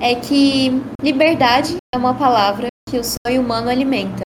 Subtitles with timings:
[0.00, 0.70] é que
[1.02, 4.22] liberdade é uma palavra que o sonho humano alimenta.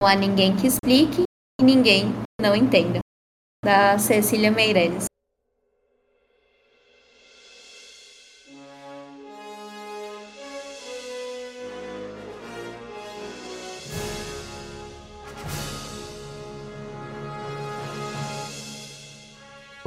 [0.00, 1.22] Não há ninguém que explique
[1.60, 3.00] e ninguém não entenda.
[3.64, 5.06] Da Cecília Meirelles.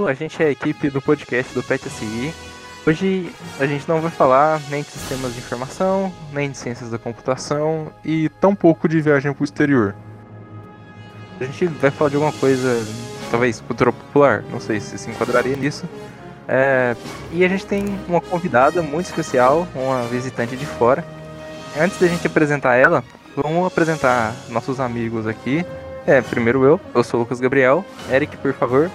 [0.07, 2.48] A gente é a equipe do podcast do PET SI.
[2.89, 6.97] Hoje a gente não vai falar nem de sistemas de informação, nem de ciências da
[6.97, 9.95] computação e tão pouco de viagem para o exterior.
[11.39, 12.83] A gente vai falar de alguma coisa,
[13.29, 15.87] talvez cultura popular, não sei se se enquadraria nisso.
[16.47, 16.95] É,
[17.31, 21.05] e a gente tem uma convidada muito especial, uma visitante de fora.
[21.79, 23.03] Antes da gente apresentar ela,
[23.35, 25.63] vamos apresentar nossos amigos aqui.
[26.07, 27.85] É, primeiro eu, eu sou o Lucas Gabriel.
[28.11, 28.89] Eric, por favor,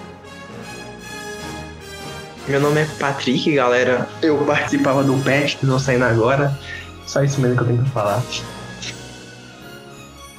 [2.47, 4.07] meu nome é Patrick, galera.
[4.21, 6.57] Eu participava do PET, não saindo agora.
[7.05, 8.21] Só isso mesmo que eu tenho que falar.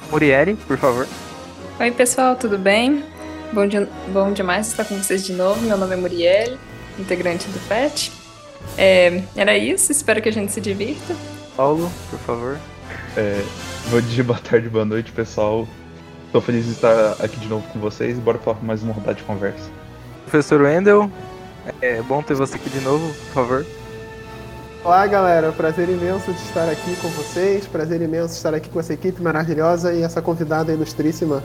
[0.09, 1.07] Muriel, por favor.
[1.79, 3.03] Oi, pessoal, tudo bem?
[3.51, 3.87] Bom, de...
[4.13, 5.61] Bom demais estar com vocês de novo.
[5.61, 6.57] Meu nome é Muriel,
[6.97, 8.11] integrante do PET.
[8.77, 9.21] É...
[9.35, 11.15] Era isso, espero que a gente se divirta.
[11.55, 12.57] Paulo, por favor.
[13.17, 13.41] É...
[13.89, 15.67] Bom dia, boa tarde, boa noite, pessoal.
[16.25, 18.17] Estou feliz de estar aqui de novo com vocês.
[18.17, 19.69] Bora falar com mais uma rodada de conversa.
[20.23, 21.09] Professor Wendel,
[21.81, 23.65] é bom ter você aqui de novo, por favor.
[24.83, 25.51] Olá, galera.
[25.51, 27.67] Prazer imenso de estar aqui com vocês.
[27.67, 31.43] Prazer imenso de estar aqui com essa equipe maravilhosa e essa convidada ilustríssima.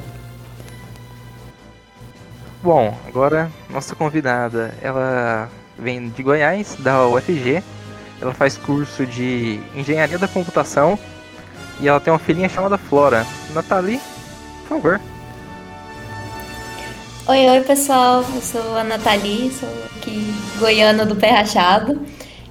[2.63, 7.63] Bom, agora nossa convidada, ela vem de Goiás, da UFG.
[8.21, 10.97] Ela faz curso de Engenharia da Computação
[11.81, 13.27] e ela tem uma filhinha chamada Flora.
[13.53, 14.01] Nathalie,
[14.69, 15.01] por favor.
[17.27, 19.69] Oi, oi pessoal, eu sou a Nathalie, sou
[20.03, 22.01] aqui goiana do pé rachado.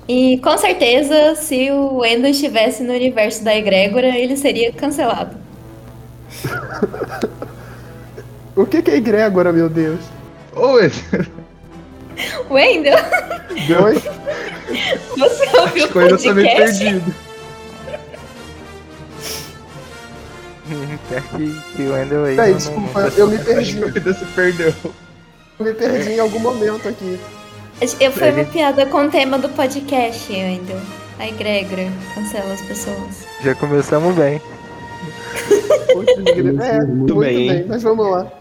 [0.07, 5.35] E com certeza, se o Endo estivesse no universo da egrégora, ele seria cancelado.
[8.55, 9.99] o que, que é egrégora, meu Deus?
[10.55, 10.91] Oi!
[12.49, 12.95] Wendel?
[13.83, 14.01] Oi?
[15.17, 16.13] Você ouviu o podcast?
[16.13, 17.15] Acho que eu meio perdido.
[21.35, 22.35] Que, que o Wendel aí.
[22.35, 23.73] Peraí, desculpa, eu me perdi.
[23.73, 24.73] Se perdeu.
[25.59, 27.19] Eu me perdi em algum momento aqui.
[27.81, 30.79] Eu fui uma piada com o tema do podcast, Wendel.
[31.17, 33.25] A egrégora cancela as pessoas.
[33.43, 34.39] Já começamos bem.
[36.61, 38.31] é, muito, bem, bem, mas vamos lá.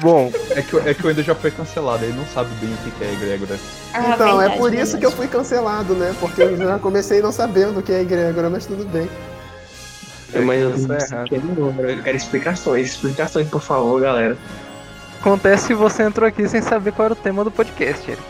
[0.00, 2.90] Bom, é que, é que eu ainda já foi cancelado, ele não sabe bem o
[2.92, 3.58] que é egrégora.
[3.92, 4.98] Ah, então, verdade, é por isso verdade.
[4.98, 6.14] que eu fui cancelado, né?
[6.20, 9.08] Porque eu já comecei não sabendo o que é egrégora, mas tudo bem.
[10.32, 14.38] É, mas eu, é eu quero explicações, explicações, por favor, galera.
[15.20, 18.22] Acontece se você entrou aqui sem saber qual era o tema do podcast, Eric.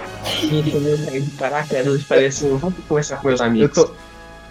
[1.21, 2.49] de paraquedas, parece.
[2.49, 3.77] Vamos conversar com meus amigos.
[3.77, 3.95] Eu tô,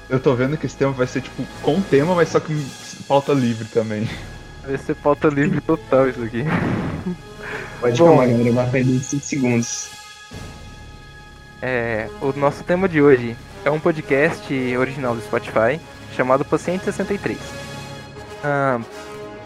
[0.10, 2.66] eu tô vendo que esse tema vai ser tipo com tema, mas só que
[3.10, 4.08] pauta livre também.
[4.66, 6.46] Vai ser pauta livre total isso aqui.
[7.82, 9.90] Pode Bom, calma, galera, vai perder 5 segundos.
[11.62, 13.36] É, o nosso tema de hoje
[13.66, 15.78] é um podcast original do Spotify
[16.16, 17.38] chamado Paciente 63.
[18.46, 18.80] Ah,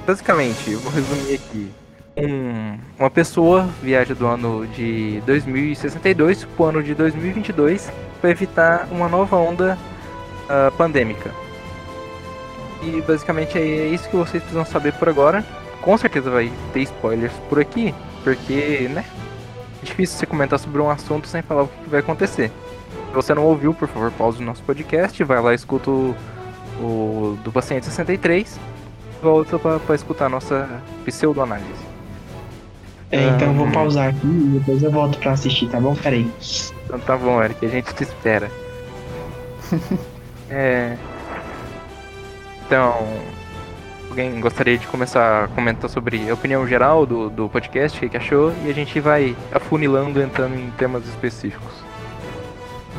[0.06, 1.72] basicamente, eu vou resumir aqui.
[2.16, 7.92] Um, uma pessoa viaja do ano de 2062 para o ano de 2022
[8.22, 9.78] para evitar uma nova onda
[10.46, 11.32] uh, pandêmica.
[12.84, 15.44] E basicamente é isso que vocês precisam saber por agora.
[15.82, 19.04] Com certeza vai ter spoilers por aqui, porque, né?
[19.82, 22.50] É difícil você comentar sobre um assunto sem falar o que vai acontecer.
[23.10, 26.16] Se você não ouviu, por favor, pause o nosso podcast, vai lá e escuta o
[26.80, 28.60] o do paciente 63,
[29.22, 31.93] volta para escutar a nossa pseudoanálise.
[33.14, 35.94] É, então eu vou pausar aqui e depois eu volto para assistir, tá bom?
[35.94, 36.28] Peraí.
[36.84, 38.50] Então tá bom, Eric, a gente te espera.
[40.50, 40.98] é.
[42.66, 43.08] Então.
[44.10, 48.10] Alguém gostaria de começar a comentar sobre a opinião geral do, do podcast, o que,
[48.10, 51.74] que achou, e a gente vai afunilando, entrando em temas específicos.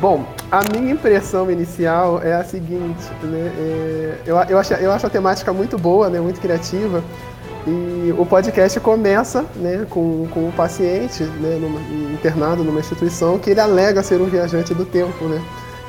[0.01, 3.51] Bom, a minha impressão inicial é a seguinte, né?
[3.57, 6.19] É, eu, eu, acho, eu acho a temática muito boa, né?
[6.19, 7.01] Muito criativa.
[7.67, 11.81] E o podcast começa né, com, com o paciente né, numa,
[12.13, 15.41] internado numa instituição que ele alega ser um viajante do tempo, né?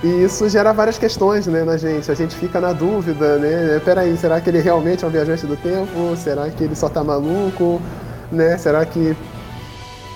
[0.03, 2.11] E isso gera várias questões né, na gente.
[2.11, 3.81] A gente fica na dúvida, né?
[3.85, 6.17] Peraí, será que ele realmente é um viajante do tempo?
[6.17, 7.81] Será que ele só tá maluco?
[8.31, 8.57] Né?
[8.59, 9.17] Será que.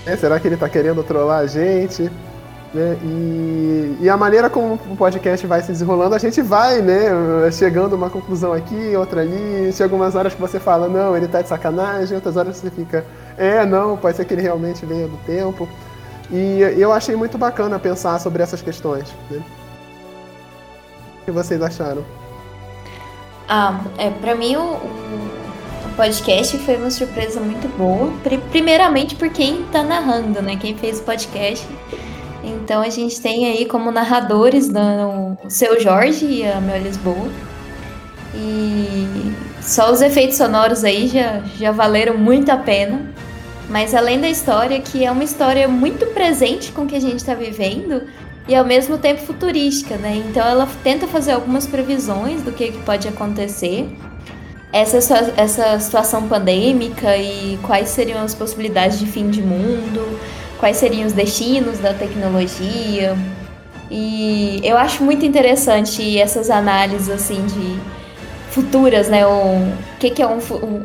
[0.06, 2.10] Né, será que ele tá querendo trollar a gente?
[2.72, 2.96] Né?
[3.02, 7.10] E, e, a maneira como o podcast vai se desenrolando, a gente vai, né,
[7.50, 9.72] chegando a uma conclusão aqui, outra ali.
[9.72, 13.04] Chega umas horas que você fala, não, ele tá de sacanagem, outras horas você fica,
[13.36, 15.68] é, não, pode ser que ele realmente venha do tempo.
[16.30, 19.12] E eu achei muito bacana pensar sobre essas questões.
[19.28, 19.42] Né?
[21.22, 22.04] O que vocês acharam?
[23.48, 28.12] Ah, é, pra mim o, o podcast foi uma surpresa muito boa.
[28.52, 30.56] Primeiramente por quem tá narrando, né?
[30.56, 31.66] Quem fez o podcast.
[32.42, 37.28] Então a gente tem aí como narradores no, o seu Jorge e a Mel Lisboa.
[38.34, 43.02] E só os efeitos sonoros aí já, já valeram muito a pena.
[43.68, 47.16] Mas além da história, que é uma história muito presente com o que a gente
[47.16, 48.02] está vivendo
[48.48, 50.22] e ao mesmo tempo futurística, né?
[50.28, 53.88] Então ela tenta fazer algumas previsões do que, que pode acontecer.
[54.72, 54.98] Essa,
[55.36, 60.18] essa situação pandêmica e quais seriam as possibilidades de fim de mundo,
[60.60, 63.16] quais seriam os destinos da tecnologia.
[63.90, 67.80] E eu acho muito interessante essas análises assim de
[68.50, 69.26] futuras, né?
[69.26, 70.38] O que, que é um,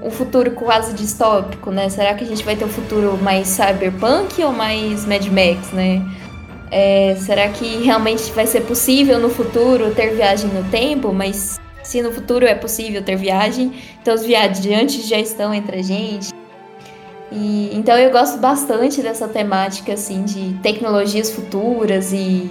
[0.03, 1.89] um, futuro quase distópico, né?
[1.89, 6.01] Será que a gente vai ter um futuro mais cyberpunk ou mais Mad Max, né?
[6.71, 11.13] É, será que realmente vai ser possível no futuro ter viagem no tempo?
[11.13, 15.83] Mas se no futuro é possível ter viagem, então os viajantes já estão entre a
[15.83, 16.33] gente.
[17.35, 22.49] E, então eu gosto bastante dessa temática assim de tecnologias futuras e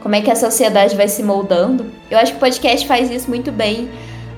[0.00, 1.86] como é que a sociedade vai se moldando.
[2.10, 3.90] Eu acho que o podcast faz isso muito bem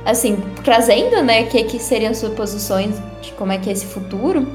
[0.05, 4.49] assim, trazendo, né, que, que seriam suposições de como é que é esse futuro,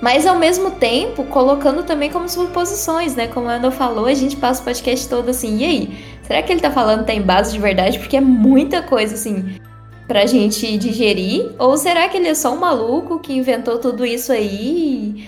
[0.00, 4.36] mas ao mesmo tempo colocando também como suposições, né, como a Ana falou, a gente
[4.36, 7.58] passa o podcast todo assim, e aí, será que ele tá falando tem base de
[7.58, 7.98] verdade?
[7.98, 9.54] Porque é muita coisa, assim,
[10.10, 14.32] pra gente digerir, ou será que ele é só um maluco que inventou tudo isso
[14.32, 15.24] aí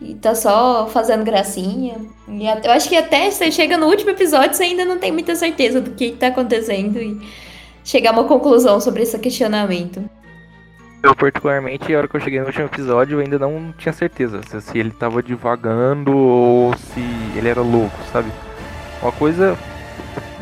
[0.00, 1.96] e, tá só fazendo gracinha?
[2.28, 5.34] E eu acho que até você chega no último episódio, você ainda não tem muita
[5.34, 7.20] certeza do que, que tá acontecendo e
[7.84, 10.08] chegar a uma conclusão sobre esse questionamento.
[11.02, 14.42] Eu, particularmente, a hora que eu cheguei no último episódio, eu ainda não tinha certeza
[14.60, 17.00] se ele tava divagando ou se
[17.36, 18.30] ele era louco, sabe?
[19.02, 19.58] Uma coisa.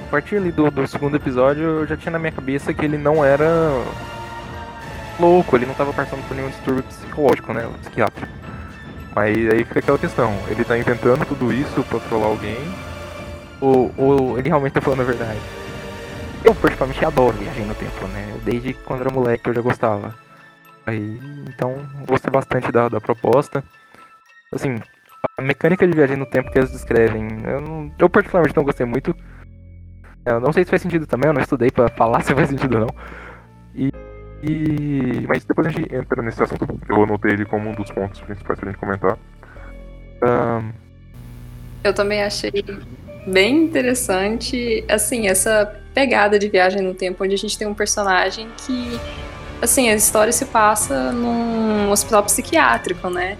[0.09, 2.97] A partir ali do, do segundo episódio, eu já tinha na minha cabeça que ele
[2.97, 3.47] não era
[5.21, 7.71] louco, ele não tava passando por nenhum distúrbio psicológico, né?
[7.83, 8.33] Psiquiátrico.
[9.15, 12.57] Mas aí fica aquela questão: ele tá inventando tudo isso pra trollar alguém?
[13.61, 15.41] Ou, ou ele realmente tá falando a verdade?
[16.43, 18.35] Eu particularmente adoro viagem no tempo, né?
[18.45, 20.15] Desde quando era moleque eu já gostava.
[20.87, 23.63] Aí, então, gostei bastante da, da proposta.
[24.51, 24.77] Assim,
[25.37, 28.87] a mecânica de viagem no tempo que eles descrevem, eu, não, eu particularmente não gostei
[28.87, 29.15] muito.
[30.31, 32.75] Eu não sei se faz sentido também, eu não estudei para falar se faz sentido
[32.75, 32.95] ou não.
[33.75, 33.93] E,
[34.43, 36.67] e, mas depois a gente entra nesse assunto.
[36.89, 39.19] Eu anotei ele como um dos pontos principais pra gente comentar.
[40.23, 40.73] Um...
[41.85, 42.53] Eu também achei
[43.27, 48.49] bem interessante, assim, essa pegada de viagem no tempo, onde a gente tem um personagem
[48.57, 48.99] que,
[49.61, 53.37] assim, a história se passa num hospital psiquiátrico, né?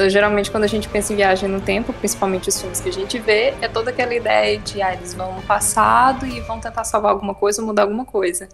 [0.00, 2.92] Então, geralmente, quando a gente pensa em viagem no tempo, principalmente os filmes que a
[2.92, 6.84] gente vê, é toda aquela ideia de, ah, eles vão no passado e vão tentar
[6.84, 8.48] salvar alguma coisa, mudar alguma coisa.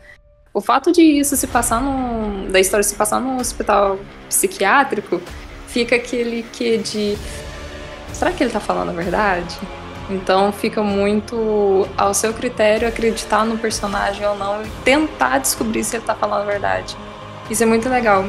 [0.52, 3.96] O fato de isso se passar num, da história se passar num hospital
[4.28, 5.22] psiquiátrico,
[5.68, 7.16] fica aquele que de,
[8.12, 9.56] será que ele tá falando a verdade?
[10.10, 15.94] Então fica muito ao seu critério acreditar no personagem ou não e tentar descobrir se
[15.94, 16.96] ele tá falando a verdade.
[17.48, 18.24] Isso é muito legal.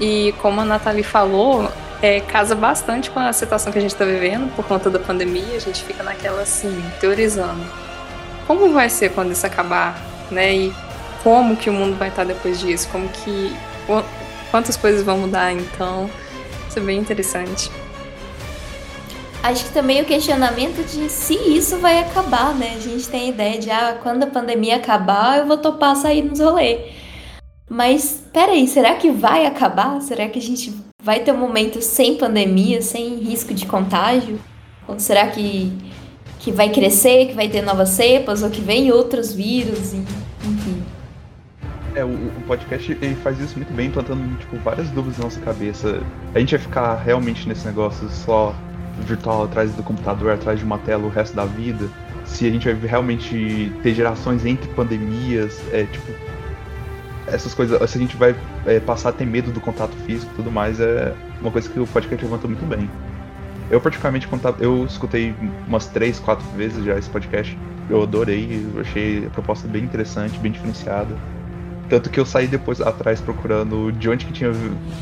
[0.00, 1.70] E como a Nathalie falou,
[2.02, 5.56] é, casa bastante com a situação que a gente está vivendo por conta da pandemia.
[5.56, 7.64] A gente fica naquela assim, teorizando.
[8.46, 9.96] Como vai ser quando isso acabar?
[10.30, 10.54] Né?
[10.54, 10.74] E
[11.22, 12.88] como que o mundo vai estar depois disso?
[12.90, 13.56] Como que.
[14.50, 15.52] Quantas coisas vão mudar?
[15.52, 16.10] Então,
[16.68, 17.70] isso é bem interessante
[19.42, 22.74] acho que também o questionamento de se isso vai acabar, né?
[22.76, 26.22] A gente tem a ideia de, ah, quando a pandemia acabar, eu vou topar sair
[26.22, 26.92] nos rolê.
[27.68, 30.00] Mas, peraí, será que vai acabar?
[30.00, 30.72] Será que a gente
[31.02, 34.38] vai ter um momento sem pandemia, sem risco de contágio?
[34.86, 35.72] Ou será que,
[36.38, 40.82] que vai crescer, que vai ter novas cepas, ou que vem outros vírus, enfim.
[41.94, 45.40] É, o, o, podcast ele faz isso muito bem, plantando tipo, várias dúvidas na nossa
[45.40, 46.00] cabeça.
[46.34, 48.54] A gente vai ficar realmente nesse negócio só
[49.00, 51.88] virtual atrás do computador, atrás de uma tela o resto da vida,
[52.24, 56.12] se a gente vai realmente ter gerações entre pandemias, é tipo
[57.32, 58.34] essas coisas, se a gente vai
[58.66, 61.80] é, passar a ter medo do contato físico e tudo mais, é uma coisa que
[61.80, 62.88] o podcast levantou muito bem.
[63.70, 64.28] Eu particularmente
[64.60, 65.34] eu escutei
[65.66, 67.56] umas três, quatro vezes já esse podcast.
[67.88, 71.16] Eu adorei, eu achei a proposta bem interessante, bem diferenciada.
[71.88, 74.50] Tanto que eu saí depois atrás procurando de onde que tinha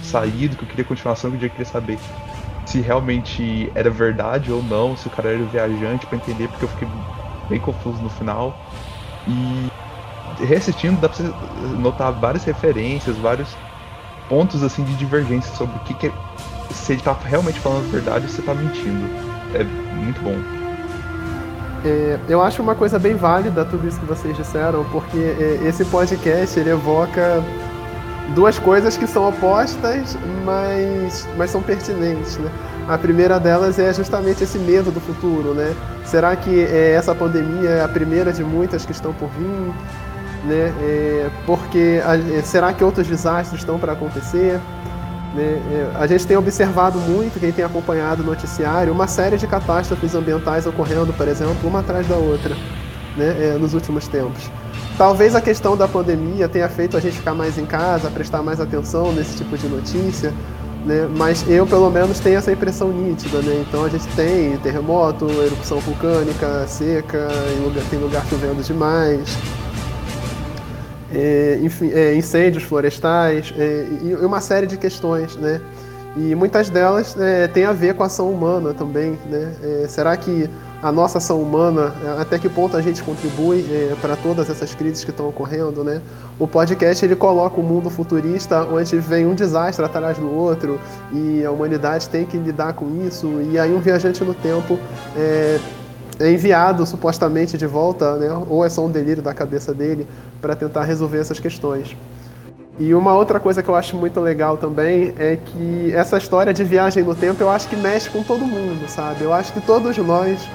[0.02, 1.98] saído, que eu queria continuação, que eu queria saber
[2.64, 6.68] se realmente era verdade ou não, se o cara era viajante para entender, porque eu
[6.68, 6.88] fiquei
[7.48, 8.56] bem confuso no final.
[9.26, 9.66] E
[10.44, 11.32] reassistindo dá pra você
[11.78, 13.48] notar várias referências, vários
[14.28, 16.12] pontos assim de divergência sobre o que, que é,
[16.70, 19.08] se ele tá realmente falando a verdade ou se tá mentindo.
[19.54, 20.36] É muito bom.
[21.84, 25.84] É, eu acho uma coisa bem válida tudo isso que vocês disseram, porque é, esse
[25.86, 27.42] podcast ele evoca
[28.34, 32.50] duas coisas que são opostas, mas, mas são pertinentes, né?
[32.88, 35.74] A primeira delas é justamente esse medo do futuro, né?
[36.04, 39.72] Será que é, essa pandemia é a primeira de muitas que estão por vir?
[40.44, 40.72] Né?
[40.80, 44.58] É, porque a, é, será que outros desastres estão para acontecer?
[45.34, 45.60] Né?
[45.70, 50.14] É, a gente tem observado muito, quem tem acompanhado o noticiário, uma série de catástrofes
[50.14, 52.54] ambientais ocorrendo, por exemplo, uma atrás da outra,
[53.16, 53.54] né?
[53.54, 54.50] É, nos últimos tempos.
[54.96, 58.60] Talvez a questão da pandemia tenha feito a gente ficar mais em casa, prestar mais
[58.60, 60.32] atenção nesse tipo de notícia,
[60.84, 61.08] né?
[61.16, 63.64] Mas eu, pelo menos, tenho essa impressão nítida, né?
[63.66, 67.28] Então a gente tem terremoto, erupção vulcânica, seca,
[67.88, 69.38] tem lugar chovendo demais,
[71.14, 75.60] é, enfim, é, incêndios florestais é, e uma série de questões, né?
[76.16, 79.54] E muitas delas é, têm a ver com a ação humana também, né?
[79.62, 80.50] É, será que
[80.82, 84.74] a nossa ação humana, é, até que ponto a gente contribui é, para todas essas
[84.74, 86.00] crises que estão ocorrendo, né?
[86.38, 90.80] O podcast ele coloca o um mundo futurista onde vem um desastre atrás do outro
[91.12, 94.78] e a humanidade tem que lidar com isso e aí um viajante no tempo
[95.16, 95.60] é,
[96.18, 98.28] é enviado supostamente de volta, né?
[98.48, 100.08] Ou é só um delírio da cabeça dele
[100.40, 101.96] para tentar resolver essas questões.
[102.78, 106.64] E uma outra coisa que eu acho muito legal também é que essa história de
[106.64, 109.22] viagem no tempo eu acho que mexe com todo mundo, sabe?
[109.22, 110.48] Eu acho que todos nós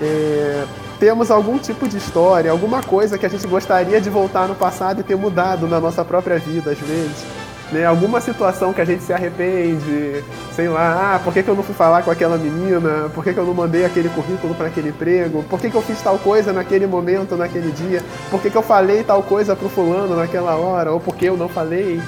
[0.00, 0.64] é,
[1.00, 5.00] temos algum tipo de história, alguma coisa que a gente gostaria de voltar no passado
[5.00, 7.41] e ter mudado na nossa própria vida, às vezes.
[7.72, 7.86] Né?
[7.86, 10.22] Alguma situação que a gente se arrepende,
[10.54, 13.08] sei lá, ah, por que, que eu não fui falar com aquela menina?
[13.14, 15.42] Por que, que eu não mandei aquele currículo para aquele emprego?
[15.44, 18.02] Por que, que eu fiz tal coisa naquele momento, naquele dia?
[18.30, 20.92] Por que, que eu falei tal coisa pro fulano naquela hora?
[20.92, 21.98] Ou por que eu não falei?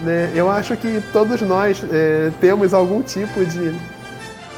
[0.00, 0.32] Né?
[0.34, 3.74] Eu acho que todos nós é, temos algum tipo de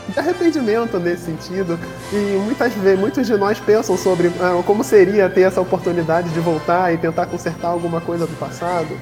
[0.08, 1.78] de arrependimento nesse sentido.
[2.12, 6.40] E muitas vezes, muitos de nós pensam sobre ah, como seria ter essa oportunidade de
[6.40, 8.94] voltar e tentar consertar alguma coisa do passado,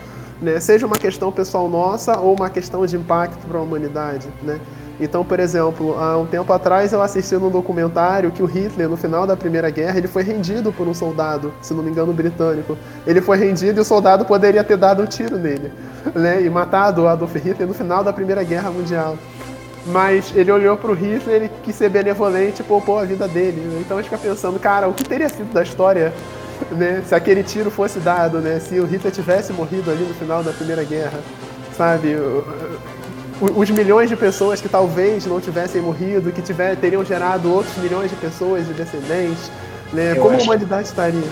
[0.43, 0.61] né?
[0.61, 4.29] seja uma questão pessoal nossa ou uma questão de impacto para a humanidade.
[4.43, 4.61] Né?
[5.01, 8.97] Então, por exemplo, há um tempo atrás eu assisti num documentário que o Hitler, no
[8.97, 12.77] final da Primeira Guerra, ele foi rendido por um soldado, se não me engano, britânico.
[13.07, 15.73] Ele foi rendido e o soldado poderia ter dado um tiro nele,
[16.15, 16.43] né?
[16.43, 19.17] E matado o Adolf Hitler no final da Primeira Guerra Mundial
[19.87, 23.61] mas ele olhou pro Hitler, ele quis ser benevolente e poupou a vida dele.
[23.61, 23.81] Né?
[23.81, 26.13] Então a gente fica pensando, cara, o que teria sido da história
[26.73, 30.43] né, se aquele tiro fosse dado, né, se o Hitler tivesse morrido ali no final
[30.43, 31.21] da Primeira Guerra,
[31.77, 32.17] sabe?
[33.41, 38.09] Os milhões de pessoas que talvez não tivessem morrido, que tiver, teriam gerado outros milhões
[38.09, 39.51] de pessoas e descendentes,
[39.93, 40.15] né?
[40.15, 41.29] Como a humanidade estaria?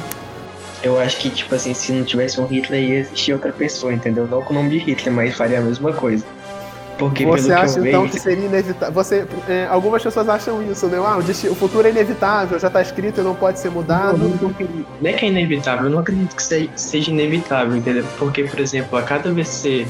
[0.82, 4.26] Eu acho que, tipo assim, se não tivesse um Hitler, ia existir outra pessoa, entendeu?
[4.26, 6.24] Não com o nome de Hitler, mas faria a mesma coisa.
[7.00, 8.12] Porque você acha que então vejo...
[8.12, 8.94] que seria inevitável?
[8.94, 10.98] Você, é, algumas pessoas acham isso, né?
[10.98, 14.18] Ah, o, futuro é inevitável, já está escrito e não pode ser mudado.
[14.18, 14.54] Não, não,
[15.00, 18.04] não, é que é inevitável, eu não acredito que seja inevitável, entendeu?
[18.18, 19.86] Porque, por exemplo, a cada vez que você.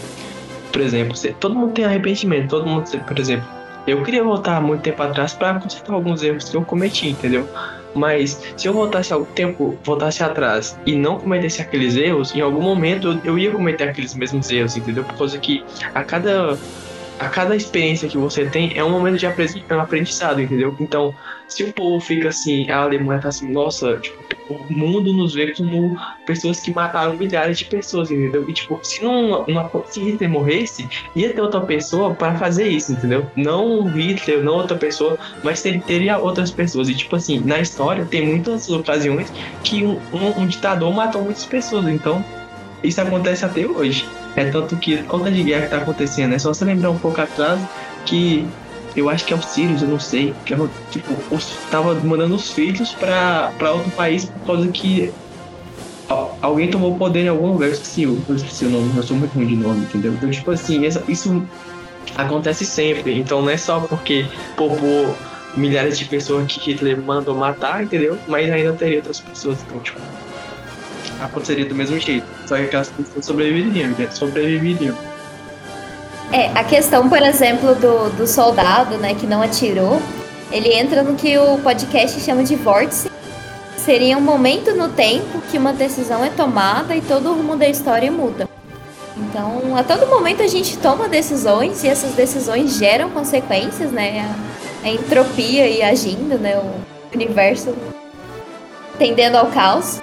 [0.71, 3.45] Por exemplo, você, todo mundo tem arrependimento, todo mundo, por exemplo,
[3.89, 7.49] eu queria voltar muito tempo atrás para consertar alguns erros que eu cometi, entendeu?
[7.93, 12.63] Mas se eu voltasse ao tempo, voltasse atrás e não cometesse aqueles erros, em algum
[12.63, 15.03] momento eu, eu ia cometer aqueles mesmos erros, entendeu?
[15.03, 16.57] Por causa que a cada
[17.21, 20.75] a cada experiência que você tem é um momento de aprendizado, entendeu?
[20.81, 21.15] Então,
[21.47, 25.55] se o povo fica assim, a Alemanha tá assim, nossa, tipo, o mundo nos vê
[25.55, 28.49] como pessoas que mataram milhares de pessoas, entendeu?
[28.49, 32.93] E tipo, se não, não se Hitler morresse, ia ter outra pessoa para fazer isso,
[32.93, 33.27] entendeu?
[33.37, 36.89] Não Hitler, não outra pessoa, mas teria outras pessoas.
[36.89, 39.31] E tipo assim, na história tem muitas ocasiões
[39.63, 42.25] que um, um, um ditador matou muitas pessoas, então
[42.83, 44.09] isso acontece até hoje.
[44.37, 46.35] É tanto que conta de guerra que tá acontecendo.
[46.35, 47.61] É só você lembrar um pouco atrás
[48.07, 48.47] que
[48.97, 50.57] eu acho que é o Sirius, eu não sei, que é,
[50.91, 55.13] tipo, os, tava mandando os filhos pra outro país por causa que
[56.43, 57.69] alguém tomou poder em algum lugar.
[57.69, 60.13] Eu esqueci, eu esqueci o nome, eu sou muito ruim de nome, entendeu?
[60.13, 61.47] Então, tipo assim, essa, isso
[62.17, 63.19] acontece sempre.
[63.19, 65.17] Então não é só porque poupou
[65.57, 68.19] milhares de pessoas que Hitler mandou matar, entendeu?
[68.27, 69.59] Mas ainda teria outras pessoas.
[69.67, 70.01] Então, tipo,
[71.21, 72.27] aconteceria do mesmo jeito.
[72.47, 74.09] Só que aquelas pessoas sobreviveriam, né?
[74.11, 74.97] sobreviveriam.
[76.33, 80.01] É, a questão, por exemplo, do, do soldado, né, que não atirou,
[80.53, 83.11] ele entra no que o podcast chama de vórtice.
[83.77, 87.69] Seria um momento no tempo que uma decisão é tomada e todo o rumo da
[87.69, 88.49] história muda.
[89.17, 94.21] Então, a todo momento a gente toma decisões e essas decisões geram consequências, né?
[94.85, 96.59] A, a entropia e agindo, né?
[96.59, 97.75] O universo
[98.99, 100.01] tendendo ao caos.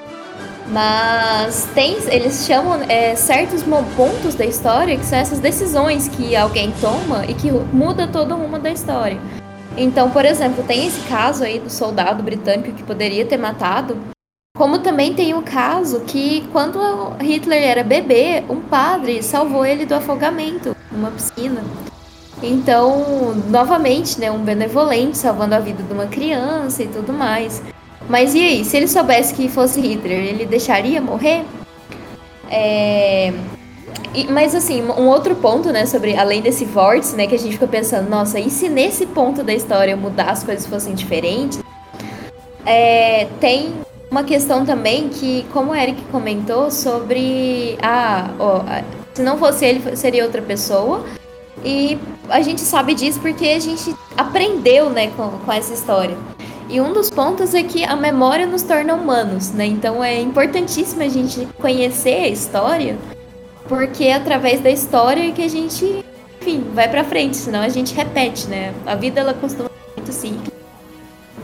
[0.69, 3.63] Mas tem, eles chamam é, certos
[3.95, 8.38] pontos da história que são essas decisões que alguém toma e que muda todo o
[8.38, 9.17] rumo da história.
[9.77, 13.95] Então, por exemplo, tem esse caso aí do soldado britânico que poderia ter matado,
[14.57, 16.79] como também tem o caso que quando
[17.21, 21.62] Hitler era bebê, um padre salvou ele do afogamento numa piscina.
[22.41, 27.62] Então, novamente, né, um benevolente salvando a vida de uma criança e tudo mais.
[28.09, 31.43] Mas e aí, se ele soubesse que fosse Hitler, ele deixaria morrer?
[32.49, 33.33] É...
[34.13, 37.53] E, mas assim, um outro ponto, né, sobre além desse vórtice, né, que a gente
[37.53, 41.59] fica pensando, nossa, e se nesse ponto da história mudar as coisas fossem diferentes?
[42.65, 43.73] É, tem
[44.09, 48.29] uma questão também que, como o Eric comentou, sobre ah,
[49.13, 51.05] se não fosse ele, seria outra pessoa.
[51.63, 51.97] E
[52.29, 56.17] a gente sabe disso porque a gente aprendeu, né, com, com essa história.
[56.69, 59.65] E um dos pontos é que a memória nos torna humanos, né?
[59.65, 62.97] Então é importantíssimo a gente conhecer a história,
[63.67, 66.03] porque é através da história que a gente,
[66.41, 68.74] enfim, vai para frente, senão a gente repete, né?
[68.86, 70.53] A vida ela costuma ser muito simples.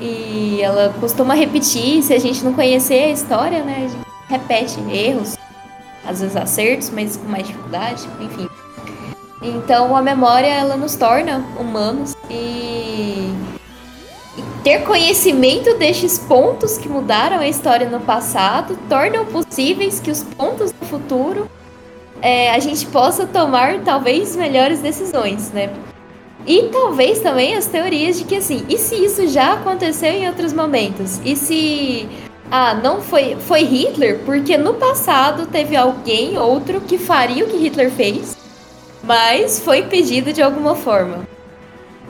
[0.01, 4.77] E ela costuma repetir, se a gente não conhecer a história, né, a gente repete
[4.91, 5.37] erros,
[6.05, 8.49] às vezes acertos, mas com mais dificuldade, enfim.
[9.41, 13.33] Então a memória ela nos torna humanos e
[14.63, 20.71] ter conhecimento destes pontos que mudaram a história no passado tornam possíveis que os pontos
[20.71, 21.49] do futuro
[22.21, 25.69] é, a gente possa tomar talvez melhores decisões, né?
[26.47, 30.53] E talvez também as teorias de que assim, e se isso já aconteceu em outros
[30.53, 31.19] momentos?
[31.25, 32.07] E se
[32.49, 37.57] ah, não foi foi Hitler porque no passado teve alguém outro que faria o que
[37.57, 38.37] Hitler fez,
[39.03, 41.32] mas foi impedido de alguma forma.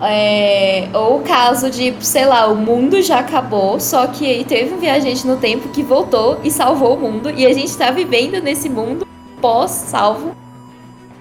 [0.02, 4.74] É, ou o caso de, sei lá, o mundo já acabou, só que aí teve
[4.74, 8.42] um viajante no tempo que voltou e salvou o mundo, e a gente tá vivendo
[8.42, 9.08] nesse mundo
[9.40, 10.36] pós-salvo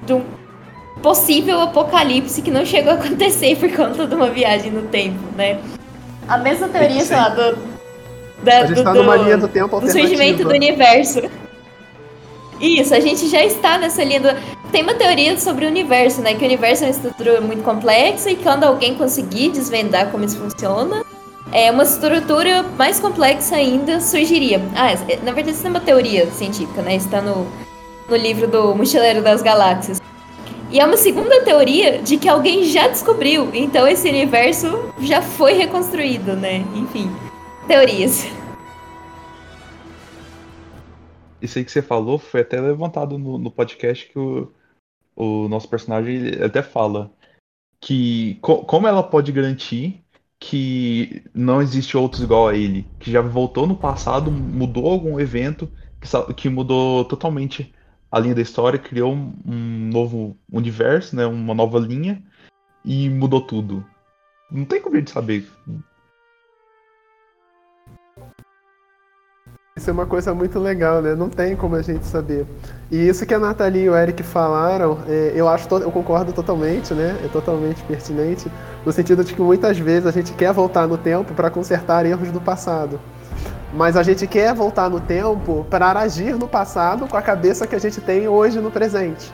[0.05, 0.23] de um
[1.02, 5.59] possível apocalipse que não chegou a acontecer por conta de uma viagem no tempo, né?
[6.29, 7.59] A mesma teoria, sei lá, do.
[8.43, 11.23] Da, a gente do, tá numa linha do tempo do surgimento do universo.
[12.61, 14.29] Isso, a gente já está nessa linha do
[14.73, 16.35] tem uma teoria sobre o universo, né?
[16.35, 20.39] Que o universo é uma estrutura muito complexa e quando alguém conseguir desvendar como isso
[20.39, 21.04] funciona,
[21.52, 24.63] é uma estrutura mais complexa ainda surgiria.
[24.75, 26.97] Ah, é, na verdade isso é uma teoria científica, né?
[26.97, 27.47] Está no,
[28.08, 30.00] no livro do Mochileiro das Galáxias.
[30.71, 35.52] E é uma segunda teoria de que alguém já descobriu, então esse universo já foi
[35.52, 36.65] reconstruído, né?
[36.75, 37.15] Enfim,
[37.69, 38.26] teorias.
[41.43, 44.50] Isso aí que você falou foi até levantado no, no podcast que o,
[45.16, 47.10] o nosso personagem até fala
[47.80, 50.02] que co como ela pode garantir
[50.38, 55.70] que não existe outros igual a ele, que já voltou no passado, mudou algum evento
[56.00, 57.72] que, que mudou totalmente
[58.10, 62.22] a linha da história, criou um, novo universo, né, uma nova linha
[62.84, 63.86] e mudou tudo.
[64.50, 65.48] Não tem como a gente saber
[69.75, 71.15] Isso é uma coisa muito legal, né?
[71.15, 72.45] Não tem como a gente saber.
[72.91, 76.93] E isso que a Nathalie e o Eric falaram, é, eu acho, eu concordo totalmente,
[76.93, 77.19] né?
[77.25, 78.52] É totalmente pertinente,
[78.85, 82.30] no sentido de que muitas vezes a gente quer voltar no tempo para consertar erros
[82.30, 83.00] do passado.
[83.73, 87.75] Mas a gente quer voltar no tempo para agir no passado com a cabeça que
[87.75, 89.32] a gente tem hoje no presente.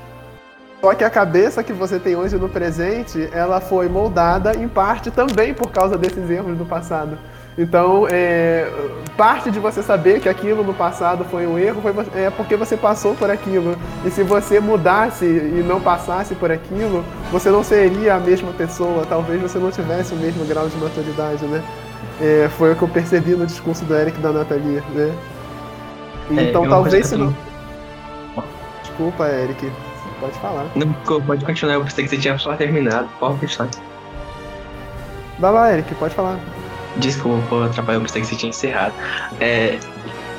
[0.80, 5.10] Só que a cabeça que você tem hoje no presente, ela foi moldada em parte
[5.10, 7.18] também por causa desses erros do passado.
[7.58, 8.70] Então, é,
[9.16, 12.76] parte de você saber que aquilo no passado foi um erro foi, é porque você
[12.76, 13.76] passou por aquilo.
[14.04, 19.04] E se você mudasse e não passasse por aquilo, você não seria a mesma pessoa.
[19.08, 21.60] Talvez você não tivesse o mesmo grau de maturidade, né?
[22.20, 25.12] É, foi o que eu percebi no discurso do Eric e da Nathalie, né?
[26.36, 27.34] É, então, é, talvez se não...
[28.82, 29.68] Desculpa, Eric.
[30.20, 30.66] Pode falar.
[30.76, 30.92] Não,
[31.22, 31.74] pode continuar.
[31.74, 33.08] Eu pensei que você tinha só terminado.
[33.18, 33.70] Pode continuar.
[35.40, 35.92] Vai lá, Eric.
[35.96, 36.38] Pode falar.
[36.96, 38.94] Desculpa por atrapalhar, eu pensei que você tinha encerrado.
[39.40, 39.78] É,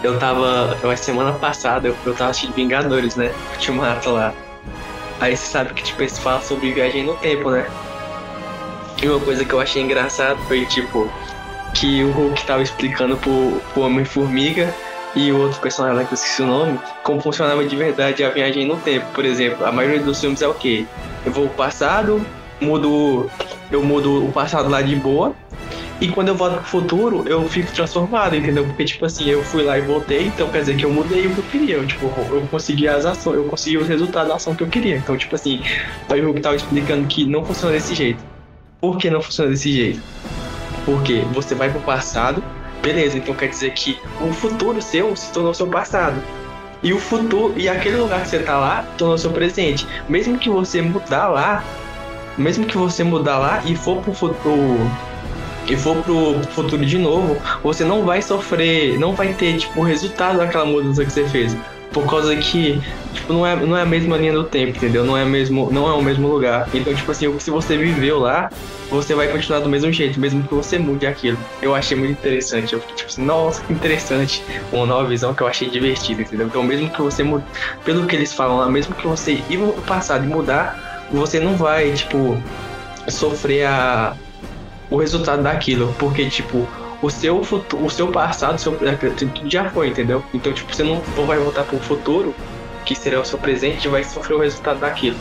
[0.04, 0.78] eu tava.
[0.82, 3.34] Eu, semana passada eu, eu tava assistindo Vingadores, né?
[3.54, 4.34] Ultimato lá.
[5.20, 7.70] Aí você sabe que tipo, eles falam sobre viagem no tempo, né?
[9.02, 11.10] E uma coisa que eu achei engraçado foi tipo
[11.74, 14.74] que o Hulk tava explicando pro, pro Homem-Formiga
[15.16, 18.66] e o outro personagem que eu esqueci o nome, como funcionava de verdade a viagem
[18.66, 19.06] no tempo.
[19.14, 20.86] Por exemplo, a maioria dos filmes é o quê?
[21.26, 22.26] Eu vou ao passado,
[22.62, 23.30] mudo.
[23.72, 25.34] Eu mudo o passado lá de boa,
[26.02, 28.64] e quando eu volto pro futuro, eu fico transformado, entendeu?
[28.66, 31.34] Porque, tipo assim, eu fui lá e voltei, então quer dizer que eu mudei o
[31.34, 31.76] que eu queria.
[31.76, 34.96] Eu, tipo, eu consegui as ações, eu consegui os resultados da ação que eu queria.
[34.96, 35.62] Então, tipo assim,
[36.10, 38.24] aí o Hulk tava explicando que não funciona desse jeito.
[38.80, 40.02] Por que não funciona desse jeito?
[40.86, 42.42] Porque você vai pro passado,
[42.82, 46.22] beleza, então quer dizer que o futuro seu se tornou seu passado.
[46.82, 49.86] E o futuro, e aquele lugar que você tá lá, tornou seu presente.
[50.08, 51.62] Mesmo que você mudar lá,
[52.38, 54.90] mesmo que você mudar lá e for pro futuro
[55.67, 59.84] e for pro futuro de novo, você não vai sofrer, não vai ter, tipo, o
[59.84, 61.56] resultado daquela mudança que você fez.
[61.91, 62.80] Por causa que,
[63.13, 65.04] tipo, não é, não é a mesma linha do tempo, entendeu?
[65.04, 66.69] Não é, mesmo, não é o mesmo lugar.
[66.74, 68.52] Então, tipo assim, se você viveu lá,
[68.91, 71.38] você vai continuar do mesmo jeito, mesmo que você mude aquilo.
[71.62, 72.74] Eu achei muito interessante.
[72.74, 74.43] Eu fiquei tipo assim, nossa, que interessante.
[74.72, 76.45] Uma nova visão que eu achei divertida, entendeu?
[76.45, 77.43] Então, mesmo que você mude,
[77.84, 81.56] pelo que eles falam lá, mesmo que você ir no passado e mudar, você não
[81.56, 82.38] vai, tipo,
[83.08, 84.15] sofrer a,
[84.89, 85.93] o resultado daquilo.
[85.97, 86.67] Porque, tipo,
[87.02, 88.78] o seu futuro, o seu passado, o seu,
[89.15, 90.23] tudo já foi, entendeu?
[90.34, 92.34] Então, tipo, você não vai voltar pro futuro,
[92.86, 95.17] que será o seu presente, e vai sofrer o resultado daquilo.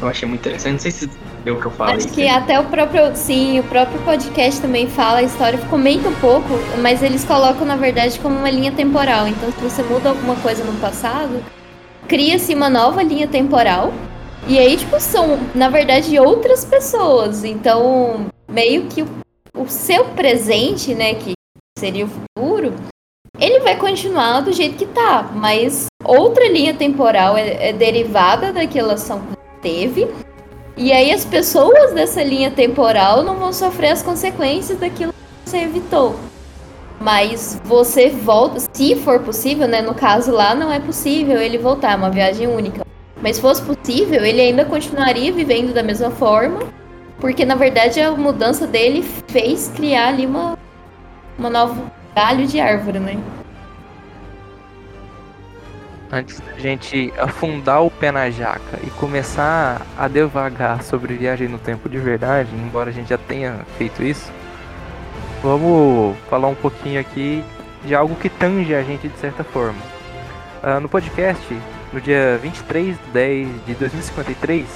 [0.00, 0.72] Eu achei muito interessante.
[0.72, 1.10] Não sei se
[1.44, 1.96] deu o que eu falei.
[1.96, 3.14] Acho que até o próprio.
[3.14, 6.48] Sim, o próprio podcast também fala, a história comenta um pouco,
[6.80, 9.28] mas eles colocam, na verdade, como uma linha temporal.
[9.28, 11.42] Então, se você muda alguma coisa no passado,
[12.08, 13.92] cria-se uma nova linha temporal.
[14.48, 17.44] E aí, tipo, são, na verdade, outras pessoas.
[17.44, 19.08] Então, meio que o,
[19.56, 21.32] o seu presente, né, que
[21.78, 22.74] seria o futuro,
[23.38, 28.94] ele vai continuar do jeito que tá, mas outra linha temporal é, é derivada daquela
[28.94, 30.08] ação que teve.
[30.76, 35.58] E aí as pessoas dessa linha temporal não vão sofrer as consequências daquilo que você
[35.58, 36.16] evitou.
[37.00, 39.80] Mas você volta, se for possível, né?
[39.80, 42.84] No caso lá não é possível ele voltar, é uma viagem única.
[43.22, 46.60] Mas se fosse possível, ele ainda continuaria vivendo da mesma forma,
[47.18, 50.58] porque na verdade a mudança dele fez criar ali uma,
[51.38, 53.18] uma nova galho de árvore, né?
[56.12, 61.58] Antes da gente afundar o pé na jaca e começar a devagar sobre viagem no
[61.58, 64.32] tempo de verdade, embora a gente já tenha feito isso,
[65.40, 67.44] vamos falar um pouquinho aqui
[67.84, 69.78] de algo que tange a gente de certa forma.
[70.62, 71.56] Uh, no podcast,
[71.92, 74.66] no dia 23 de 10 de 2053,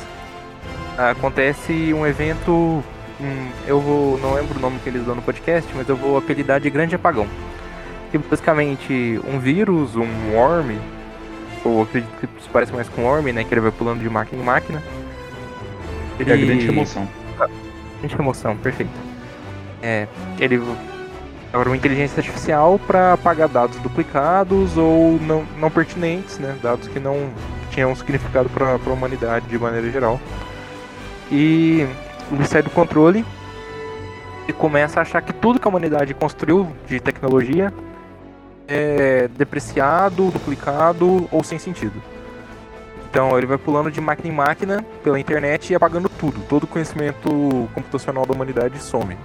[0.99, 2.83] acontece um evento.
[3.21, 4.19] Hum, eu vou.
[4.19, 6.95] não lembro o nome que eles dão no podcast, mas eu vou apelidar de Grande
[6.95, 7.27] Apagão.
[8.11, 10.77] Que basicamente um vírus, um worm,
[11.65, 13.45] ou acredito que se parece mais com o Orme, né?
[13.45, 14.83] Que ele vai pulando de máquina em máquina.
[16.19, 16.33] Ele...
[16.33, 17.09] É grande remoção.
[17.41, 17.49] Ah,
[17.99, 18.93] grande remoção, perfeito.
[19.83, 20.07] É,
[20.39, 20.61] ele
[21.55, 26.59] agora uma inteligência artificial para apagar dados duplicados ou não, não pertinentes, né?
[26.61, 27.31] Dados que não
[27.71, 30.21] tinham significado para a humanidade de maneira geral.
[31.31, 31.87] E
[32.33, 33.25] ele sai do controle
[34.49, 37.73] e começa a achar que tudo que a humanidade construiu de tecnologia
[38.67, 42.03] é depreciado, duplicado ou sem sentido.
[43.09, 46.41] Então ele vai pulando de máquina em máquina pela internet e apagando tudo.
[46.49, 49.17] Todo o conhecimento computacional da humanidade some.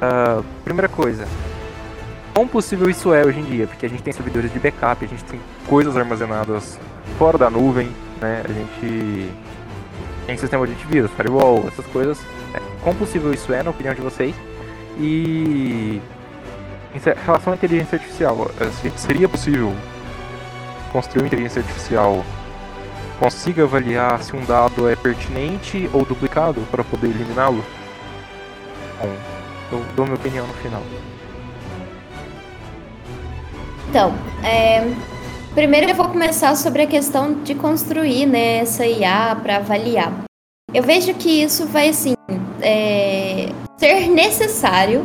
[0.00, 1.26] Uh, primeira coisa,
[2.34, 3.66] quão possível isso é hoje em dia?
[3.66, 6.78] Porque a gente tem servidores de backup, a gente tem coisas armazenadas
[7.18, 8.42] fora da nuvem, né?
[8.44, 9.30] A gente
[10.26, 12.18] tem sistema de antivírus, firewall, essas coisas.
[12.54, 14.34] É, quão possível isso é, na opinião de vocês?
[14.98, 16.00] E
[16.94, 19.72] em relação à inteligência artificial, eh, seria possível
[20.92, 22.24] construir uma inteligência artificial
[23.20, 27.62] consiga avaliar se um dado é pertinente ou duplicado para poder eliminá-lo?
[28.98, 29.39] Bom,
[29.72, 30.82] eu dou minha opinião no final.
[33.88, 34.12] Então,
[34.44, 34.82] é,
[35.54, 40.12] primeiro eu vou começar sobre a questão de construir né, essa IA para avaliar.
[40.72, 42.14] Eu vejo que isso vai assim
[42.62, 45.04] é, ser necessário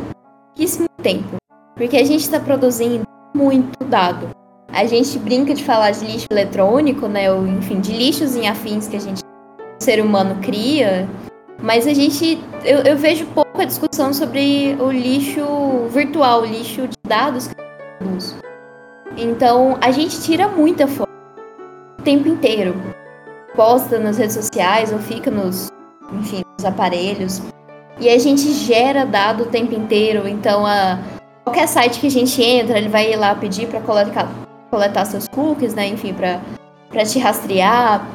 [0.56, 1.36] pouquíssimo tempo.
[1.74, 4.30] Porque a gente está produzindo muito dado.
[4.68, 7.30] A gente brinca de falar de lixo eletrônico, né?
[7.32, 11.08] Ou, enfim, de lixos em afins que a gente, o ser humano, cria.
[11.62, 12.40] Mas a gente.
[12.64, 13.26] Eu, eu vejo
[13.56, 17.54] pouca discussão sobre o lixo virtual, o lixo de dados que
[17.98, 18.36] produz.
[19.16, 21.08] Então, a gente tira muita foto
[21.98, 22.74] o tempo inteiro.
[23.54, 25.68] Posta nas redes sociais ou fica nos,
[26.12, 27.40] enfim, nos aparelhos.
[27.98, 30.28] E a gente gera dado o tempo inteiro.
[30.28, 30.98] Então, a
[31.42, 34.28] qualquer site que a gente entra, ele vai lá pedir para coletar,
[34.70, 35.86] coletar seus cookies, né?
[35.88, 38.06] Enfim, para te rastrear.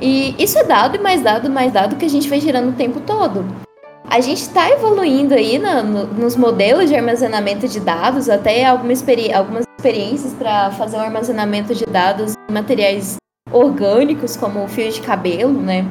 [0.00, 2.76] E isso é dado e mais dado, mais dado que a gente vai gerando o
[2.76, 3.65] tempo todo.
[4.08, 8.92] A gente está evoluindo aí no, no, nos modelos de armazenamento de dados, até alguma
[8.92, 13.16] experi algumas experiências para fazer o um armazenamento de dados em materiais
[13.50, 15.86] orgânicos, como o fio de cabelo, né?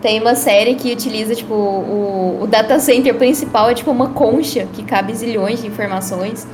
[0.00, 4.66] Tem uma série que utiliza, tipo, o, o data center principal é tipo uma concha
[4.72, 6.46] que cabe zilhões de informações.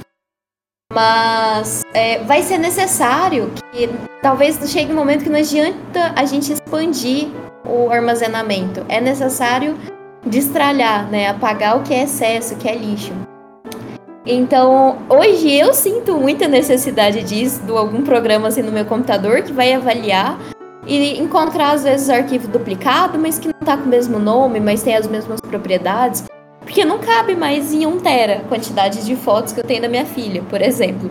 [0.93, 3.89] Mas é, vai ser necessário que
[4.21, 7.29] talvez chegue um momento que não adianta a gente expandir
[7.65, 8.85] o armazenamento.
[8.89, 9.77] É necessário
[10.27, 11.29] destralhar, né?
[11.29, 13.13] Apagar o que é excesso, o que é lixo.
[14.27, 19.53] Então, hoje eu sinto muita necessidade disso, de algum programa assim no meu computador que
[19.53, 20.37] vai avaliar
[20.85, 24.83] e encontrar às vezes arquivo duplicado, mas que não está com o mesmo nome, mas
[24.83, 26.25] tem as mesmas propriedades.
[26.61, 29.89] Porque não cabe mais em 1 tera a quantidade de fotos que eu tenho da
[29.89, 31.09] minha filha, por exemplo.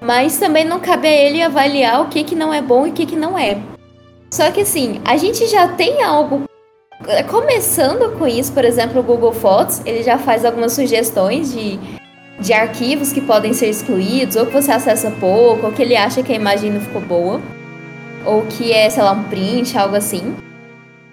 [0.00, 2.92] Mas também não cabe a ele avaliar o que, que não é bom e o
[2.92, 3.58] que, que não é.
[4.32, 6.42] Só que assim, a gente já tem algo
[7.28, 11.78] começando com isso, por exemplo, o Google Fotos, ele já faz algumas sugestões de,
[12.40, 16.22] de arquivos que podem ser excluídos, ou que você acessa pouco, ou que ele acha
[16.22, 17.40] que a imagem não ficou boa,
[18.24, 20.34] ou que é, sei lá, um print, algo assim.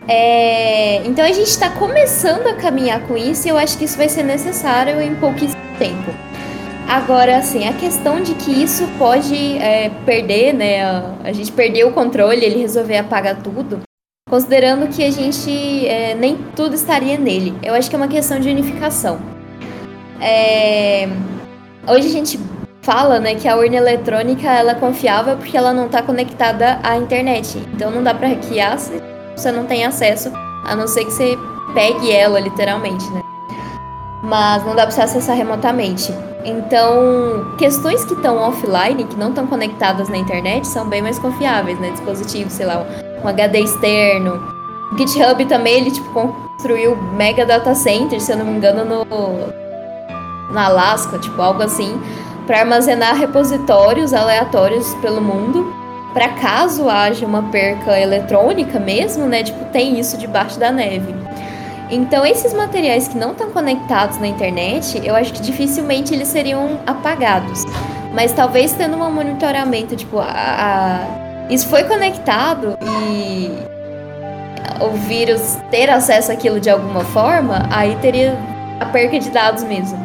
[0.08, 3.98] É, então a gente está começando a caminhar com isso e eu acho que isso
[3.98, 6.12] vai ser necessário em pouquíssimo tempo.
[6.88, 10.84] Agora, assim, a questão de que isso pode é, perder, né?
[10.84, 13.80] A, a, gente perder o controle, ele resolver apagar tudo,
[14.34, 17.54] considerando que a gente é, nem tudo estaria nele.
[17.62, 19.20] Eu acho que é uma questão de unificação.
[20.20, 21.08] É,
[21.88, 22.40] hoje a gente
[22.82, 26.98] fala, né, que a urna eletrônica ela é confiável porque ela não está conectada à
[26.98, 27.60] internet.
[27.76, 29.00] Então não dá para hackear se
[29.36, 30.32] você não tem acesso,
[30.66, 31.38] a não ser que você
[31.76, 33.33] pegue ela, literalmente, né?
[34.24, 36.14] Mas não dá para você acessar remotamente.
[36.46, 41.78] Então, questões que estão offline, que não estão conectadas na internet, são bem mais confiáveis,
[41.80, 41.92] né?
[41.92, 42.86] Dispositivos, sei lá,
[43.24, 44.42] um, HD externo.
[44.92, 49.06] O GitHub também, ele tipo, construiu mega data center, se eu não me engano, no,
[50.52, 52.00] no Alasca, tipo, algo assim,
[52.48, 55.84] para armazenar repositórios aleatórios pelo mundo
[56.14, 59.44] para caso haja uma perca eletrônica mesmo, né?
[59.44, 61.14] Tipo, tem isso debaixo da neve.
[61.90, 66.80] Então, esses materiais que não estão conectados na internet, eu acho que dificilmente eles seriam
[66.88, 67.64] apagados.
[68.14, 71.54] Mas talvez tendo um monitoramento, tipo, a, a...
[71.54, 73.52] isso foi conectado e
[74.82, 78.38] o vírus ter acesso àquilo de alguma forma, aí teria
[78.80, 80.04] a perca de dados mesmo.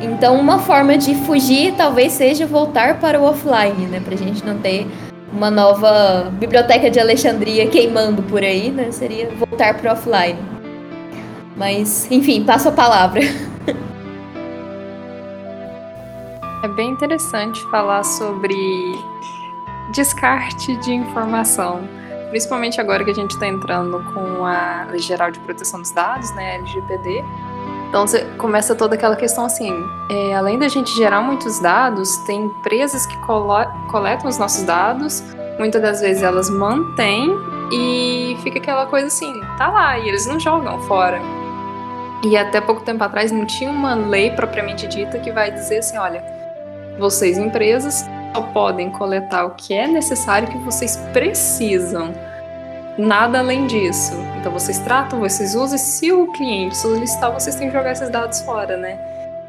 [0.00, 4.00] Então, uma forma de fugir talvez seja voltar para o offline, né?
[4.04, 4.86] Pra gente não ter
[5.32, 8.88] uma nova biblioteca de Alexandria queimando por aí, né?
[8.90, 10.53] Seria voltar para offline.
[11.56, 13.20] Mas, enfim, passo a palavra.
[16.64, 18.56] É bem interessante falar sobre
[19.92, 21.86] descarte de informação,
[22.30, 26.34] principalmente agora que a gente está entrando com a Lei Geral de Proteção dos Dados,
[26.34, 27.22] né, LGPD.
[27.90, 29.72] Então você começa toda aquela questão assim,
[30.10, 35.22] é, além da gente gerar muitos dados, tem empresas que coletam os nossos dados,
[35.58, 37.36] muitas das vezes elas mantêm
[37.70, 41.20] e fica aquela coisa assim, tá lá, e eles não jogam fora.
[42.24, 45.98] E até pouco tempo atrás não tinha uma lei propriamente dita que vai dizer assim,
[45.98, 46.24] olha,
[46.98, 52.14] vocês empresas só podem coletar o que é necessário que vocês precisam
[52.96, 54.14] nada além disso.
[54.38, 58.08] Então vocês tratam, vocês usam, e se o cliente solicitar, vocês têm que jogar esses
[58.08, 58.98] dados fora, né?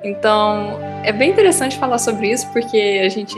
[0.03, 3.35] Então é bem interessante falar sobre isso, porque a gente,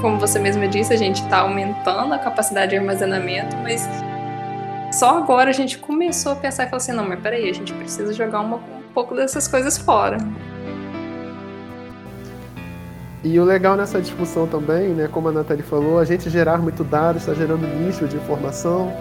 [0.00, 3.88] como você mesma disse, a gente está aumentando a capacidade de armazenamento, mas
[4.94, 7.72] só agora a gente começou a pensar e falar assim, não, mas peraí, a gente
[7.74, 10.18] precisa jogar uma, um pouco dessas coisas fora.
[13.24, 16.84] E o legal nessa discussão também, né, como a Nathalie falou, a gente gerar muito
[16.84, 18.92] dados, está gerando lixo de informação,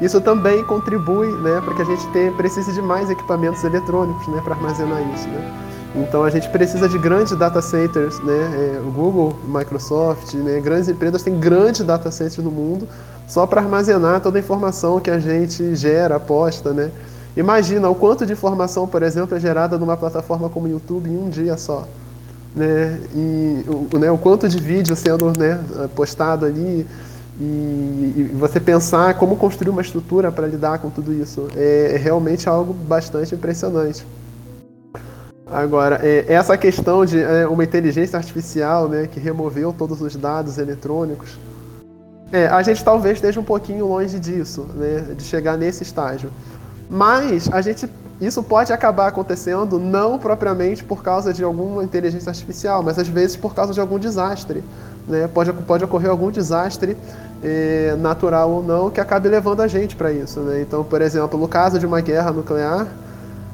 [0.00, 4.40] isso também contribui né, para que a gente tenha, precise de mais equipamentos eletrônicos né,
[4.42, 5.28] para armazenar isso.
[5.28, 5.68] Né?
[5.96, 8.76] Então a gente precisa de grandes data centers, né?
[8.76, 10.58] É, o Google, Microsoft, né?
[10.58, 12.88] grandes empresas têm grandes data centers no mundo
[13.32, 16.90] só para armazenar toda a informação que a gente gera, aposta, né?
[17.34, 21.16] Imagina o quanto de informação, por exemplo, é gerada numa plataforma como o YouTube em
[21.16, 21.88] um dia só.
[22.54, 23.00] Né?
[23.14, 25.58] E o, né, o quanto de vídeo sendo né,
[25.96, 26.86] postado ali,
[27.40, 31.96] e, e, você pensar como construir uma estrutura para lidar com tudo isso é, é,
[31.96, 34.06] realmente algo bastante impressionante.
[35.50, 40.58] Agora, é, essa questão de é, uma inteligência artificial né, que removeu todos os dados
[40.58, 41.38] eletrônicos,
[42.32, 46.30] é, a gente talvez esteja um pouquinho longe disso, né, de chegar nesse estágio.
[46.88, 47.88] Mas a gente,
[48.20, 53.36] isso pode acabar acontecendo não propriamente por causa de alguma inteligência artificial, mas às vezes
[53.36, 54.64] por causa de algum desastre
[55.06, 56.96] né, pode, pode ocorrer algum desastre
[57.42, 60.40] é, natural ou não que acabe levando a gente para isso.
[60.40, 60.62] Né?
[60.62, 62.86] Então, por exemplo, no caso de uma guerra nuclear,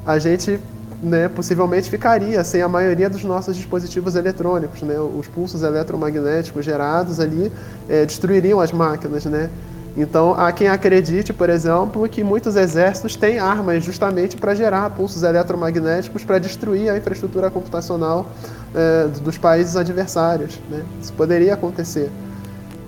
[0.05, 0.59] a gente
[1.01, 4.81] né, possivelmente ficaria sem a maioria dos nossos dispositivos eletrônicos.
[4.81, 4.99] Né?
[4.99, 7.51] Os pulsos eletromagnéticos gerados ali
[7.87, 9.25] é, destruiriam as máquinas.
[9.25, 9.49] Né?
[9.95, 15.23] Então, há quem acredite, por exemplo, que muitos exércitos têm armas justamente para gerar pulsos
[15.23, 18.27] eletromagnéticos para destruir a infraestrutura computacional
[18.75, 20.59] é, dos países adversários.
[20.69, 20.83] Né?
[21.01, 22.09] Isso poderia acontecer.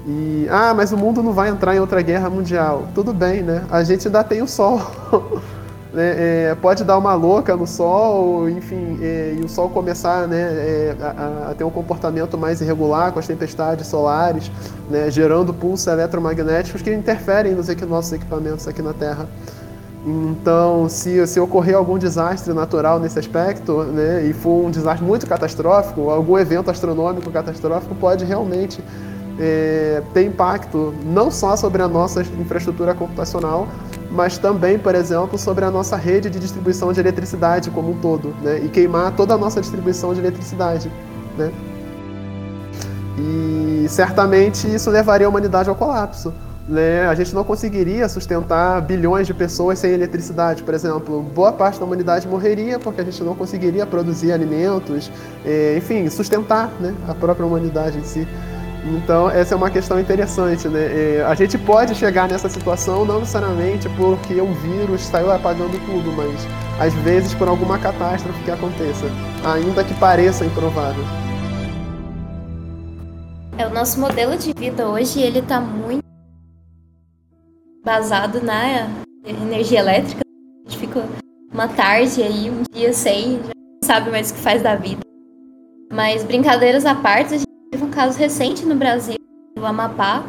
[0.05, 2.87] E, ah, mas o mundo não vai entrar em outra guerra mundial.
[2.95, 3.63] Tudo bem, né?
[3.69, 4.81] A gente ainda tem o Sol.
[5.93, 6.51] né?
[6.51, 10.95] é, pode dar uma louca no Sol, enfim, é, e o Sol começar né, é,
[11.01, 14.51] a, a, ter um comportamento mais irregular com as tempestades solares,
[14.89, 19.27] né, gerando pulsos eletromagnéticos que interferem nos nossos equipamentos aqui na Terra.
[20.05, 25.27] Então, se, se ocorrer algum desastre natural nesse aspecto, né, e for um desastre muito
[25.27, 28.83] catastrófico, algum evento astronômico catastrófico pode realmente
[29.39, 33.67] é, ter impacto não só sobre a nossa infraestrutura computacional,
[34.11, 38.35] mas também, por exemplo, sobre a nossa rede de distribuição de eletricidade como um todo,
[38.41, 40.91] né, e queimar toda a nossa distribuição de eletricidade.
[41.37, 41.51] Né.
[43.17, 46.33] E certamente isso levaria a humanidade ao colapso
[46.67, 51.21] né, a gente não conseguiria sustentar bilhões de pessoas sem eletricidade, por exemplo.
[51.21, 55.11] Boa parte da humanidade morreria porque a gente não conseguiria produzir alimentos,
[55.45, 58.27] é, enfim, sustentar né, a própria humanidade em si.
[58.83, 60.67] Então, essa é uma questão interessante.
[60.67, 61.17] Né?
[61.17, 66.11] É, a gente pode chegar nessa situação não necessariamente porque um vírus saiu apagando tudo,
[66.13, 66.47] mas
[66.79, 69.05] às vezes por alguma catástrofe que aconteça,
[69.45, 71.03] ainda que pareça improvável.
[73.57, 76.03] É, o nosso modelo de vida hoje ele está muito
[77.85, 78.89] basado na
[79.23, 80.21] energia elétrica.
[80.65, 81.03] A gente fica
[81.53, 85.01] uma tarde aí, um dia sem, já não sabe mais o que faz da vida.
[85.91, 89.15] Mas brincadeiras à parte, a gente teve um caso recente no Brasil,
[89.55, 90.25] do Amapá.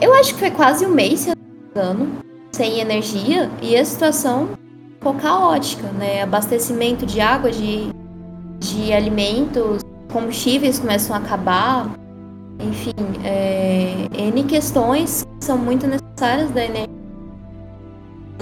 [0.00, 2.12] Eu acho que foi quase um mês, se eu não me engano,
[2.52, 4.50] sem energia e a situação
[4.94, 6.22] ficou caótica, né?
[6.22, 7.90] Abastecimento de água, de,
[8.58, 11.88] de alimentos, combustíveis começam a acabar,
[12.58, 12.92] enfim,
[13.24, 17.00] é, N questões que são muito necessárias da energia.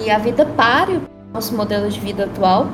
[0.03, 1.01] E a vida para o
[1.33, 2.67] nosso modelo de vida atual.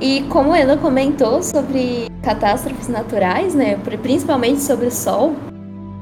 [0.00, 5.34] E como ela comentou sobre catástrofes naturais, né, principalmente sobre o Sol,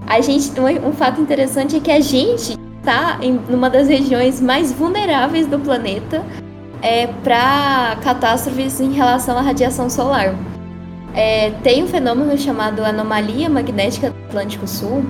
[0.07, 4.71] a gente um, fato interessante é que a gente está em uma das regiões mais
[4.71, 6.23] vulneráveis do planeta
[6.83, 10.35] é, para catástrofes em relação à radiação solar.
[11.15, 15.05] É, tem um fenômeno chamado anomalia magnética do Atlântico Sul,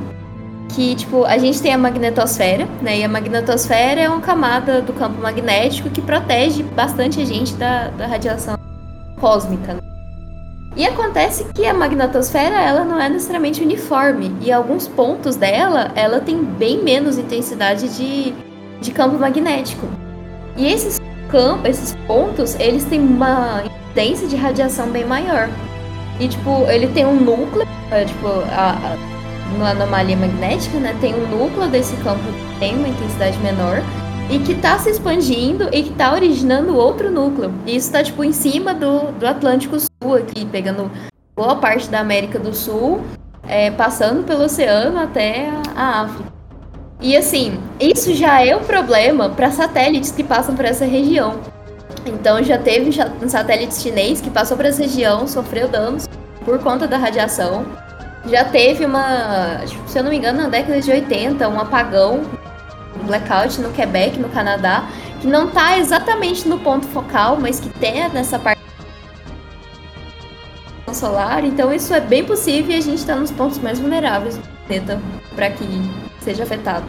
[0.68, 2.98] que, tipo, a gente tem a magnetosfera, né?
[2.98, 7.88] E a magnetosfera é uma camada do campo magnético que protege bastante a gente da,
[7.88, 8.56] da radiação
[9.20, 9.76] cósmica.
[10.76, 14.30] E acontece que a magnetosfera, ela não é necessariamente uniforme.
[14.42, 18.34] E alguns pontos dela, ela tem bem menos intensidade de,
[18.80, 19.86] de campo magnético.
[20.54, 21.00] E esses
[21.30, 25.48] campos, esses pontos, eles têm uma incidência de radiação bem maior.
[26.20, 30.94] E, tipo, ele tem um núcleo, é, tipo, a, a, na anomalia magnética, né?
[31.00, 33.82] Tem um núcleo desse campo que tem uma intensidade menor
[34.28, 37.52] e que está se expandindo e que está originando outro núcleo.
[37.64, 40.90] E isso está, tipo, em cima do, do Atlântico Sul aqui, pegando
[41.34, 43.02] boa parte da América do Sul,
[43.46, 46.32] é, passando pelo oceano até a, África.
[47.00, 51.38] E assim, isso já é um problema para satélites que passam por essa região.
[52.06, 52.90] Então já teve
[53.22, 56.08] um satélite chinês que passou para essa região, sofreu danos
[56.44, 57.66] por conta da radiação.
[58.26, 62.22] Já teve uma, se eu não me engano, na década de 80, um apagão,
[63.06, 64.88] blackout no Quebec, no Canadá,
[65.20, 68.60] que não está exatamente no ponto focal, mas que tem nessa parte
[70.92, 71.44] solar.
[71.44, 75.00] Então isso é bem possível e a gente está nos pontos mais vulneráveis do planeta
[75.34, 75.64] para que
[76.20, 76.86] seja afetado.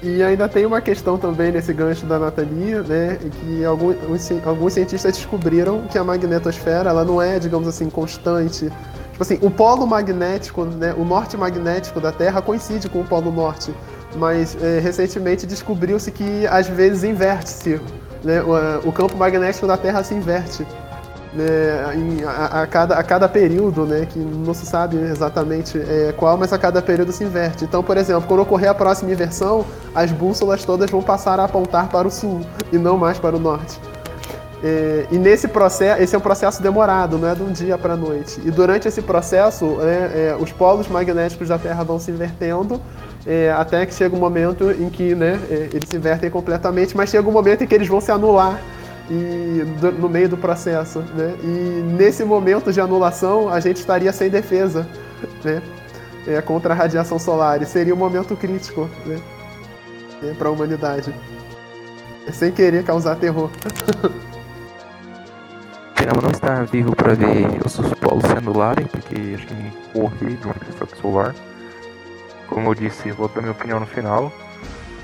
[0.00, 3.96] E ainda tem uma questão também nesse gancho da Nathalie, né, que alguns,
[4.44, 8.70] alguns cientistas descobriram que a magnetosfera, ela não é, digamos assim, constante.
[9.18, 13.32] Tipo assim, o polo magnético, né, o norte magnético da Terra coincide com o polo
[13.32, 13.74] norte,
[14.14, 17.80] mas é, recentemente descobriu-se que às vezes inverte-se,
[18.22, 20.64] né, o, o campo magnético da Terra se inverte
[21.32, 26.14] né, em, a, a, cada, a cada período, né, que não se sabe exatamente é,
[26.16, 27.64] qual, mas a cada período se inverte.
[27.64, 31.88] Então, por exemplo, quando ocorrer a próxima inversão, as bússolas todas vão passar a apontar
[31.88, 33.80] para o sul e não mais para o norte.
[34.62, 37.94] É, e nesse processo, esse é um processo demorado, não é de um dia para
[37.94, 38.40] a noite.
[38.44, 42.80] E durante esse processo, né, é, os polos magnéticos da Terra vão se invertendo
[43.26, 47.10] é, até que chega um momento em que né, é, eles se invertem completamente, mas
[47.10, 48.60] chega um momento em que eles vão se anular
[49.10, 51.34] e do, no meio do processo, né?
[51.42, 54.86] E nesse momento de anulação a gente estaria sem defesa,
[55.42, 55.62] né?
[56.26, 57.62] É, contra a radiação solar.
[57.62, 59.18] E seria um momento crítico, né?
[60.22, 61.14] É, para a humanidade.
[62.32, 63.50] Sem querer causar terror.
[65.98, 70.44] Esperamos não estar vivo para ver os polos se anularem, porque acho que morrer de
[70.44, 71.34] uma catástrofe solar.
[72.46, 74.32] Como eu disse, vou dar minha opinião no final.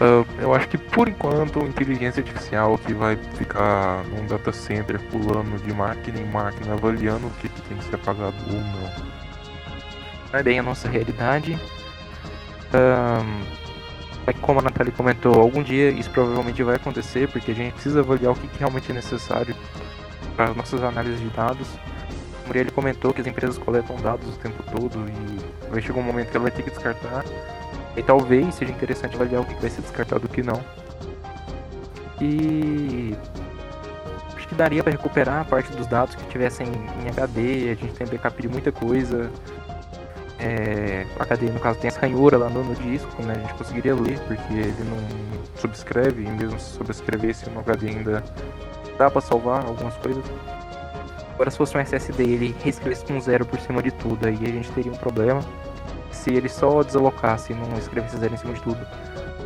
[0.01, 5.61] Uh, eu acho que por enquanto inteligência artificial que vai ficar num data center pulando
[5.65, 8.93] de máquina em máquina avaliando o que, que tem que ser apagado ou não.
[10.33, 11.59] É bem a nossa realidade.
[12.73, 17.99] Uh, como a Nathalie comentou, algum dia isso provavelmente vai acontecer porque a gente precisa
[17.99, 19.57] avaliar o que, que realmente é necessário
[20.35, 21.69] para as nossas análises de dados.
[22.45, 26.03] O Muriel comentou que as empresas coletam dados o tempo todo e vai chegar um
[26.03, 27.25] momento que ela vai ter que descartar
[27.97, 30.61] E talvez seja interessante avaliar o que vai ser descartado e o que não.
[32.21, 33.17] E
[34.37, 37.95] acho que daria para recuperar a parte dos dados que tivessem em HD, a gente
[37.95, 39.31] tem backup de muita coisa.
[40.39, 43.35] É, a HD no caso tem essa ranhura lá no, no, disco, né?
[43.37, 44.99] A gente conseguiria ler, porque ele não
[45.57, 48.23] subscreve, e mesmo se subscrevesse no HD ainda
[48.99, 50.25] dá para salvar algumas coisas.
[51.35, 54.47] Agora se fosse um SSD ele reescrevesse com zero por cima de tudo, aí a
[54.47, 55.41] gente teria um problema.
[56.11, 58.87] Se ele só desalocasse e não escrevesse zero em cima de tudo,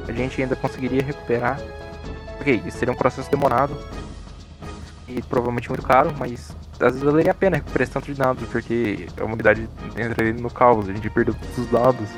[0.06, 1.58] a gente ainda conseguiria recuperar.
[2.40, 3.76] Ok, isso seria um processo demorado
[5.08, 9.08] e provavelmente muito caro, mas às vezes valeria a pena recuperar tanto de dados, porque
[9.18, 12.08] a humanidade entra no caos, a gente perdeu todos os dados.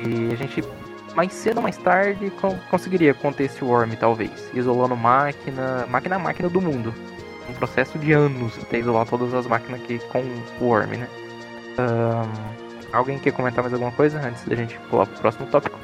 [0.00, 0.62] E a gente,
[1.16, 2.30] mais cedo ou mais tarde,
[2.70, 6.94] conseguiria conter esse worm, talvez, isolando máquina, máquina a máquina do mundo.
[7.48, 10.20] Um processo de anos até isolar todas as máquinas aqui com
[10.60, 11.08] o worm, né?
[11.78, 15.78] Um, alguém quer comentar mais alguma coisa antes da gente pular pro próximo tópico?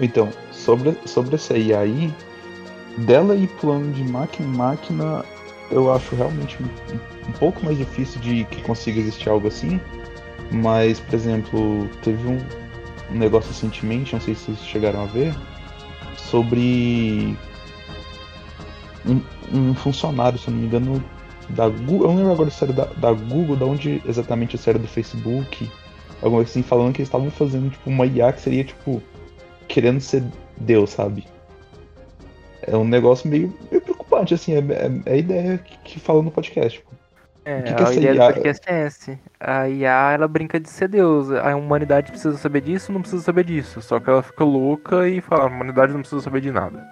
[0.00, 2.14] Então, sobre, sobre essa IA aí,
[2.96, 5.24] dela ir pulando de máquina em máquina,
[5.70, 9.78] eu acho realmente um, um, pouco mais difícil de que consiga existir algo assim.
[10.50, 12.38] Mas, por exemplo, teve um,
[13.10, 15.34] um negócio recentemente, não sei se vocês chegaram a ver,
[16.16, 17.36] sobre
[19.06, 19.20] um,
[19.52, 21.04] um funcionário, se não me engano,
[21.50, 22.02] da Google.
[22.02, 24.88] Eu não lembro agora se era da, da Google, da onde exatamente se era do
[24.88, 25.70] Facebook.
[26.22, 29.02] Alguma coisa assim, falando que eles estavam fazendo tipo uma IA que seria tipo
[29.68, 30.22] querendo ser
[30.56, 31.24] Deus, sabe?
[32.66, 36.22] é um negócio meio, meio preocupante, assim, é, é, é a ideia que, que fala
[36.22, 36.78] no podcast.
[36.78, 36.93] Tipo,
[37.44, 38.28] é, que que a ideia IA?
[38.28, 39.18] do podcast é essa.
[39.38, 41.30] A IA, ela brinca de ser Deus.
[41.30, 43.80] A humanidade precisa saber disso, não precisa saber disso.
[43.82, 46.86] Só que ela fica louca e fala, a humanidade não precisa saber de nada.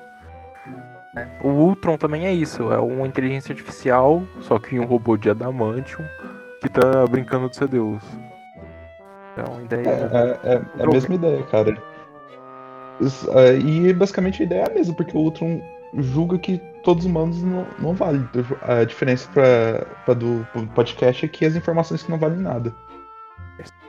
[1.42, 6.04] O Ultron também é isso, é uma inteligência artificial, só que um robô de adamantium
[6.62, 8.02] que tá brincando de ser Deus.
[9.32, 11.76] Então, a ideia é, é, é, é a mesma ideia, cara.
[13.00, 15.60] Uh, e basicamente a ideia é a mesma, porque o Ultron
[15.94, 18.26] julga que todos os humanos não, não valem.
[18.62, 22.74] A diferença para do podcast é que as informações que não valem nada.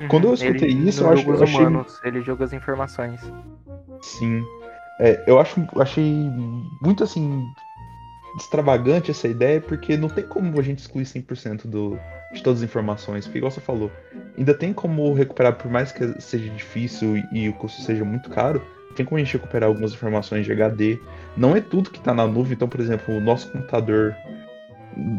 [0.01, 1.29] Uhum, Quando eu escutei ele isso, eu acho que.
[1.29, 1.59] Eu achei...
[1.59, 3.21] humanos, ele joga as informações.
[4.01, 4.43] Sim.
[4.99, 6.29] É, eu acho, achei
[6.81, 7.43] muito assim.
[8.37, 11.97] extravagante essa ideia, porque não tem como a gente excluir 100% do,
[12.33, 13.25] de todas as informações.
[13.25, 13.91] Porque, igual você falou,
[14.37, 18.61] ainda tem como recuperar, por mais que seja difícil e o custo seja muito caro
[18.93, 20.99] tem como a gente recuperar algumas informações de HD.
[21.35, 24.15] Não é tudo que está na nuvem, então, por exemplo, o nosso computador,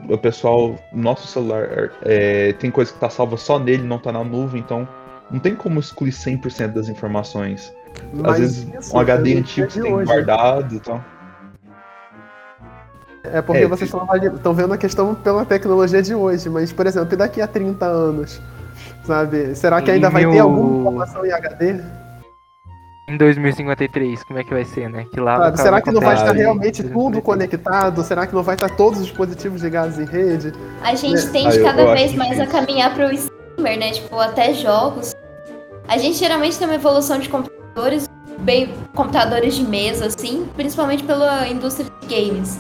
[0.09, 4.22] o pessoal, nosso celular, é, tem coisa que está salva só nele, não está na
[4.22, 4.89] nuvem, então
[5.31, 7.72] não tem como excluir 100% das informações.
[8.12, 10.07] Mas Às vezes um HD antigo você tem hoje.
[10.07, 10.99] guardado e então.
[10.99, 11.14] tal.
[13.25, 17.16] É porque é, vocês estão vendo a questão pela tecnologia de hoje, mas, por exemplo,
[17.16, 18.41] daqui a 30 anos,
[19.05, 19.55] sabe?
[19.55, 21.81] Será que ainda vai ter alguma informação em HD?
[23.07, 25.05] Em 2053, como é que vai ser, né?
[25.13, 28.03] Que lá será que não vai estar realmente tudo conectado?
[28.03, 30.53] Será que não vai estar todos os dispositivos ligados em rede?
[30.83, 31.31] A gente né?
[31.31, 33.91] tende ah, cada vez mais a caminhar para o streamer, né?
[33.91, 35.15] Tipo, até jogos.
[35.87, 41.47] A gente geralmente tem uma evolução de computadores, bem computadores de mesa, assim, principalmente pela
[41.47, 42.59] indústria de games.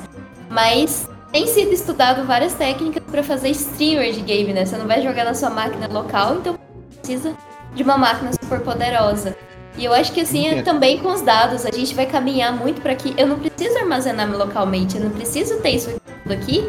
[0.50, 4.66] Mas tem sido estudado várias técnicas para fazer streamer de game, né?
[4.66, 6.58] Você não vai jogar na sua máquina local, então
[7.00, 7.34] precisa
[7.74, 9.34] de uma máquina super poderosa.
[9.76, 11.66] E eu acho que assim é também com os dados.
[11.66, 15.56] A gente vai caminhar muito para que eu não preciso armazenar localmente, eu não preciso
[15.60, 15.90] ter isso
[16.30, 16.64] aqui.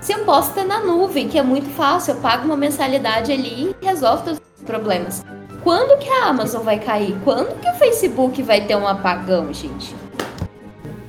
[0.00, 3.74] Se eu posso ter na nuvem, que é muito fácil, eu pago uma mensalidade ali
[3.82, 5.24] e resolve todos os problemas.
[5.62, 7.14] Quando que a Amazon vai cair?
[7.22, 9.94] Quando que o Facebook vai ter um apagão, gente?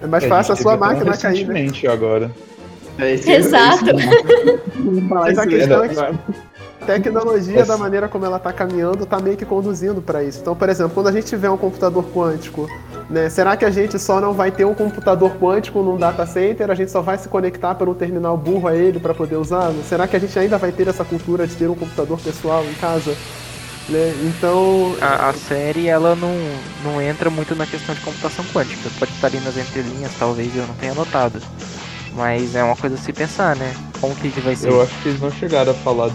[0.01, 1.47] É mais fácil a, a sua máquina cair.
[1.47, 1.67] Né?
[1.89, 2.31] agora.
[2.97, 3.85] É, Exato.
[5.09, 5.95] Mas a questão é que
[6.85, 10.39] tecnologia, da maneira como ela está caminhando, está meio que conduzindo para isso.
[10.41, 12.67] Então, por exemplo, quando a gente tiver um computador quântico,
[13.09, 16.69] né, será que a gente só não vai ter um computador quântico num data center?
[16.69, 19.81] A gente só vai se conectar para um terminal burro a ele para poder usá-lo?
[19.87, 22.73] Será que a gente ainda vai ter essa cultura de ter um computador pessoal em
[22.75, 23.15] casa?
[23.89, 24.13] Né?
[24.23, 24.95] Então.
[25.01, 26.35] A, a, série ela não,
[26.83, 28.89] não entra muito na questão de computação quântica.
[28.97, 31.41] Pode estar ali nas entrelinhas, talvez eu não tenha notado.
[32.13, 33.73] Mas é uma coisa a se pensar, né?
[33.99, 34.69] Como que vai ser?
[34.69, 36.09] Eu acho que eles não chegaram a falar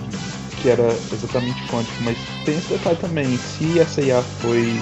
[0.56, 4.78] que era exatamente quântico, mas tem esse detalhe também, se essa IA foi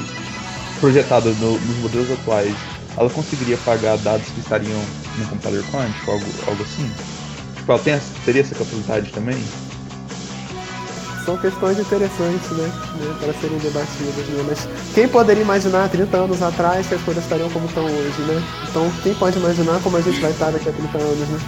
[0.81, 2.55] projetada no, nos modelos atuais,
[2.97, 4.81] ela conseguiria pagar dados que estariam
[5.19, 6.91] no computador quântico, algo, algo assim?
[7.57, 9.43] Tipo, ela tem, teria essa capacidade também?
[11.25, 12.71] São questões interessantes, né,
[13.01, 14.45] né para serem debatidas, né?
[14.47, 18.43] Mas quem poderia imaginar 30 anos atrás que as coisas estariam como estão hoje, né?
[18.69, 21.39] Então, quem pode imaginar como a gente vai estar daqui a 30 anos, né?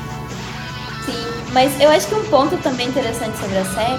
[1.57, 3.99] Mas eu acho que um ponto também interessante sobre a série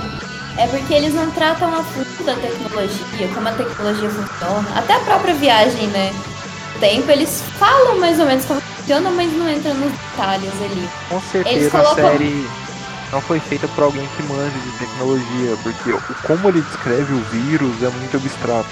[0.60, 4.70] é porque eles não tratam a fundo da tecnologia, como a tecnologia funciona.
[4.76, 6.14] Até a própria viagem, né?
[6.76, 10.88] O tempo, eles falam mais ou menos como funciona, mas não entram nos detalhes ali.
[11.10, 12.08] Com certeza colocam...
[12.08, 12.47] a série
[13.12, 17.82] não foi feita por alguém que manja de tecnologia, porque como ele descreve o vírus
[17.82, 18.70] é muito abstrato.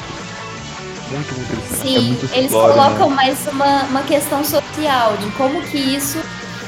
[1.10, 1.82] Muito, muito abstrato.
[1.82, 3.16] Sim, é muito eles colocam né?
[3.16, 6.20] mais uma, uma questão social, de como que isso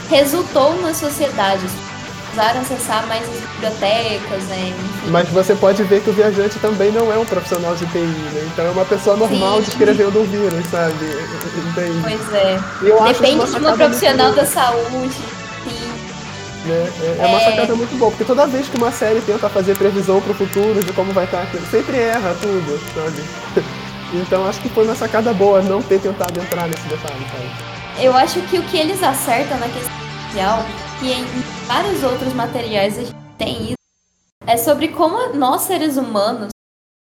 [0.09, 1.68] resultou na sociedade
[2.28, 4.69] precisaram acessar mais as bibliotecas, né?
[4.69, 5.09] Enfim.
[5.11, 8.49] Mas você pode ver que o viajante também não é um profissional de TI, né?
[8.53, 9.63] Então é uma pessoa normal Sim.
[9.63, 10.93] descrevendo um vírus, sabe?
[11.69, 11.99] Entende?
[12.01, 12.59] Pois é.
[13.07, 15.15] Depende de uma profissional da saúde.
[15.63, 15.97] Sim.
[16.65, 16.91] Né?
[17.01, 17.45] É, é, uma é.
[17.45, 20.84] sacada muito boa, porque toda vez que uma série tenta fazer previsão para o futuro
[20.84, 23.65] de como vai estar aquilo, sempre erra tudo, sabe?
[24.13, 27.51] Então acho que foi uma sacada boa não ter tentado entrar nesse detalhe, sabe?
[27.99, 29.91] Eu acho que o que eles acertam na questão
[30.28, 30.65] social
[31.00, 31.24] que em
[31.66, 33.78] vários outros materiais a gente tem isso,
[34.45, 36.50] é sobre como nós, seres humanos,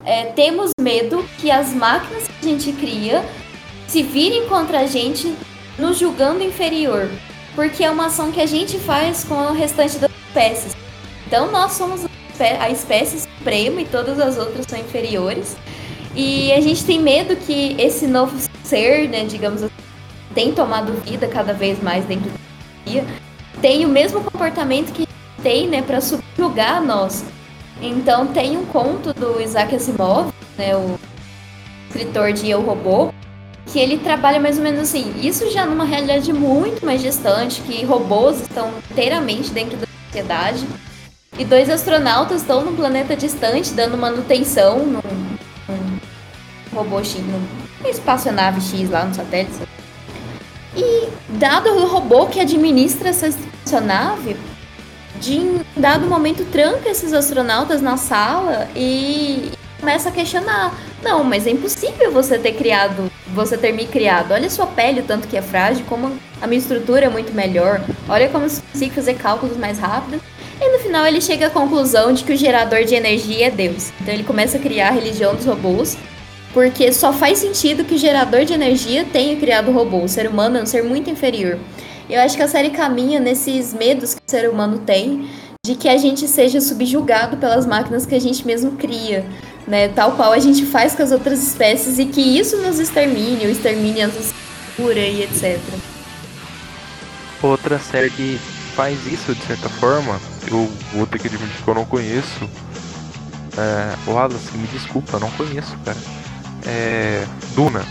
[0.04, 3.24] é, temos medo que as máquinas que a gente cria
[3.86, 5.34] se virem contra a gente,
[5.78, 7.08] nos julgando inferior.
[7.54, 10.76] Porque é uma ação que a gente faz com o restante das espécies.
[11.26, 12.04] Então nós somos
[12.60, 15.56] a espécie suprema e todas as outras são inferiores.
[16.14, 19.74] E a gente tem medo que esse novo ser, né, digamos assim,
[20.34, 23.25] tem tomado vida cada vez mais dentro da dia
[23.66, 25.08] tem o mesmo comportamento que
[25.42, 27.24] tem, né, para subjugar nós.
[27.82, 30.96] Então tem um conto do Isaac Asimov, né, o
[31.88, 33.12] escritor de Eu Robô,
[33.66, 35.12] que ele trabalha mais ou menos assim.
[35.20, 40.64] Isso já numa realidade muito mais distante, que robôs estão inteiramente dentro da sociedade
[41.36, 45.00] e dois astronautas estão num planeta distante dando manutenção num,
[45.68, 45.98] num
[46.72, 49.56] robô X, numa espaçonave X lá no satélite.
[50.76, 53.26] E dado o robô que administra essa
[53.80, 54.36] nave,
[55.20, 59.50] de em dado momento tranca esses astronautas na sala e
[59.80, 60.74] começa a questionar.
[61.02, 64.32] Não, mas é impossível você ter criado, você ter me criado.
[64.32, 67.80] Olha sua pele, tanto que é frágil, como a minha estrutura é muito melhor.
[68.08, 70.20] Olha como eu consigo fazer cálculos mais rápidos.
[70.60, 73.92] E no final ele chega à conclusão de que o gerador de energia é Deus.
[74.00, 75.98] Então ele começa a criar a religião dos robôs
[76.56, 80.02] porque só faz sentido que o gerador de energia tenha criado o robô.
[80.02, 81.58] O ser humano é um ser muito inferior.
[82.08, 85.28] Eu acho que a série caminha nesses medos que o ser humano tem
[85.64, 89.26] de que a gente seja subjugado pelas máquinas que a gente mesmo cria,
[89.66, 89.88] né?
[89.88, 93.50] Tal qual a gente faz com as outras espécies e que isso nos extermine, ou
[93.50, 94.32] extermine a nossa
[94.76, 95.58] cultura e etc.
[97.42, 98.38] Outra série que
[98.76, 102.48] faz isso de certa forma, eu vou ter que admitir que eu não conheço.
[103.58, 105.98] É, Wallace, me desculpa, não conheço, cara
[106.66, 107.84] é, Duna,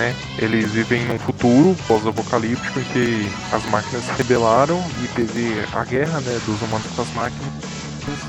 [0.00, 0.16] né?
[0.38, 6.40] Eles vivem num futuro pós-apocalíptico que as máquinas se rebelaram e teve a guerra né,
[6.46, 7.52] dos humanos com as máquinas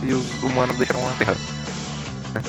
[0.04, 1.38] e os humanos deixaram a Terra.
[2.34, 2.42] Né?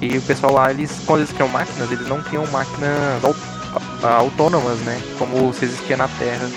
[0.00, 3.22] E o pessoal lá, eles, quando eles criam máquinas, eles não criam máquinas
[4.02, 5.00] autônomas, né?
[5.18, 6.50] Como se existia na Terra,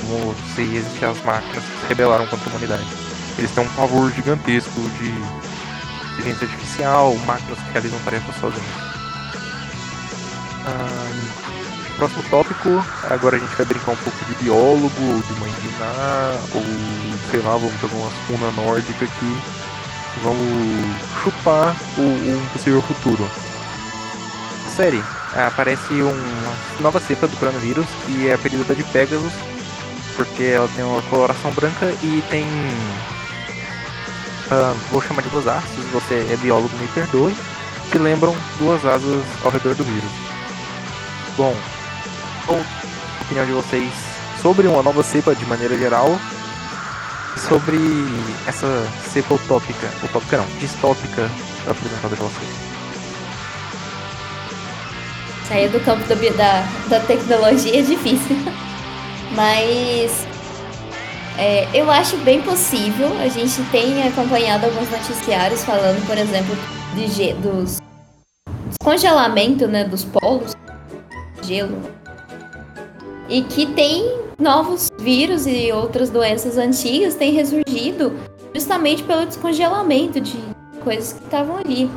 [0.00, 2.86] como se existiam as máquinas que se rebelaram contra a humanidade.
[3.36, 5.12] Eles têm um pavor gigantesco de
[6.14, 8.87] inteligência artificial, máquinas que realizam tarefas sozinhas.
[11.96, 16.38] Próximo tópico, agora a gente vai brincar um pouco de biólogo, de mãe de Ná,
[16.54, 16.62] ou
[17.28, 19.42] sei lá, vamos fazer uma runa nórdica aqui.
[20.22, 23.28] Vamos chupar o, um possível futuro.
[24.76, 25.02] Série,
[25.34, 29.32] aparece uma nova cepa do coronavírus que é apelidada de Pegasus,
[30.16, 32.44] porque ela tem uma coloração branca e tem.
[34.46, 37.36] Uh, vou chamar de duas asas, se você é biólogo me perdoe,
[37.90, 40.10] que lembram duas asas ao redor do vírus.
[41.38, 41.54] Bom,
[42.48, 43.92] a opinião de vocês
[44.42, 46.18] sobre uma nova cepa de maneira geral?
[47.48, 47.78] Sobre
[48.44, 48.66] essa
[49.08, 51.30] cepa utópica, utópica não, distópica
[51.64, 52.50] apresentada por vocês?
[55.46, 58.36] Sair do campo da, da, da tecnologia é difícil.
[59.30, 60.26] Mas
[61.38, 63.16] é, eu acho bem possível.
[63.20, 66.56] A gente tem acompanhado alguns noticiários falando, por exemplo,
[66.96, 67.78] de, dos
[68.80, 70.56] descongelamento né, dos polos
[71.48, 71.80] gelo.
[73.28, 78.12] E que tem novos vírus e outras doenças antigas têm ressurgido
[78.54, 80.38] justamente pelo descongelamento de
[80.82, 81.90] coisas que estavam ali.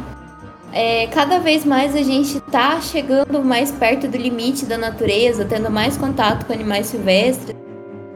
[0.74, 5.70] É, cada vez mais a gente está chegando mais perto do limite da natureza, tendo
[5.70, 7.56] mais contato com animais silvestres.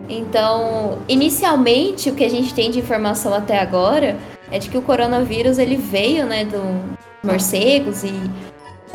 [0.07, 4.17] Então, inicialmente, o que a gente tem de informação até agora
[4.51, 6.61] é de que o coronavírus ele veio né, dos
[7.23, 8.13] morcegos e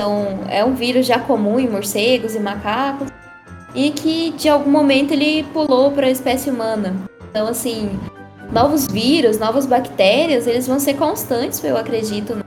[0.01, 3.09] então, é um vírus já comum em morcegos e macacos
[3.75, 6.97] e que de algum momento ele pulou para a espécie humana.
[7.31, 8.01] Então, assim,
[8.51, 12.39] novos vírus, novas bactérias, eles vão ser constantes, eu acredito,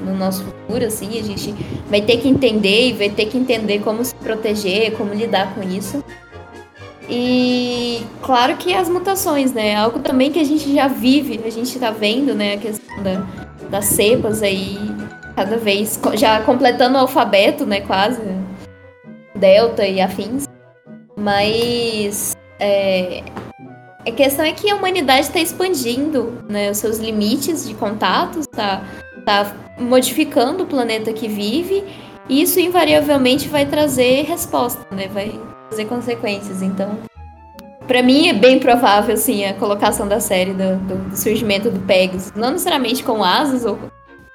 [0.00, 1.54] no nosso futuro, assim, a gente
[1.90, 5.62] vai ter que entender e vai ter que entender como se proteger, como lidar com
[5.62, 6.02] isso.
[7.10, 9.76] E claro que as mutações, né?
[9.76, 12.54] Algo também que a gente já vive, a gente tá vendo, né?
[12.54, 13.26] A questão da,
[13.68, 14.78] das cepas aí,
[15.40, 17.80] cada vez, já completando o alfabeto, né?
[17.80, 18.20] Quase.
[19.34, 20.44] Delta e afins.
[21.16, 23.22] Mas é,
[24.06, 28.84] a questão é que a humanidade está expandindo né, os seus limites de contatos, tá,
[29.24, 31.84] tá modificando o planeta que vive,
[32.28, 35.08] e isso invariavelmente vai trazer resposta, né?
[35.08, 36.60] Vai trazer consequências.
[36.60, 36.98] Então,
[37.86, 41.80] para mim é bem provável, assim, a colocação da série do, do, do surgimento do
[41.80, 42.30] Pegasus.
[42.36, 43.78] Não necessariamente com asas ou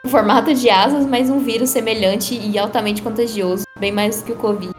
[0.07, 4.35] formato de asas, mas um vírus semelhante e altamente contagioso, bem mais do que o
[4.35, 4.73] Covid.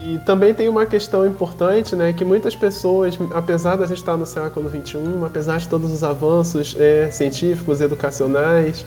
[0.00, 4.26] E também tem uma questão importante, né, que muitas pessoas, apesar da gente estar no
[4.26, 8.84] século XXI, apesar de todos os avanços é, científicos, educacionais,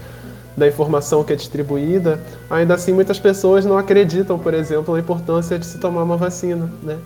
[0.55, 5.57] da informação que é distribuída, ainda assim muitas pessoas não acreditam, por exemplo, na importância
[5.57, 6.97] de se tomar uma vacina, né?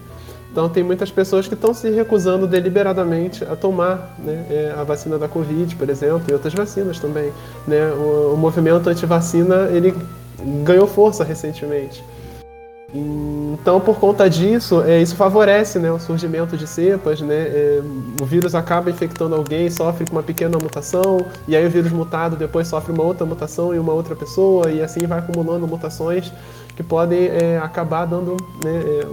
[0.52, 5.18] Então tem muitas pessoas que estão se recusando deliberadamente a tomar né, é, a vacina
[5.18, 7.32] da Covid, por exemplo, e outras vacinas também.
[7.66, 7.90] Né?
[7.94, 9.96] O, o movimento anti-vacina ele
[10.64, 12.04] ganhou força recentemente.
[12.94, 17.22] Então, por conta disso, é, isso favorece né, o surgimento de cepas.
[17.22, 17.82] Né, é,
[18.22, 22.36] o vírus acaba infectando alguém, sofre com uma pequena mutação, e aí o vírus mutado
[22.36, 26.34] depois sofre uma outra mutação em uma outra pessoa, e assim vai acumulando mutações
[26.76, 29.08] que podem é, acabar dando, né, é,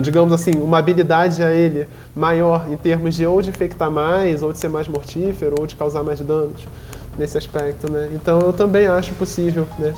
[0.00, 4.52] digamos assim, uma habilidade a ele maior em termos de ou de infectar mais, ou
[4.52, 6.66] de ser mais mortífero, ou de causar mais danos
[7.18, 7.90] nesse aspecto.
[7.90, 8.10] Né?
[8.14, 9.94] Então, eu também acho possível né,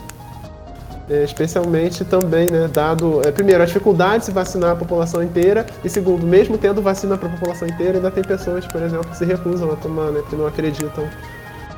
[1.09, 5.67] é, especialmente também, né, dado, é, primeiro, a dificuldade de se vacinar a população inteira,
[5.85, 9.17] e segundo, mesmo tendo vacina para a população inteira, ainda tem pessoas, por exemplo, que
[9.17, 11.05] se recusam a tomar, né, porque não acreditam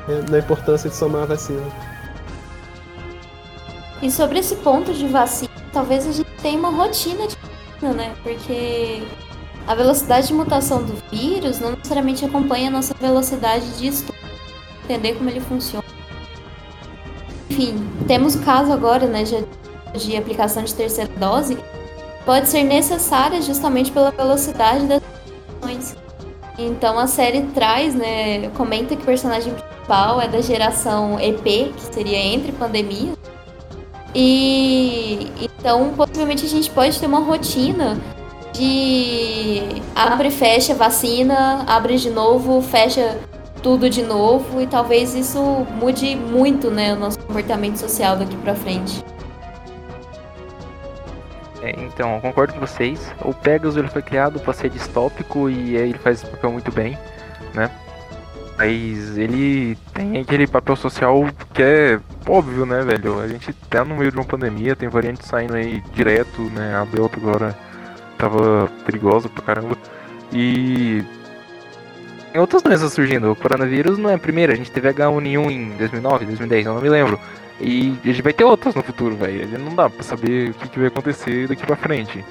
[0.07, 1.61] é, na importância de tomar a vacina.
[4.01, 7.35] E sobre esse ponto de vacina, talvez a gente tenha uma rotina de
[7.81, 9.03] né, porque
[9.65, 14.17] a velocidade de mutação do vírus não necessariamente acompanha a nossa velocidade de estudo,
[14.83, 15.83] entender como ele funciona
[17.57, 17.75] enfim,
[18.07, 19.43] temos caso agora, né, de,
[19.97, 21.57] de aplicação de terceira dose,
[22.23, 25.01] pode ser necessária justamente pela velocidade das
[25.59, 25.95] ações.
[26.55, 31.81] Então a série traz, né, comenta que o personagem principal é da geração EP, que
[31.91, 33.13] seria entre pandemia.
[34.19, 37.99] E então possivelmente a gente pode ter uma rotina
[38.51, 39.61] de
[39.95, 43.19] abre, fecha, vacina, abre de novo, fecha
[43.61, 45.39] tudo de novo e talvez isso
[45.79, 49.05] mude muito, né, o nosso comportamento social daqui para frente.
[51.61, 53.13] É, então, eu concordo com vocês.
[53.23, 56.97] O Pegasus ele foi criado para ser distópico e ele faz esse papel muito bem,
[57.53, 57.69] né?
[58.57, 63.19] Mas ele tem aquele papel social que é óbvio, né, velho?
[63.19, 66.75] A gente tá no meio de uma pandemia, tem variante saindo aí direto, né?
[66.75, 67.55] A Delta agora
[68.17, 69.77] tava perigosa pra caramba.
[70.33, 71.03] E
[72.31, 73.31] tem outras doenças surgindo.
[73.31, 74.53] O coronavírus não é a primeira.
[74.53, 77.19] A gente teve H1N1 em 2009, 2010, eu não me lembro.
[77.61, 79.47] E a gente vai ter outras no futuro, velho.
[79.59, 82.25] Não dá pra saber o que, que vai acontecer daqui pra frente.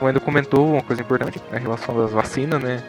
[0.00, 2.82] O Endo comentou uma coisa importante na relação das vacinas, né?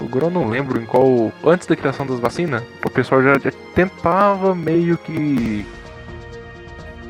[0.00, 1.32] Agora eu não lembro em qual.
[1.44, 5.66] Antes da criação das vacinas, o pessoal já, já tentava meio que.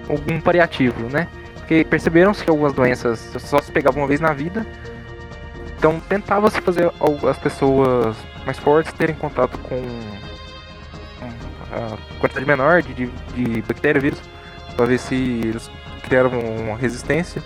[0.09, 1.29] algum paliativo, né?
[1.57, 4.67] Porque perceberam-se que algumas doenças só se pegavam uma vez na vida
[5.81, 6.93] então tentava-se fazer
[7.27, 8.15] as pessoas
[8.45, 9.83] mais fortes terem contato com
[11.73, 14.21] a quantidade menor de, de, de vírus,
[14.77, 15.71] para ver se eles
[16.03, 17.43] criaram uma resistência.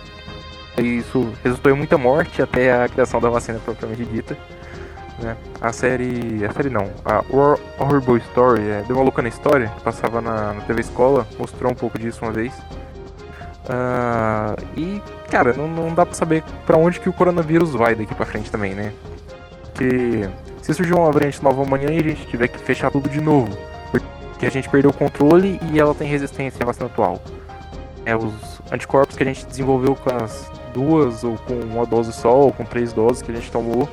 [0.76, 4.36] E isso resultou em muita morte até a criação da vacina propriamente dita.
[5.18, 5.36] Né?
[5.60, 6.44] A série.
[6.44, 6.90] A série não.
[7.04, 7.22] A
[7.78, 11.74] Horrible Story, é, Deu uma louca na história, passava na, na TV Escola, mostrou um
[11.74, 12.52] pouco disso uma vez.
[13.64, 18.14] Uh, e, cara, não, não dá pra saber para onde que o coronavírus vai daqui
[18.14, 18.92] pra frente também, né?
[19.62, 20.28] Porque
[20.60, 23.56] se surgir uma variante nova amanhã e a gente tiver que fechar tudo de novo,
[23.90, 27.22] porque a gente perdeu o controle e ela tem resistência à vacina atual.
[28.04, 32.36] É, os anticorpos que a gente desenvolveu com as duas, ou com uma dose só,
[32.36, 33.88] ou com três doses que a gente tomou,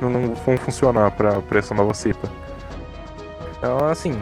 [0.00, 2.28] não, não vão funcionar para essa nova cepa.
[3.58, 4.20] Então, assim,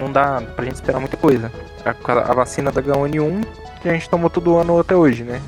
[0.00, 1.50] não dá pra gente esperar muita coisa
[1.84, 3.46] a, a vacina da H1N1
[3.80, 5.42] que a gente tomou todo ano até hoje, né?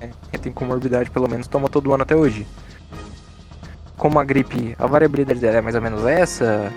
[0.00, 2.46] É, quem tem comorbidade pelo menos toma todo ano até hoje.
[3.96, 6.72] Como a gripe, a variabilidade dela é mais ou menos essa,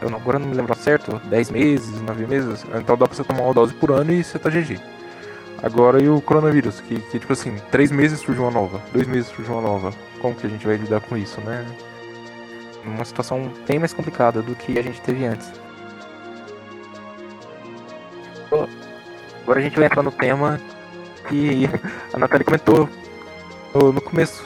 [0.00, 3.24] eu não, agora não me lembro certo, 10 meses, 9 meses, então dá pra você
[3.24, 4.78] tomar uma dose por ano e você tá GG.
[5.62, 9.28] Agora e o coronavírus, que, que tipo assim, três meses surge uma nova, dois meses
[9.28, 9.92] surge uma nova.
[10.20, 11.66] Como que a gente vai lidar com isso, né?
[12.84, 15.50] Uma situação bem mais complicada do que a gente teve antes.
[19.48, 20.60] Agora a gente vai entrar no tema
[21.26, 21.68] que
[22.12, 22.88] a Natália comentou
[23.74, 24.44] no, no começo.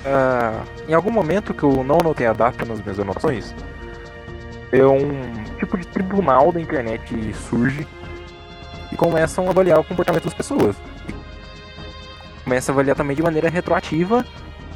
[0.00, 3.54] Uh, em algum momento que eu não anotei a data nas minhas anotações,
[4.72, 7.86] é um tipo de tribunal da internet surge
[8.92, 10.76] e começam a avaliar o comportamento das pessoas.
[12.44, 14.24] Começa a avaliar também de maneira retroativa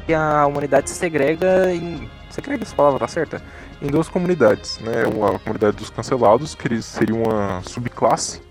[0.07, 2.09] e a humanidade se segrega em.
[2.29, 3.41] Segrega essa palavra tá certa?
[3.81, 5.05] Em duas comunidades, né?
[5.05, 8.41] Uma comunidade dos cancelados, que eles seriam uma subclasse,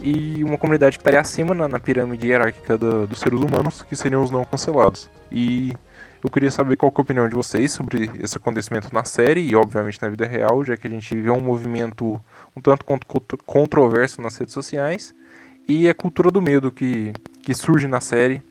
[0.00, 3.96] e uma comunidade que estaria acima na, na pirâmide hierárquica do, dos seres humanos, que
[3.96, 5.10] seriam os não cancelados.
[5.30, 5.74] E
[6.22, 9.54] eu queria saber qual é a opinião de vocês sobre esse acontecimento na série e,
[9.56, 12.20] obviamente, na vida real, já que a gente vê um movimento
[12.58, 12.84] um tanto
[13.46, 15.14] controverso nas redes sociais
[15.66, 18.42] e a cultura do medo que, que surge na série.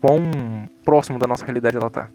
[0.00, 2.08] Quão próximo da nossa realidade ela tá?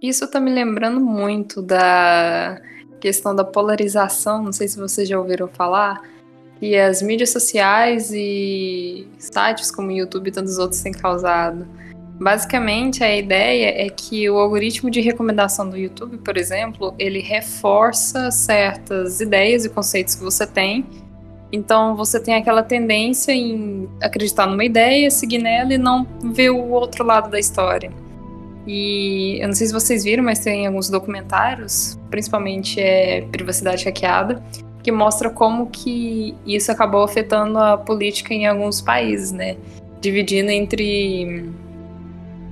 [0.00, 2.60] Isso tá me lembrando muito da
[3.00, 6.02] questão da polarização, não sei se vocês já ouviram falar,
[6.60, 11.66] e as mídias sociais e sites como o YouTube e tantos outros têm causado.
[12.20, 18.30] Basicamente, a ideia é que o algoritmo de recomendação do YouTube, por exemplo, ele reforça
[18.32, 20.84] certas ideias e conceitos que você tem.
[21.52, 26.70] Então, você tem aquela tendência em acreditar numa ideia, seguir nela e não ver o
[26.70, 27.92] outro lado da história.
[28.66, 34.42] E eu não sei se vocês viram, mas tem alguns documentários, principalmente é Privacidade Hackeada,
[34.82, 39.56] que mostra como que isso acabou afetando a política em alguns países, né?
[40.00, 41.48] Dividindo entre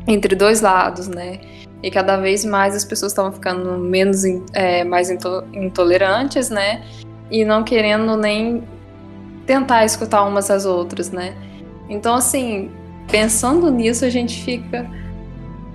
[0.07, 1.41] entre dois lados, né?
[1.83, 6.85] E cada vez mais as pessoas estavam ficando menos é, mais intolerantes, né?
[7.31, 8.63] E não querendo nem
[9.45, 11.35] tentar escutar umas às outras, né?
[11.89, 12.71] Então, assim,
[13.11, 14.89] pensando nisso, a gente fica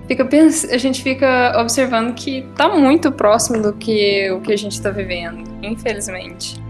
[0.06, 0.28] fica
[0.72, 4.90] a gente fica observando que tá muito próximo do que o que a gente tá
[4.90, 6.60] vivendo, infelizmente.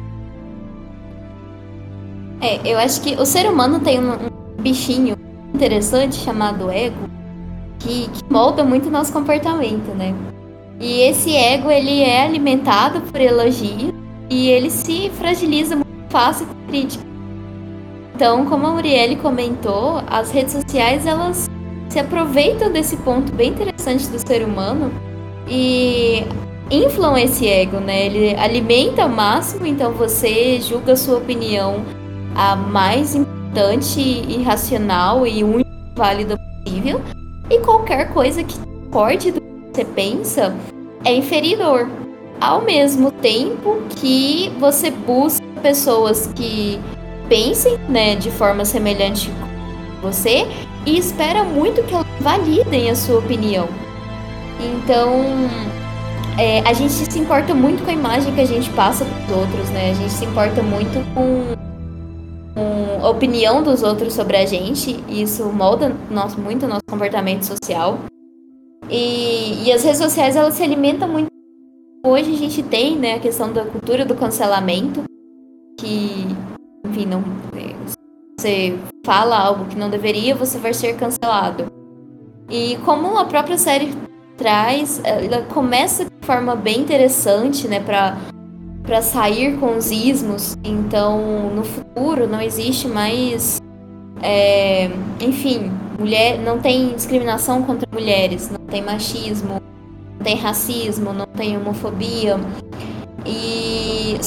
[2.40, 5.16] É, eu acho que o ser humano tem um, um bichinho
[5.54, 7.21] interessante chamado ego
[7.82, 10.14] que, que molda muito o nosso comportamento, né?
[10.80, 13.94] E esse ego ele é alimentado por elogio
[14.30, 17.04] e ele se fragiliza muito fácil com crítica.
[18.14, 21.50] Então, como a Murielle comentou, as redes sociais elas
[21.88, 24.92] se aproveitam desse ponto bem interessante do ser humano
[25.48, 26.24] e
[26.70, 28.06] inflam esse ego, né?
[28.06, 31.82] Ele alimenta ao máximo, então você julga a sua opinião
[32.34, 37.00] a mais importante e racional e única válida possível,
[37.50, 38.58] e qualquer coisa que
[38.90, 40.54] corte do que você pensa
[41.04, 41.88] é inferior.
[42.40, 46.80] Ao mesmo tempo que você busca pessoas que
[47.28, 50.46] pensem né, de forma semelhante com você
[50.84, 53.68] e espera muito que elas validem a sua opinião.
[54.60, 55.22] Então,
[56.38, 59.40] é, a gente se importa muito com a imagem que a gente passa para os
[59.40, 59.90] outros, né?
[59.90, 61.61] A gente se importa muito com
[63.10, 67.98] opinião dos outros sobre a gente, e isso molda nosso, muito o nosso comportamento social.
[68.90, 71.28] E, e as redes sociais, elas se alimentam muito.
[72.04, 75.04] Hoje a gente tem né, a questão da cultura do cancelamento,
[75.78, 76.26] que,
[76.84, 77.22] enfim, não,
[77.56, 77.74] é,
[78.38, 81.66] você fala algo que não deveria, você vai ser cancelado.
[82.50, 83.94] E como a própria série
[84.36, 88.16] traz, ela começa de forma bem interessante, né, para
[88.82, 90.56] para sair com os ismos.
[90.64, 93.60] Então, no futuro não existe mais,
[94.20, 99.60] é, enfim, mulher, não tem discriminação contra mulheres, não tem machismo,
[100.18, 102.38] não tem racismo, não tem homofobia.
[103.24, 104.18] E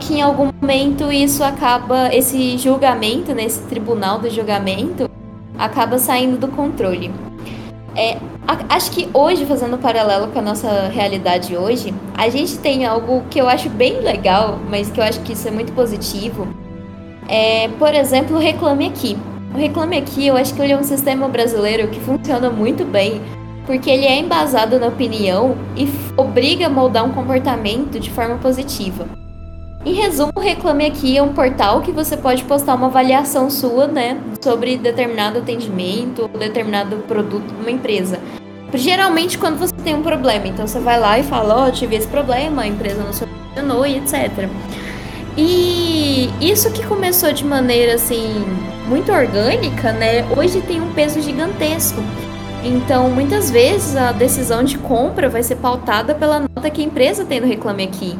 [0.00, 5.08] que em algum momento isso acaba, esse julgamento, nesse né, tribunal do julgamento,
[5.58, 7.12] acaba saindo do controle.
[7.94, 8.16] É,
[8.68, 13.22] acho que hoje, fazendo um paralelo com a nossa realidade hoje, a gente tem algo
[13.30, 16.46] que eu acho bem legal, mas que eu acho que isso é muito positivo.
[17.28, 19.16] É, por exemplo, o Reclame Aqui.
[19.54, 23.20] O Reclame Aqui, eu acho que ele é um sistema brasileiro que funciona muito bem,
[23.66, 29.06] porque ele é embasado na opinião e obriga a moldar um comportamento de forma positiva.
[29.82, 33.86] Em resumo, o Reclame Aqui é um portal que você pode postar uma avaliação sua,
[33.86, 38.20] né, sobre determinado atendimento determinado produto de uma empresa.
[38.74, 41.96] Geralmente quando você tem um problema, então você vai lá e fala, ó, oh, tive
[41.96, 44.50] esse problema, a empresa não solucionou e etc.
[45.34, 48.44] E isso que começou de maneira assim
[48.86, 52.02] muito orgânica, né, hoje tem um peso gigantesco.
[52.62, 57.24] Então, muitas vezes a decisão de compra vai ser pautada pela nota que a empresa
[57.24, 58.18] tem no Reclame Aqui.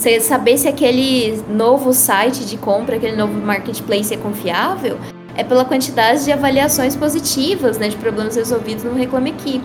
[0.00, 4.98] Você saber se aquele novo site de compra, aquele novo marketplace é confiável,
[5.36, 9.60] é pela quantidade de avaliações positivas, né, de problemas resolvidos no Reclame Aqui.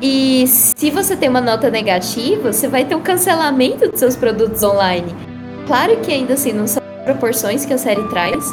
[0.00, 4.62] E se você tem uma nota negativa, você vai ter um cancelamento dos seus produtos
[4.62, 5.12] online.
[5.66, 8.44] Claro que ainda assim não são proporções que a série traz,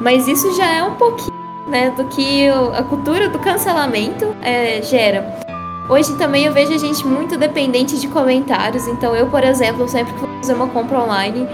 [0.00, 1.34] mas isso já é um pouquinho
[1.70, 5.51] né, do que a cultura do cancelamento é, gera.
[5.88, 10.12] Hoje também eu vejo a gente muito dependente de comentários, então eu, por exemplo, sempre
[10.12, 11.48] que vou fazer uma compra online,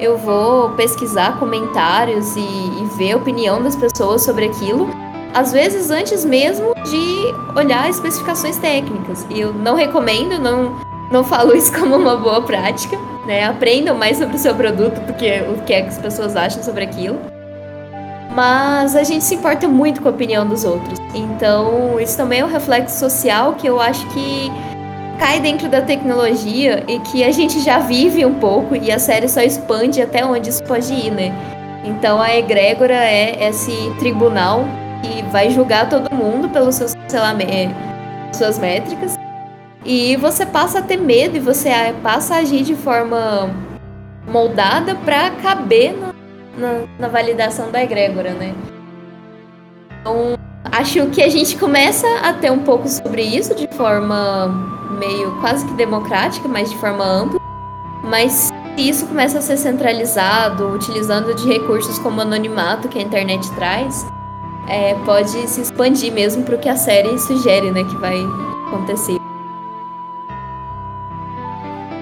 [0.00, 4.88] eu vou pesquisar comentários e, e ver a opinião das pessoas sobre aquilo,
[5.34, 9.26] às vezes antes mesmo de olhar especificações técnicas.
[9.28, 10.76] E eu não recomendo, não,
[11.10, 13.44] não falo isso como uma boa prática, né?
[13.44, 16.62] Aprendam mais sobre o seu produto do que o que, é que as pessoas acham
[16.62, 17.18] sobre aquilo.
[18.34, 20.98] Mas a gente se importa muito com a opinião dos outros.
[21.14, 24.50] Então, isso também é um reflexo social que eu acho que
[25.18, 29.28] cai dentro da tecnologia e que a gente já vive um pouco e a série
[29.28, 31.32] só expande até onde isso pode ir, né?
[31.84, 34.64] Então a egrégora é esse tribunal
[35.02, 36.94] que vai julgar todo mundo pelos seus
[38.32, 39.16] suas métricas
[39.84, 41.70] e você passa a ter medo e você
[42.02, 43.50] passa a agir de forma
[44.26, 46.12] moldada para caber na,
[46.56, 48.54] na, na, validação da egrégora, né?
[50.00, 50.38] Então,
[50.70, 54.48] acho que a gente começa a ter um pouco sobre isso de forma
[54.98, 57.40] meio quase que democrática, mas de forma ampla.
[58.02, 63.50] Mas se isso começa a ser centralizado, utilizando de recursos como anonimato que a internet
[63.52, 64.06] traz,
[64.68, 68.18] é, pode se expandir mesmo para o que a série sugere, né, que vai
[68.66, 69.23] acontecer.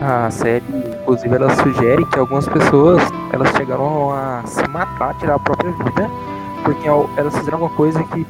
[0.04, 0.64] A série,
[1.00, 3.00] inclusive, ela sugere que algumas pessoas
[3.32, 6.10] elas chegaram a se matar, tirar a própria vida,
[6.64, 8.26] porque elas fizeram uma coisa que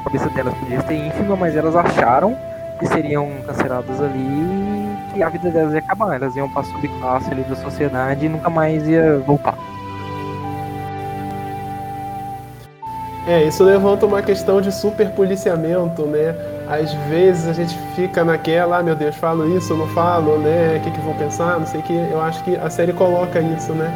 [0.00, 2.36] a cabeça delas podia ser ínfima, mas elas acharam
[2.80, 6.16] que seriam canceladas ali que a vida delas ia acabar.
[6.16, 9.56] Elas iam para subclasse ali da sociedade e nunca mais ia voltar.
[13.28, 16.34] É, isso levanta uma questão de superpoliciamento, né?
[16.72, 20.78] Às vezes a gente fica naquela, ah, meu Deus, falo isso, não falo, né?
[20.78, 21.92] O que, que vão pensar, não sei o que.
[21.92, 23.92] Eu acho que a série coloca isso, né?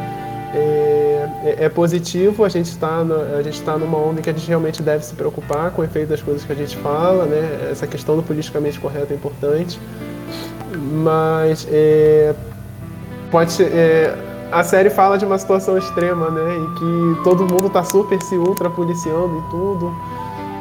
[0.53, 3.03] É, é, é positivo, a gente está
[3.49, 6.21] está numa onda em que a gente realmente deve se preocupar com o efeito das
[6.21, 7.69] coisas que a gente fala, né?
[7.71, 9.79] Essa questão do politicamente correto é importante,
[11.03, 12.35] mas é,
[13.31, 14.15] pode ser, é,
[14.51, 16.43] a série fala de uma situação extrema, né?
[16.77, 19.95] Que todo mundo está super se ultra policiando e tudo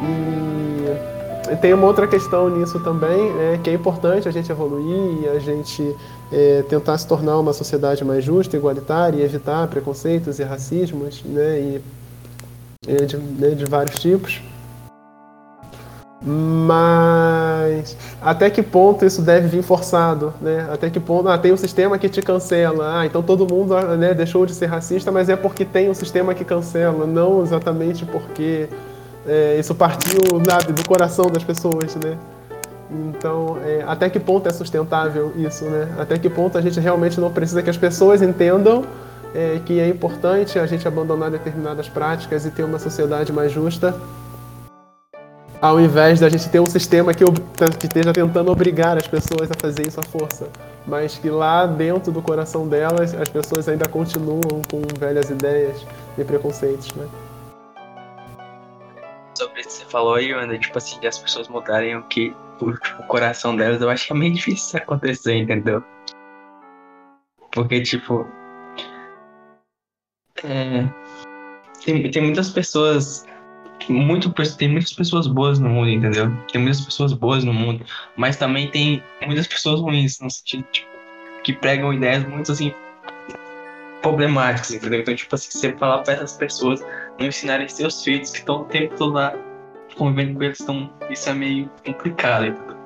[0.03, 1.16] e
[1.61, 5.39] tem uma outra questão nisso também, né, que é importante a gente evoluir e a
[5.39, 5.95] gente
[6.33, 11.81] é, tentar se tornar uma sociedade mais justa, igualitária e evitar preconceitos e racismos né,
[12.87, 14.41] e, de, né, de vários tipos.
[16.23, 20.67] Mas até que ponto isso deve vir forçado, né?
[20.73, 24.15] Até que ponto ah, tem um sistema que te cancela, ah, então todo mundo né,
[24.15, 28.67] deixou de ser racista, mas é porque tem um sistema que cancela, não exatamente porque
[29.29, 32.16] é, isso partiu do coração das pessoas, né?
[32.91, 35.89] Então, é, até que ponto é sustentável isso, né?
[35.99, 38.85] Até que ponto a gente realmente não precisa que as pessoas entendam
[39.35, 43.95] é, que é importante a gente abandonar determinadas práticas e ter uma sociedade mais justa,
[45.61, 49.55] ao invés da gente ter um sistema que, que esteja tentando obrigar as pessoas a
[49.61, 50.47] fazer isso à força,
[50.87, 55.85] mas que lá dentro do coração delas as pessoas ainda continuam com velhas ideias
[56.16, 57.07] e preconceitos, né?
[59.37, 62.34] Sobre isso que você falou aí, Ana, tipo assim, de as pessoas mudarem o que
[62.61, 65.82] o, tipo, o coração delas, eu acho que é meio difícil isso acontecer, entendeu?
[67.53, 68.26] Porque, tipo.
[70.45, 70.84] É,
[71.84, 73.26] tem, tem muitas pessoas.
[73.89, 76.30] Muito, tem muitas pessoas boas no mundo, entendeu?
[76.51, 77.84] Tem muitas pessoas boas no mundo,
[78.16, 80.89] mas também tem muitas pessoas ruins, no sentido, tipo,
[81.45, 82.74] que pregam ideias muito assim
[84.03, 85.01] problemáticas, entendeu?
[85.01, 86.80] Então, tipo assim, você falar para essas pessoas
[87.19, 89.35] não ensinarem seus filhos que estão o tempo todo lá
[89.97, 92.77] convivendo com eles, então isso é meio complicado, entendeu?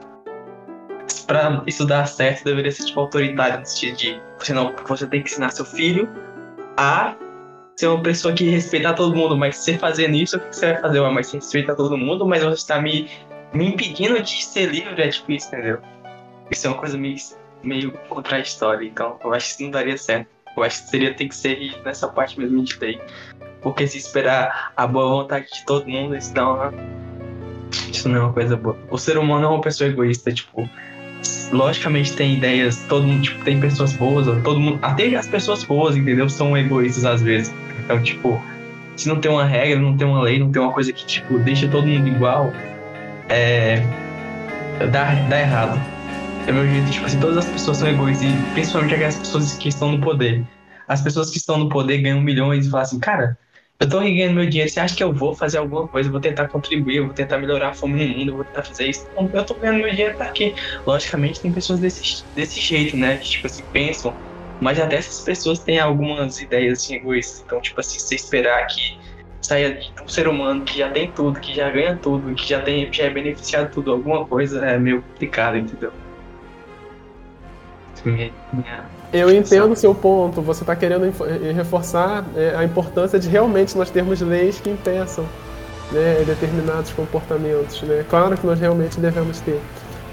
[1.27, 5.23] Pra isso dar certo, deveria ser tipo autoritário no sentido de você não, você tem
[5.23, 6.09] que ensinar seu filho
[6.77, 7.15] a
[7.77, 10.83] ser uma pessoa que respeita todo mundo, mas você fazendo isso, o que você vai
[10.83, 11.01] fazer?
[11.01, 13.09] Mas você respeita todo mundo, mas você está me,
[13.53, 15.79] me impedindo de ser livre, é tipo isso, entendeu?
[16.51, 17.17] Isso é uma coisa meio,
[17.63, 20.29] meio contraditória, então eu acho que isso não daria certo.
[20.57, 23.01] Eu acho que seria ter que ser nessa parte mesmo de lei.
[23.63, 26.73] Porque se esperar a boa vontade de todo mundo, isso não,
[27.93, 28.77] isso não é uma coisa boa.
[28.91, 30.69] O ser humano é uma pessoa egoísta, tipo,
[31.53, 35.97] logicamente tem ideias, todo mundo, tipo, tem pessoas boas, todo mundo, até as pessoas boas,
[35.97, 36.29] entendeu?
[36.29, 37.53] São egoístas às vezes.
[37.85, 38.41] Então, tipo,
[38.97, 41.39] se não tem uma regra, não tem uma lei, não tem uma coisa que, tipo,
[41.39, 42.53] deixa todo mundo igual,
[43.29, 43.83] é.
[44.91, 45.81] dá, dá errado.
[46.47, 49.69] é meu jeito, tipo assim, todas as pessoas são egoístas, e principalmente aquelas pessoas que
[49.69, 50.45] estão no poder.
[50.89, 53.39] As pessoas que estão no poder ganham milhões e falam assim, cara,
[53.81, 56.21] eu tô ganhando meu dinheiro, você acha que eu vou fazer alguma coisa, eu vou
[56.21, 59.09] tentar contribuir, eu vou tentar melhorar a fome no mundo, eu vou tentar fazer isso.
[59.11, 60.55] Então, eu tô ganhando meu dinheiro pra quê?
[60.87, 63.17] Logicamente tem pessoas desse, desse jeito, né?
[63.17, 64.15] Que, tipo assim, pensam,
[64.61, 67.43] mas até essas pessoas têm algumas ideias assim, egoístas.
[67.47, 68.99] Então, tipo assim, você esperar que
[69.41, 72.93] saia um ser humano que já tem tudo, que já ganha tudo, que já, tem,
[72.93, 75.91] já é beneficiado tudo, alguma coisa é meio complicado, entendeu?
[78.05, 80.41] Minha, minha eu entendo o seu ponto.
[80.43, 85.25] Você está querendo eh, reforçar é, a importância de realmente nós termos leis que impeçam
[85.91, 87.83] né, determinados comportamentos.
[87.83, 88.05] Né?
[88.09, 89.61] Claro que nós realmente devemos ter.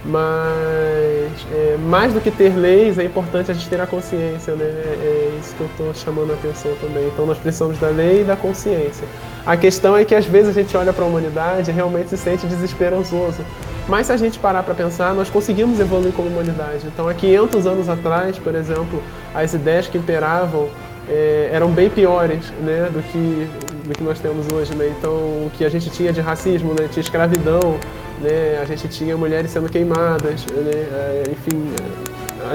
[0.06, 4.64] Mas é, mais do que ter leis, é importante a gente ter a consciência, né?
[4.64, 7.08] É, é isso que eu estou chamando a atenção também.
[7.08, 9.06] Então nós precisamos da lei e da consciência.
[9.46, 12.18] A questão é que às vezes a gente olha para a humanidade e realmente se
[12.18, 13.44] sente desesperançoso.
[13.88, 16.86] Mas se a gente parar para pensar, nós conseguimos evoluir como humanidade.
[16.86, 19.02] Então há 500 anos atrás, por exemplo,
[19.34, 20.70] as ideias que imperavam
[21.10, 23.48] é, eram bem piores né, do, que,
[23.88, 24.76] do que nós temos hoje.
[24.76, 24.94] Né?
[24.98, 27.78] Então, o que a gente tinha de racismo, né, tinha escravidão,
[28.22, 31.72] né, a gente tinha mulheres sendo queimadas, né, é, enfim,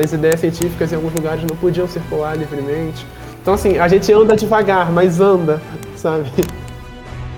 [0.02, 3.06] as ideias científicas em alguns lugares não podiam circular livremente.
[3.40, 5.60] Então, assim, a gente anda devagar, mas anda,
[5.96, 6.30] sabe?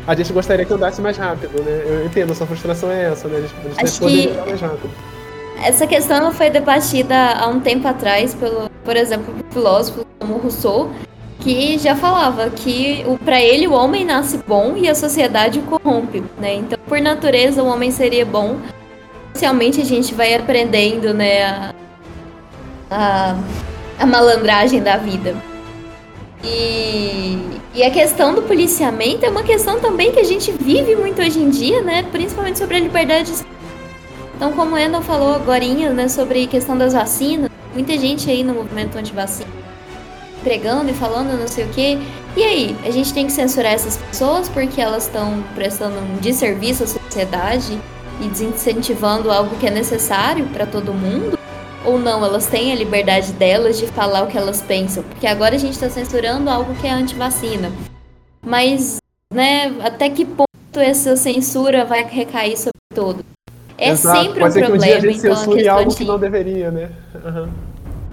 [0.06, 1.82] A gente gostaria que andasse mais rápido, né?
[1.86, 3.38] Eu entendo, a sua frustração é essa, né?
[3.38, 4.90] A gente, a gente Acho que mais rápido.
[5.62, 10.90] Essa questão foi debatida há um tempo atrás, pelo, por exemplo, por filósofos como Rousseau,
[11.40, 16.22] que já falava que para ele o homem nasce bom e a sociedade o corrompe,
[16.38, 16.54] né?
[16.54, 18.58] Então, por natureza, o homem seria bom.
[19.30, 21.74] Inicialmente a gente vai aprendendo, né, a,
[22.90, 23.36] a,
[23.98, 25.34] a malandragem da vida.
[26.44, 27.38] E,
[27.74, 31.40] e a questão do policiamento é uma questão também que a gente vive muito hoje
[31.40, 32.02] em dia, né?
[32.12, 33.32] Principalmente sobre a liberdade.
[34.36, 38.42] Então, como o Endon falou agora, né, sobre a questão das vacinas, muita gente aí
[38.42, 39.64] no movimento anti-vacina
[40.44, 41.98] pregando e falando não sei o que.
[42.36, 46.84] E aí, a gente tem que censurar essas pessoas porque elas estão prestando um desserviço
[46.84, 47.80] à sociedade
[48.20, 51.38] e desincentivando algo que é necessário para todo mundo?
[51.84, 55.02] Ou não, elas têm a liberdade delas de falar o que elas pensam?
[55.02, 57.70] Porque agora a gente está censurando algo que é anti-vacina.
[58.44, 58.98] Mas,
[59.32, 63.24] né, até que ponto essa censura vai recair sobre todo?
[63.76, 64.18] É Exato.
[64.18, 64.66] sempre um Pode problema.
[64.66, 65.96] Que um dia a gente então, censure algo de...
[65.96, 66.90] que não deveria, né?
[67.14, 67.48] Uhum.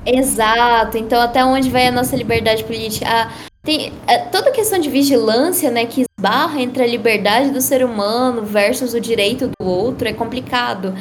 [0.05, 0.97] Exato.
[0.97, 3.05] Então, até onde vai a nossa liberdade política?
[3.07, 3.31] Ah,
[3.63, 8.43] tem é, toda questão de vigilância, né, que esbarra entre a liberdade do ser humano
[8.43, 10.95] versus o direito do outro é complicado.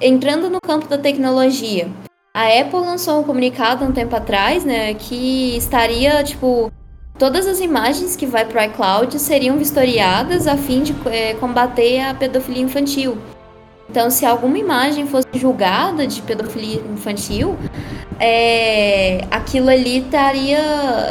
[0.00, 1.88] Entrando no campo da tecnologia,
[2.34, 6.72] a Apple lançou um comunicado um tempo atrás, né, que estaria tipo
[7.18, 12.00] todas as imagens que vai para o iCloud seriam vistoriadas a fim de é, combater
[12.00, 13.18] a pedofilia infantil.
[13.90, 17.58] Então, se alguma imagem fosse julgada de pedofilia infantil,
[18.20, 20.60] é, aquilo ali estaria,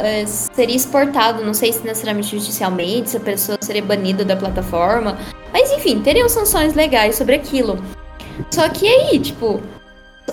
[0.02, 5.18] é, seria exportado, não sei se necessariamente judicialmente, se a pessoa seria banida da plataforma,
[5.52, 7.78] mas enfim, teriam sanções legais sobre aquilo.
[8.50, 9.60] Só que aí, tipo,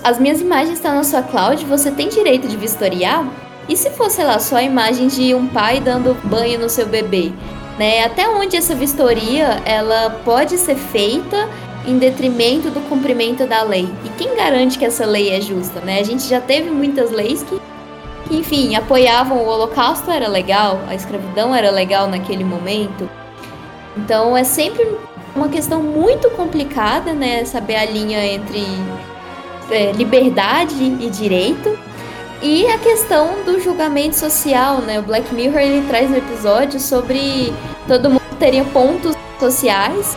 [0.02, 3.26] as minhas imagens estão na sua cloud, você tem direito de vistoriar?
[3.68, 6.86] E se fosse, sei lá, só a imagem de um pai dando banho no seu
[6.86, 7.32] bebê?
[7.78, 8.04] Né?
[8.04, 11.48] Até onde essa vistoria ela pode ser feita
[11.86, 13.88] em detrimento do cumprimento da lei.
[14.04, 16.00] E quem garante que essa lei é justa, né?
[16.00, 17.60] A gente já teve muitas leis que,
[18.26, 23.08] que enfim, apoiavam o holocausto era legal, a escravidão era legal naquele momento.
[23.96, 24.86] Então é sempre
[25.34, 27.44] uma questão muito complicada, né?
[27.44, 28.66] Saber a linha entre
[29.70, 31.78] é, liberdade e direito.
[32.40, 35.00] E a questão do julgamento social, né?
[35.00, 37.52] O Black Mirror ele traz um episódio sobre
[37.88, 40.16] todo mundo teria pontos sociais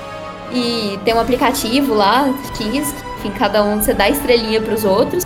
[0.54, 5.26] e tem um aplicativo lá, que enfim, cada um você dá estrelinha para os outros.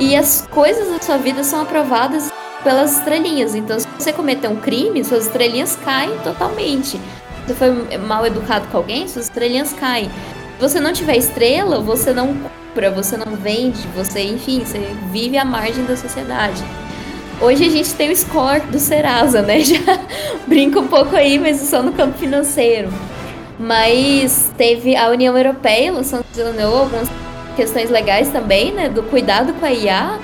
[0.00, 2.32] E as coisas da sua vida são aprovadas
[2.64, 3.54] pelas estrelinhas.
[3.54, 6.98] Então, se você cometer um crime, suas estrelinhas caem totalmente.
[6.98, 6.98] Se
[7.46, 10.08] você foi mal educado com alguém, suas estrelinhas caem.
[10.56, 12.36] Se você não tiver estrela, você não
[12.72, 14.78] compra, você não vende, você, enfim, você
[15.10, 16.62] vive à margem da sociedade.
[17.40, 19.60] Hoje a gente tem o score do Serasa, né?
[19.60, 19.76] Já
[20.46, 22.88] brinca um pouco aí, mas só no campo financeiro.
[23.58, 27.08] Mas teve a União Europeia sancionou algumas
[27.56, 30.18] questões legais também, né, do cuidado com a IA,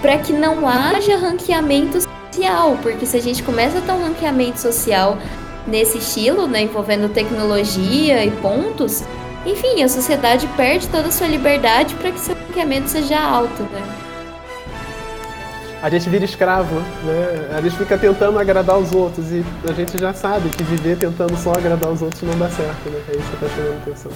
[0.00, 4.60] para que não haja ranqueamento social, porque se a gente começa a ter um ranqueamento
[4.60, 5.18] social
[5.66, 9.02] nesse estilo, né, envolvendo tecnologia e pontos,
[9.50, 14.08] enfim, a sociedade perde toda a sua liberdade para que seu ranqueamento seja alto, né?
[15.82, 16.74] a gente vira escravo,
[17.04, 17.56] né?
[17.56, 21.36] A gente fica tentando agradar os outros e a gente já sabe que viver tentando
[21.36, 23.00] só agradar os outros não dá certo, né?
[23.08, 24.12] É isso que tá chamando atenção.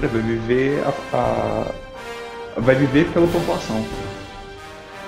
[0.00, 3.84] Viver a, a, vai viver pela população.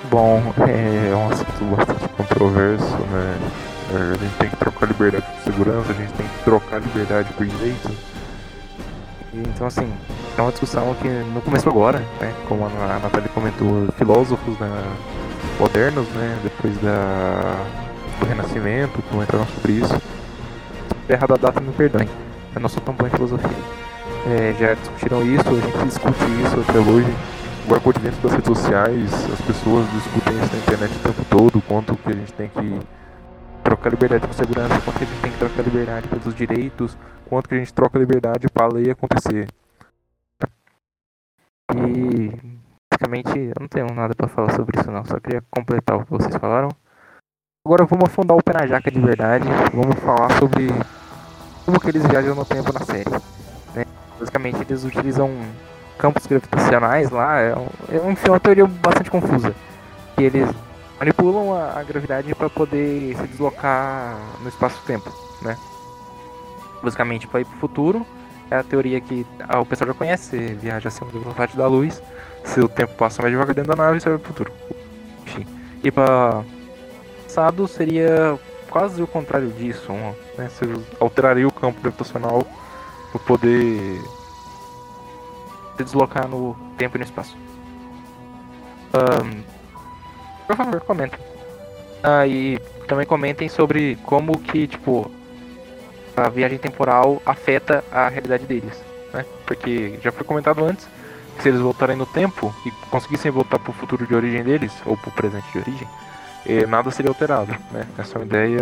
[0.09, 3.37] Bom, é um assunto bastante controverso, né?
[3.93, 7.45] A gente tem que trocar liberdade por segurança, a gente tem que trocar liberdade por
[7.45, 8.14] direito.
[9.41, 9.91] Então, assim,
[10.37, 12.33] é uma discussão que não começou agora, né?
[12.47, 14.69] Como a Nathalie comentou, filósofos né,
[15.59, 16.39] modernos, né?
[16.43, 17.55] Depois da,
[18.19, 20.01] do Renascimento, comentaram sobre isso.
[21.09, 22.07] Errada a data, me perdoem.
[22.55, 23.57] Eu não sou em filosofia.
[24.27, 27.13] É, já discutiram isso, a gente discute isso até hoje.
[27.67, 31.61] Com o advento das redes sociais, as pessoas discutem isso na internet o tempo todo,
[31.67, 32.79] quanto que a gente tem que
[33.63, 36.95] trocar liberdade por segurança, quanto que a gente tem que trocar liberdade pelos direitos,
[37.29, 39.47] quanto que a gente troca liberdade para a lei acontecer.
[41.73, 42.31] E
[42.91, 46.11] basicamente eu não tenho nada para falar sobre isso não, só queria completar o que
[46.11, 46.69] vocês falaram.
[47.65, 50.67] Agora vamos afundar o pé na jaca de verdade, vamos falar sobre
[51.65, 53.09] como que eles viajam no tempo na série.
[53.73, 53.85] Né?
[54.19, 55.31] Basicamente eles utilizam
[55.97, 59.55] campos gravitacionais lá, é, um, é uma teoria bastante confusa.
[60.15, 60.47] Que eles
[60.99, 65.11] manipulam a, a gravidade para poder se deslocar no espaço-tempo,
[65.41, 65.57] né?
[66.85, 68.05] Basicamente para ir para o futuro.
[68.49, 72.01] É a teoria que ah, o pessoal já conhece, viaja acima da velocidade da luz,
[72.43, 74.53] se o tempo passa mais devagar dentro da nave, você vai para o futuro.
[75.25, 75.47] Enfim.
[75.83, 76.43] E para
[77.35, 79.91] passado seria quase o contrário disso,
[80.37, 80.49] né?
[80.49, 80.65] Você
[81.01, 82.47] alteraria o campo gravitacional
[83.11, 83.99] para poder
[85.75, 87.35] se deslocar no tempo e no espaço.
[88.93, 89.43] Um,
[90.47, 91.19] por favor, comentem.
[92.01, 92.23] Ah,
[92.87, 95.11] também comentem sobre como que, tipo,
[96.15, 98.73] a viagem temporal afeta a realidade deles,
[99.13, 99.25] né?
[99.45, 100.87] Porque já foi comentado antes
[101.39, 104.95] se eles voltarem no tempo e conseguissem voltar para o futuro de origem deles, ou
[104.95, 105.87] para o presente de origem,
[106.45, 107.85] eh, nada seria alterado, né?
[107.97, 108.61] Essa é uma ideia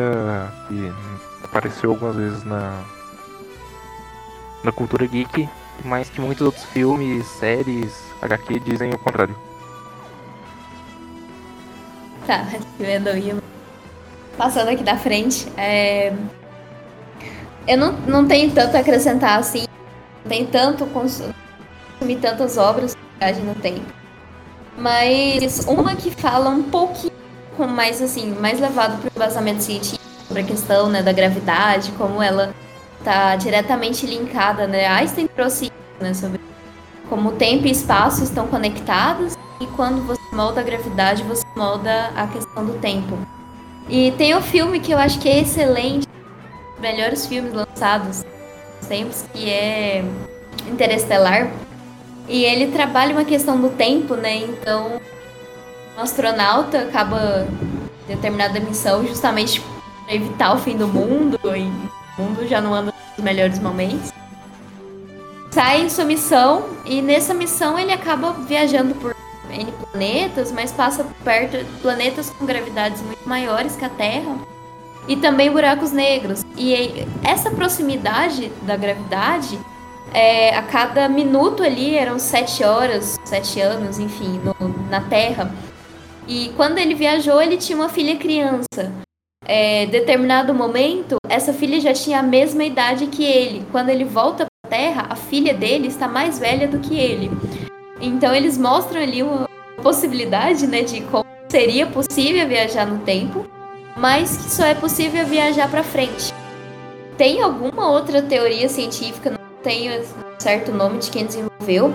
[0.68, 0.94] que
[1.44, 2.84] apareceu algumas vezes na,
[4.64, 5.48] na cultura geek,
[5.86, 9.36] mas que muitos outros filmes, séries, HQ dizem o contrário.
[12.26, 12.46] Tá,
[12.80, 13.36] vendo aí.
[14.38, 16.12] Passando aqui da frente, é...
[17.68, 19.66] eu não, não tenho tanto a acrescentar assim,
[20.26, 23.86] não tanto consumir tantas obras viagem no tempo.
[24.78, 27.12] Mas uma que fala um pouquinho
[27.70, 32.22] mais assim, mais levado para o embasamento científico sobre a questão né, da gravidade, como
[32.22, 32.54] ela
[33.00, 34.88] está diretamente linkada, né?
[34.88, 36.40] Einstein trouxe né, sobre
[37.08, 42.28] como tempo e espaço estão conectados e quando você molda a gravidade, você molda a
[42.28, 43.18] questão do tempo.
[43.88, 46.08] E tem um filme que eu acho que é excelente,
[46.84, 48.26] melhores filmes lançados
[48.90, 50.04] tempos, que é
[50.70, 51.52] Interestelar.
[52.28, 54.36] E ele trabalha uma questão do tempo, né?
[54.38, 55.02] Então,
[55.98, 57.48] um astronauta acaba
[58.08, 59.62] determinada missão justamente
[60.06, 61.64] para evitar o fim do mundo e
[62.18, 64.12] o mundo já não anda nos melhores momentos.
[65.52, 69.16] Sai em sua missão e nessa missão ele acaba viajando por
[69.50, 74.38] N planetas, mas passa perto de planetas com gravidades muito maiores que a Terra
[75.08, 76.46] e também buracos negros.
[76.58, 79.60] E essa proximidade da gravidade,
[80.14, 85.52] é, a cada minuto ali eram sete horas, sete anos, enfim, no, na Terra.
[86.28, 88.92] E quando ele viajou, ele tinha uma filha criança
[89.46, 93.66] é, determinado momento, essa filha já tinha a mesma idade que ele.
[93.72, 97.30] Quando ele volta para a Terra, a filha dele está mais velha do que ele.
[98.00, 99.50] Então eles mostram ali uma
[99.82, 103.46] possibilidade, né, de como seria possível viajar no tempo,
[103.96, 106.34] mas que só é possível viajar para frente.
[107.18, 110.04] Tem alguma outra teoria científica, não tenho
[110.40, 111.94] certo nome de quem desenvolveu,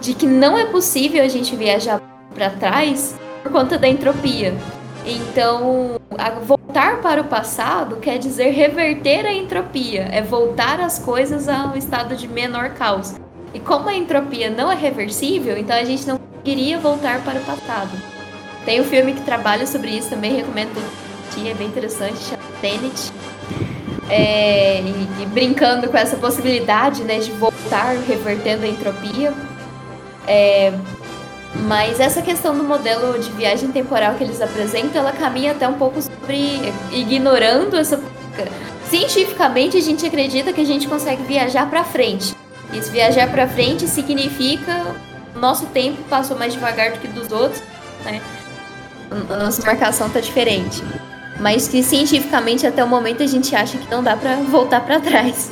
[0.00, 2.00] de que não é possível a gente viajar
[2.34, 4.54] para trás por conta da entropia.
[5.04, 5.98] Então,
[6.42, 12.14] voltar para o passado quer dizer reverter a entropia, é voltar as coisas ao estado
[12.14, 13.14] de menor caos.
[13.52, 17.44] E como a entropia não é reversível, então a gente não queria voltar para o
[17.44, 17.90] passado.
[18.64, 20.80] Tem um filme que trabalha sobre isso também, recomendo
[21.48, 23.12] é bem interessante, chama Tenet.
[24.08, 29.32] É, e, e, brincando com essa possibilidade né, de voltar revertendo a entropia.
[30.26, 30.72] É,
[31.66, 35.74] mas essa questão do modelo de viagem temporal que eles apresentam, ela caminha até um
[35.74, 38.00] pouco sobre ignorando essa
[38.88, 42.34] cientificamente a gente acredita que a gente consegue viajar para frente.
[42.72, 44.94] E se viajar para frente significa
[45.34, 47.62] nosso tempo passou mais devagar do que dos outros,
[48.04, 48.20] né?
[49.28, 50.82] Nossa marcação tá diferente.
[51.40, 55.00] Mas que cientificamente até o momento a gente acha que não dá para voltar para
[55.00, 55.50] trás.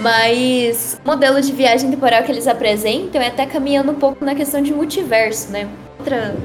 [0.00, 4.34] Mas o modelo de viagem temporal que eles apresentam é até caminhando um pouco na
[4.34, 5.66] questão de multiverso, né?
[5.98, 6.36] Outra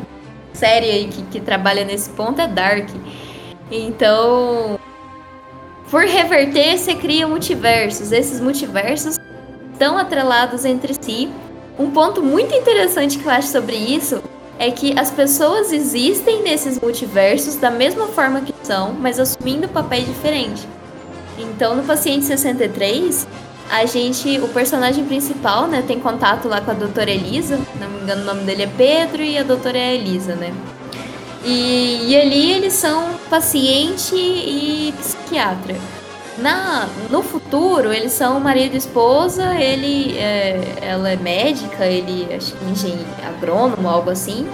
[0.54, 2.88] série aí que, que trabalha nesse ponto é Dark.
[3.70, 4.80] Então,
[5.90, 8.14] por reverter, você cria multiversos.
[8.14, 9.18] Esses multiversos
[9.74, 11.30] estão atrelados entre si.
[11.78, 14.24] Um ponto muito interessante que eu acho sobre isso
[14.62, 20.06] é que as pessoas existem nesses multiversos da mesma forma que são, mas assumindo papéis
[20.06, 20.68] diferentes.
[21.36, 23.28] Então, no Paciente 63,
[23.72, 28.02] a gente, o personagem principal, né, tem contato lá com a doutora Elisa, não me
[28.04, 30.54] engano o nome dele é Pedro e a doutora é Elisa, né?
[31.44, 35.76] E, e ali eles são paciente e psiquiatra.
[36.42, 42.54] Na, no futuro, eles são marido e esposa, ele é, ela é médica, ele acho
[42.54, 44.48] que engenheiro agrônomo, algo assim.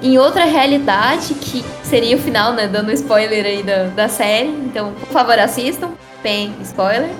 [0.00, 2.68] Em outra realidade, que seria o final, né?
[2.68, 4.48] Dando spoiler aí da, da série.
[4.48, 5.90] Então, por favor, assistam.
[6.22, 7.10] Tem spoiler.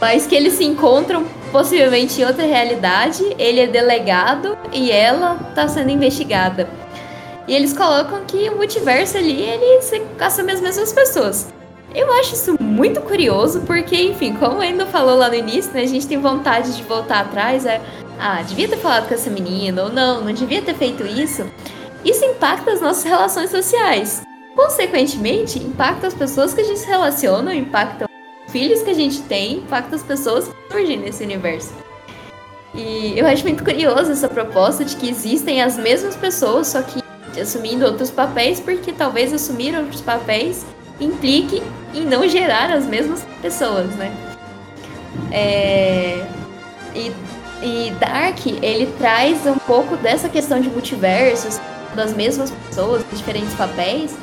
[0.00, 3.24] Mas que eles se encontram possivelmente em outra realidade.
[3.36, 6.68] Ele é delegado e ela está sendo investigada.
[7.48, 11.55] E eles colocam que o multiverso ali, ele se assume as mesmas pessoas.
[11.96, 15.86] Eu acho isso muito curioso, porque, enfim, como ainda falou lá no início, né, a
[15.86, 17.80] gente tem vontade de voltar atrás, é,
[18.20, 21.50] ah, devia ter falado com essa menina, ou não, não devia ter feito isso.
[22.04, 24.22] Isso impacta as nossas relações sociais.
[24.54, 29.22] Consequentemente, impacta as pessoas que a gente se relaciona, impacta os filhos que a gente
[29.22, 31.72] tem, impacta as pessoas que surgem nesse universo.
[32.74, 37.02] E eu acho muito curioso essa proposta de que existem as mesmas pessoas, só que
[37.40, 40.66] assumindo outros papéis, porque talvez assumir outros papéis
[41.00, 41.62] implique
[41.94, 44.12] em não gerar as mesmas pessoas, né?
[45.30, 46.24] É...
[46.94, 47.12] E,
[47.62, 51.60] e Dark, ele traz um pouco dessa questão de multiversos,
[51.94, 54.14] das mesmas pessoas, diferentes papéis,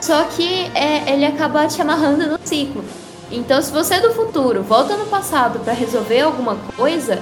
[0.00, 2.84] só que é, ele acaba te amarrando no ciclo.
[3.30, 7.20] Então, se você é do futuro volta no passado para resolver alguma coisa,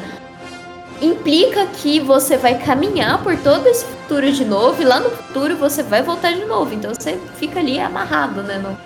[1.01, 5.57] implica que você vai caminhar por todo esse futuro de novo e lá no futuro
[5.57, 6.75] você vai voltar de novo.
[6.75, 8.77] Então você fica ali amarrado, né, no,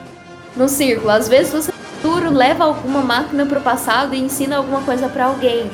[0.57, 1.11] no círculo.
[1.11, 5.09] Às vezes você no futuro leva alguma máquina para o passado e ensina alguma coisa
[5.09, 5.71] para alguém.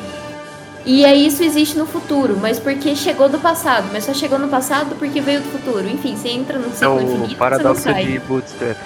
[0.86, 4.48] E aí isso existe no futuro, mas porque chegou do passado, mas só chegou no
[4.48, 5.88] passado porque veio do futuro.
[5.88, 8.76] Enfim, você entra no ciclo é o infinito, paradoxo de Bootstrap.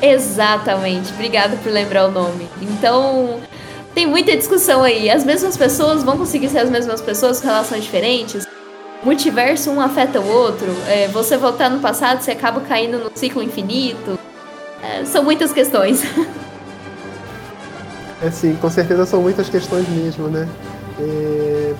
[0.00, 1.12] Exatamente.
[1.12, 2.48] Obrigado por lembrar o nome.
[2.62, 3.38] Então,
[3.94, 5.10] tem muita discussão aí.
[5.10, 8.46] As mesmas pessoas vão conseguir ser as mesmas pessoas com relações diferentes?
[9.02, 10.68] Multiverso um afeta o outro?
[10.86, 14.18] É, você voltar no passado, você acaba caindo no ciclo infinito?
[14.82, 16.02] É, são muitas questões.
[18.22, 20.46] É sim, com certeza são muitas questões mesmo, né?
[20.98, 21.74] É,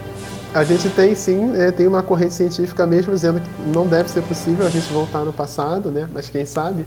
[0.54, 4.22] a gente tem sim, é, tem uma corrente científica mesmo dizendo que não deve ser
[4.22, 6.08] possível a gente voltar no passado, né?
[6.10, 6.86] Mas quem sabe?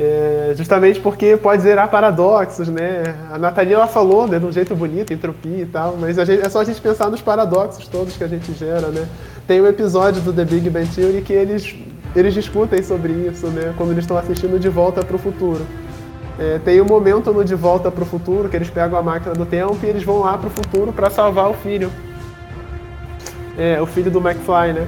[0.00, 3.16] É, justamente porque pode gerar paradoxos, né?
[3.32, 6.48] A Nathalie ela falou, né, de um jeito bonito, entropia e tal, mas gente, é
[6.48, 9.08] só a gente pensar nos paradoxos todos que a gente gera, né?
[9.44, 11.74] Tem um episódio do The Big Bang Theory que eles,
[12.14, 13.74] eles discutem sobre isso, né?
[13.76, 15.66] Quando eles estão assistindo De Volta para o Futuro.
[16.38, 19.34] É, tem um momento no De Volta para o Futuro que eles pegam a máquina
[19.34, 21.90] do tempo e eles vão lá para o futuro para salvar o filho.
[23.58, 24.86] É, o filho do McFly, né?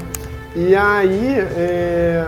[0.55, 2.27] E aí, é,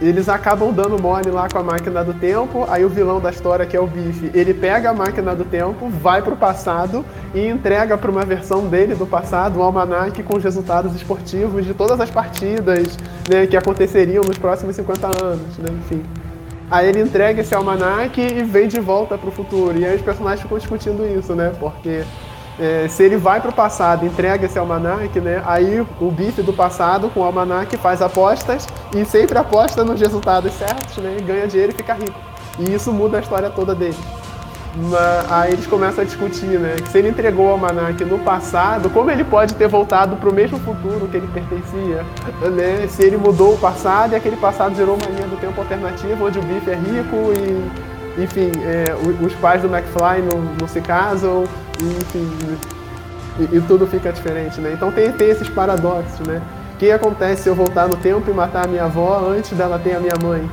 [0.00, 2.64] eles acabam dando mole lá com a máquina do tempo.
[2.68, 5.88] Aí o vilão da história, que é o Biff, ele pega a máquina do tempo,
[5.88, 7.04] vai pro passado
[7.34, 11.74] e entrega para uma versão dele do passado um almanac com os resultados esportivos de
[11.74, 12.96] todas as partidas
[13.28, 16.02] né, que aconteceriam nos próximos 50 anos, né, enfim.
[16.70, 19.78] Aí ele entrega esse almanac e vem de volta pro futuro.
[19.78, 21.50] E aí os personagens ficam discutindo isso, né?
[21.58, 22.04] Porque
[22.58, 25.42] é, se ele vai pro passado e entrega esse almanac, né?
[25.46, 30.52] Aí o bife do passado com o almanac faz apostas e sempre aposta nos resultados
[30.54, 31.16] certos, né?
[31.24, 32.18] Ganha dinheiro e fica rico.
[32.58, 33.96] E isso muda a história toda dele.
[34.74, 36.76] Mas, aí eles começam a discutir, né?
[36.82, 40.34] Que se ele entregou o almanac no passado, como ele pode ter voltado para o
[40.34, 42.04] mesmo futuro que ele pertencia?
[42.50, 42.86] Né?
[42.88, 46.38] Se ele mudou o passado e aquele passado gerou uma linha do tempo alternativa onde
[46.38, 48.84] o Biff é rico e, enfim, é,
[49.24, 51.44] os pais do McFly não, não se casam,
[51.80, 54.72] e, e, e, tudo fica diferente, né?
[54.74, 56.42] Então tem, tem esses paradoxos, né?
[56.74, 59.78] O que acontece se eu voltar no tempo e matar a minha avó antes dela
[59.78, 60.48] ter a minha mãe?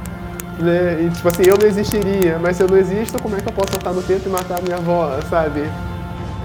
[0.60, 1.03] Né?
[1.03, 3.53] E, tipo assim, eu não existiria, mas se eu não existo, como é que eu
[3.53, 5.61] posso voltar no tempo e matar a minha avó, sabe?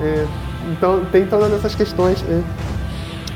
[0.02, 0.27] É,
[0.73, 2.43] então, tem todas essas questões né?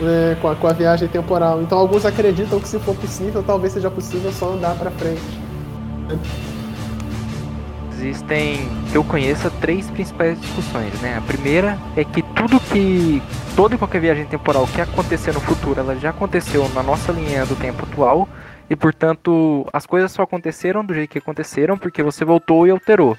[0.02, 1.62] é, com, a, com, a, viagem temporal.
[1.62, 5.22] Então, alguns acreditam que se for possível, talvez seja possível só andar para frente.
[8.05, 11.16] Existem, que eu conheça, três principais discussões, né?
[11.16, 13.22] A primeira é que tudo que,
[13.56, 17.47] toda e qualquer viagem temporal que acontecer no futuro, ela já aconteceu na nossa linha
[17.47, 18.28] do tempo atual,
[18.68, 23.16] e portanto as coisas só aconteceram do jeito que aconteceram porque você voltou e alterou.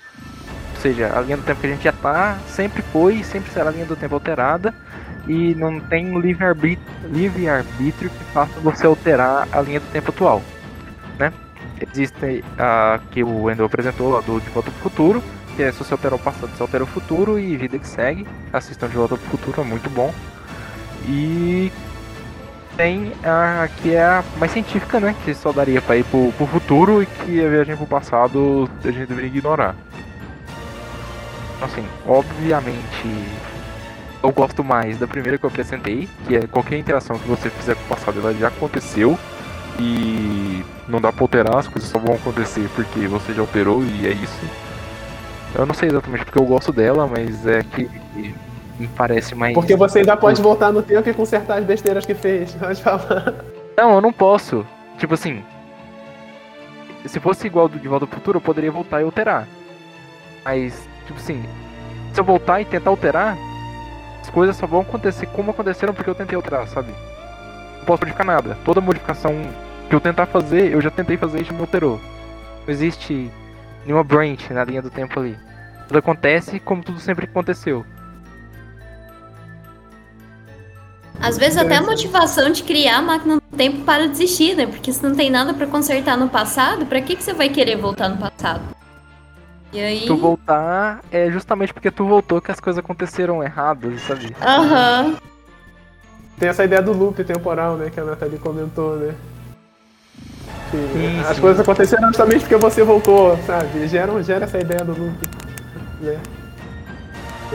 [0.75, 3.51] Ou seja, a linha do tempo que a gente já tá sempre foi e sempre
[3.51, 4.71] será a linha do tempo alterada
[5.27, 10.43] e não tem livre-arbítrio livre -arbítrio que faça você alterar a linha do tempo atual.
[11.17, 11.33] Né?
[11.79, 15.23] Existe a que o Wendell apresentou, a do De Volta para o Futuro,
[15.55, 18.27] que é se você alterar o passado, você altera o futuro e vida que segue.
[18.51, 20.13] Assistam De Volta para o Futuro, é muito bom.
[21.07, 21.71] E
[22.77, 25.15] tem a que é a mais científica, né?
[25.23, 28.91] Que só daria pra ir pro, pro futuro e que a viagem pro passado a
[28.91, 29.75] gente deveria ignorar.
[31.61, 33.07] Assim, obviamente
[34.21, 37.75] eu gosto mais da primeira que eu apresentei, que é qualquer interação que você fizer
[37.75, 39.17] com o passado, ela já aconteceu
[39.79, 44.07] e não dá pra alterar, as coisas só vão acontecer porque você já alterou e
[44.07, 44.45] é isso.
[45.53, 47.89] Eu não sei exatamente porque eu gosto dela, mas é que
[48.79, 49.53] me parece mais.
[49.53, 52.53] Porque você ainda pode voltar no tempo e consertar as besteiras que fez.
[52.59, 53.33] Pode falar.
[53.77, 54.65] Não, eu não posso.
[54.97, 55.43] Tipo assim.
[57.05, 59.47] Se fosse igual do De Volta ao Futuro, eu poderia voltar e alterar.
[60.43, 61.43] Mas, tipo assim.
[62.13, 63.37] Se eu voltar e tentar alterar,
[64.21, 66.91] as coisas só vão acontecer como aconteceram porque eu tentei alterar, sabe?
[67.77, 68.57] Não posso modificar nada.
[68.65, 69.33] Toda modificação
[69.89, 71.99] que eu tentar fazer, eu já tentei fazer e já me alterou.
[72.65, 73.31] Não existe
[73.85, 75.37] nenhuma branch na linha do tempo ali.
[75.87, 77.85] Tudo acontece como tudo sempre aconteceu.
[81.21, 84.65] Às vezes até a motivação de criar a máquina do tempo para desistir, né?
[84.65, 87.77] Porque se não tem nada para consertar no passado, para que, que você vai querer
[87.77, 88.61] voltar no passado?
[89.71, 90.05] E aí.
[90.05, 94.35] Tu voltar é justamente porque tu voltou que as coisas aconteceram erradas, sabe?
[94.41, 95.05] Aham.
[95.05, 95.15] Uhum.
[96.37, 97.89] Tem essa ideia do loop temporal, né?
[97.89, 99.15] Que a Nathalie comentou, né?
[100.71, 101.41] Sim, as sim.
[101.41, 103.87] coisas aconteceram justamente porque você voltou, sabe?
[103.87, 105.17] Gera, gera essa ideia do loop,
[106.01, 106.19] né?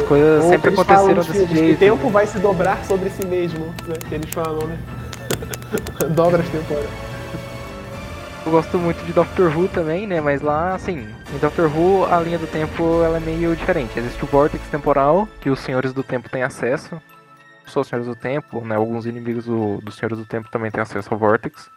[0.06, 1.76] Coisas sempre aconteceram desse filmes, jeito.
[1.76, 2.10] O tempo né?
[2.10, 3.94] vai se dobrar sobre si mesmo, né?
[4.08, 4.78] Que eles falam, né?
[6.14, 7.10] Dobra as temporadas.
[8.46, 10.20] Eu gosto muito de Doctor Who também, né?
[10.20, 13.98] Mas lá, assim, em Doctor Who a linha do tempo ela é meio diferente.
[13.98, 17.00] Existe o Vortex temporal, que os Senhores do Tempo têm acesso.
[17.66, 18.76] Só os Senhores do Tempo, né?
[18.76, 21.68] Alguns inimigos do, dos Senhores do Tempo também têm acesso ao Vortex.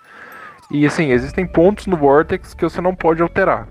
[0.74, 3.70] E assim, existem pontos no Vortex que você não pode alterar.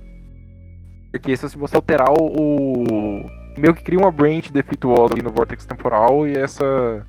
[1.11, 3.27] Porque se você alterar o,
[3.59, 7.07] meio que cria uma branch defeituosa ali no vórtice temporal e essa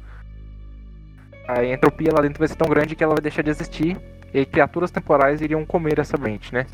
[1.47, 3.97] a entropia lá dentro vai ser tão grande que ela vai deixar de existir
[4.33, 6.65] e criaturas temporais iriam comer essa branch, né?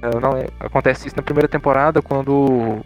[0.00, 2.84] Não, é, acontece isso na primeira temporada quando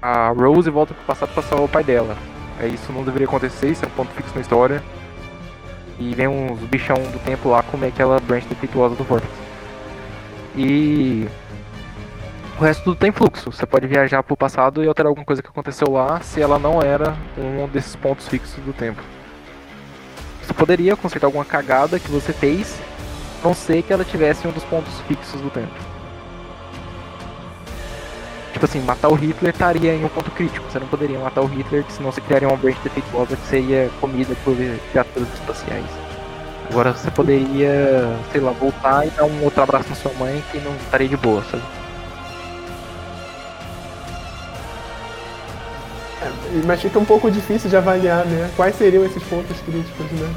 [0.00, 2.16] a Rose volta pro passado para salvar o pai dela.
[2.60, 4.82] É, isso não deveria acontecer, isso é um ponto fixo na história.
[5.98, 9.32] E vem uns bichão do tempo lá comer aquela branch defeituosa do vórtice.
[10.56, 11.28] E
[12.58, 13.50] o resto tudo tem fluxo.
[13.50, 16.58] Você pode viajar para o passado e alterar alguma coisa que aconteceu lá se ela
[16.58, 19.02] não era um desses pontos fixos do tempo.
[20.42, 22.78] Você poderia consertar alguma cagada que você fez,
[23.42, 25.93] a não ser que ela tivesse um dos pontos fixos do tempo.
[28.54, 30.64] Tipo assim, matar o Hitler estaria em um ponto crítico.
[30.70, 34.32] Você não poderia matar o Hitler, senão você criaria uma branch defeituosa que seria comida
[34.44, 34.54] por
[34.92, 35.84] criaturas espaciais.
[36.70, 40.58] Agora você poderia, sei lá, voltar e dar um outro abraço na sua mãe que
[40.58, 41.62] não estaria de boa, sabe?
[46.64, 48.48] mas fica um pouco difícil de avaliar, né?
[48.56, 50.32] Quais seriam esses pontos críticos, né?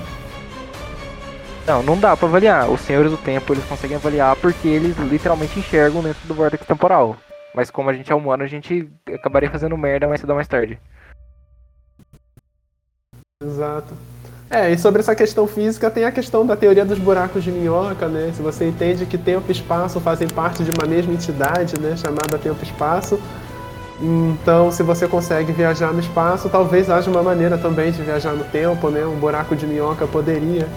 [1.68, 2.68] Não, não dá para avaliar.
[2.68, 7.16] Os senhores do tempo eles conseguem avaliar porque eles literalmente enxergam dentro do vórtice temporal.
[7.54, 10.48] Mas como a gente é humano, a gente acabaria fazendo merda mais cedo ou mais
[10.48, 10.80] tarde.
[13.44, 13.94] Exato.
[14.50, 18.08] É, e sobre essa questão física tem a questão da teoria dos buracos de minhoca,
[18.08, 18.32] né?
[18.34, 22.38] Se você entende que tempo e espaço fazem parte de uma mesma entidade, né, chamada
[22.38, 23.20] tempo-espaço,
[24.00, 28.44] então, se você consegue viajar no espaço, talvez haja uma maneira também de viajar no
[28.46, 29.04] tempo, né?
[29.06, 30.68] Um buraco de minhoca poderia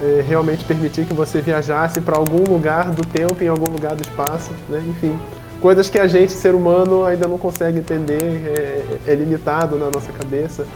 [0.00, 4.02] é, realmente permitir que você viajasse para algum lugar do tempo em algum lugar do
[4.02, 4.82] espaço, né?
[4.88, 5.18] Enfim,
[5.64, 10.12] coisas que a gente, ser humano, ainda não consegue entender, é, é limitado na nossa
[10.12, 10.66] cabeça.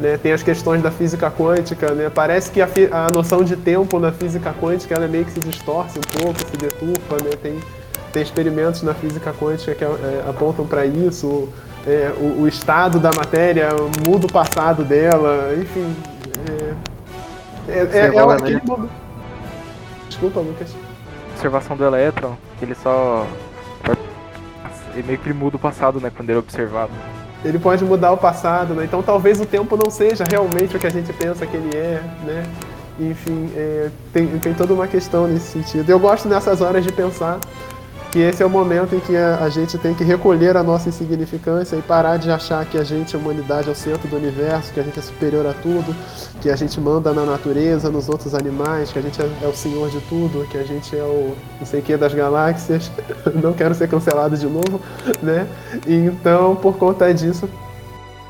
[0.00, 0.16] Né?
[0.16, 2.08] Tem as questões da física quântica, né?
[2.08, 5.98] Parece que a, a noção de tempo na física quântica ela meio que se distorce
[5.98, 7.32] um pouco, se deturpa, né?
[7.42, 7.60] Tem
[8.10, 11.50] tem experimentos na física quântica que é, apontam para isso.
[11.86, 13.68] É, o, o, estado da matéria
[14.06, 15.94] muda o passado dela, enfim.
[17.68, 18.90] É, é, é, é aquele momento.
[20.08, 20.74] Desculpa, Lucas.
[21.32, 23.26] Observação do elétron, ele só.
[24.94, 26.10] Ele meio que muda o passado, né?
[26.14, 26.92] Quando ele é observado.
[27.44, 28.84] Ele pode mudar o passado, né?
[28.84, 32.02] Então talvez o tempo não seja realmente o que a gente pensa que ele é,
[32.24, 32.44] né?
[32.98, 35.88] Enfim, é, tem, tem toda uma questão nesse sentido.
[35.88, 37.38] Eu gosto nessas horas de pensar
[38.10, 40.88] que esse é o momento em que a, a, gente tem que recolher a nossa
[40.88, 44.72] insignificância e parar de achar que a gente, a humanidade, é o centro do universo,
[44.72, 45.94] que a gente é superior a tudo,
[46.40, 49.54] que a gente manda na natureza, nos outros animais, que a gente é, é o
[49.54, 52.90] senhor de tudo, que a gente é o não sei o que das galáxias.
[53.42, 54.80] não quero ser cancelado de novo,
[55.22, 55.46] né?
[55.86, 57.48] Então, por conta disso,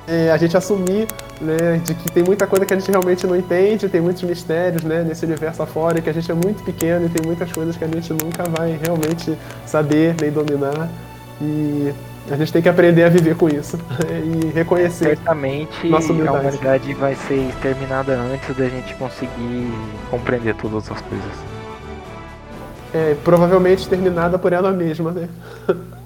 [0.08, 1.06] é, a gente assumir
[1.40, 4.82] né, de que tem muita coisa que a gente realmente não entende, tem muitos mistérios
[4.82, 7.84] né, nesse universo afora, que a gente é muito pequeno e tem muitas coisas que
[7.84, 9.36] a gente nunca vai realmente
[9.66, 10.88] saber nem dominar.
[11.40, 11.92] E
[12.30, 13.78] A gente tem que aprender a viver com isso
[14.08, 15.16] e reconhecer.
[15.16, 19.72] Certamente Nossa a humanidade vai ser exterminada antes da gente conseguir
[20.10, 21.32] compreender todas as coisas.
[22.92, 25.28] É, provavelmente terminada por ela mesma, né?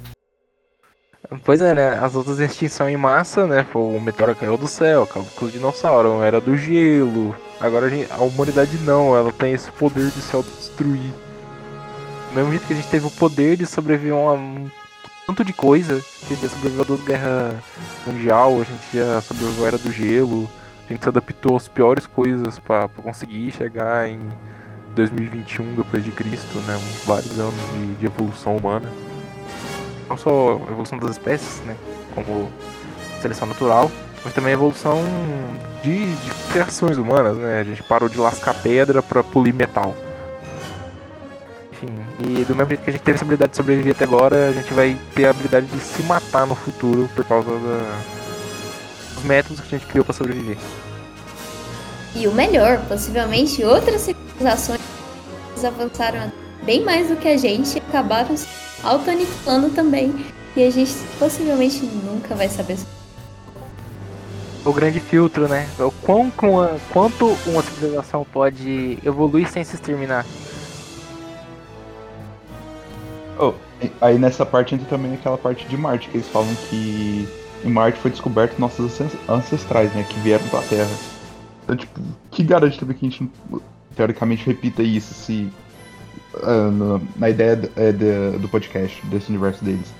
[1.44, 1.98] Pois é, né?
[1.98, 3.66] As outras extinção em massa, né?
[3.74, 7.34] O meteoro caiu do céu, acabou com os dinossauros, era do gelo.
[7.60, 11.12] Agora a, gente- a humanidade não, ela tem esse poder de se autodestruir.
[12.30, 14.70] Do mesmo jeito que a gente teve o poder de sobreviver a um
[15.26, 17.54] tanto de coisa, a gente já sobreviveu a duas guerras
[18.06, 20.50] mundial, a gente já sobreviveu à era do gelo,
[20.88, 24.18] a gente se adaptou às piores coisas pra conseguir chegar em
[24.94, 26.78] 2021 depois de Cristo, né?
[27.06, 28.90] Vários anos de, de evolução humana
[30.12, 31.74] não só a evolução das espécies, né,
[32.14, 32.50] como
[33.20, 33.90] seleção natural,
[34.24, 35.02] mas também a evolução
[35.82, 39.94] de, de criações humanas, né, a gente parou de lascar pedra para polir metal.
[41.72, 41.88] Enfim,
[42.20, 44.52] e do mesmo jeito que a gente teve essa habilidade de sobreviver até agora, a
[44.52, 48.00] gente vai ter a habilidade de se matar no futuro por causa da-
[49.14, 50.58] dos métodos que a gente criou para sobreviver.
[52.14, 54.80] E o melhor, possivelmente outras civilizações
[55.64, 56.30] avançaram
[56.64, 58.34] bem mais do que a gente e acabaram
[58.82, 60.26] auto-aniquilando também.
[60.56, 62.78] E a gente possivelmente nunca vai saber.
[64.64, 70.24] O grande filtro, né, o quão, quão- quanto uma civilização pode evoluir sem se exterminar.
[73.38, 73.54] Oh,
[74.00, 77.26] aí nessa parte entra também aquela parte de Marte, que eles falam que
[77.64, 80.04] em Marte foi descoberto nossos ancest- ancestrais, né?
[80.08, 80.90] Que vieram da Terra.
[81.64, 82.00] Então, tipo,
[82.30, 83.30] que garante também que a gente
[83.96, 85.50] teoricamente repita isso se.
[86.42, 89.92] Ah, no- na ideia é, de- do podcast, desse universo deles.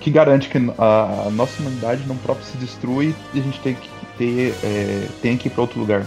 [0.00, 3.74] Que garante que a, a nossa humanidade não próprio se destrui e a gente tem
[3.74, 3.88] que
[4.18, 4.54] ter.
[4.62, 6.04] É, tem que ir pra outro lugar.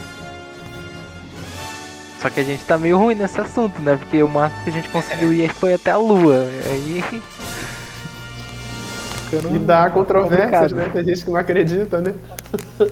[2.21, 3.95] Só que a gente tá meio ruim nesse assunto, né?
[3.97, 6.45] Porque o máximo que a gente conseguiu ir foi até a lua.
[6.65, 7.03] Aí.
[9.29, 10.75] ficando E dá controvérsias, complicado.
[10.75, 10.89] né?
[10.93, 12.13] Tem gente que não acredita, né?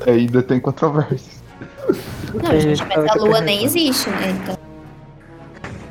[0.08, 1.38] Ainda tem controvérsias.
[2.34, 4.32] Não, gente, mas a lua nem existe, né?
[4.44, 4.58] Então.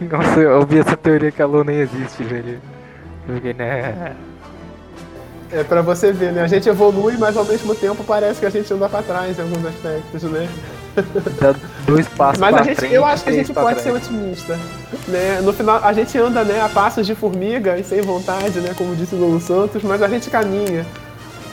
[0.10, 2.60] Nossa, eu ouvi essa teoria que a lua nem existe, velho.
[3.28, 4.14] Eu fiquei, né?
[5.51, 6.43] É pra você ver, né?
[6.43, 9.43] A gente evolui, mas ao mesmo tempo parece que a gente anda pra trás em
[9.43, 10.48] alguns aspectos, né?
[11.40, 11.55] Dá
[11.86, 14.59] dois passos Mas pra a gente, frente, eu acho que a gente pode ser otimista.
[15.06, 15.40] Né?
[15.43, 18.74] No final, a gente anda né, a passos de formiga e sem vontade, né?
[18.77, 20.85] Como disse o Lulu Santos, mas a gente caminha.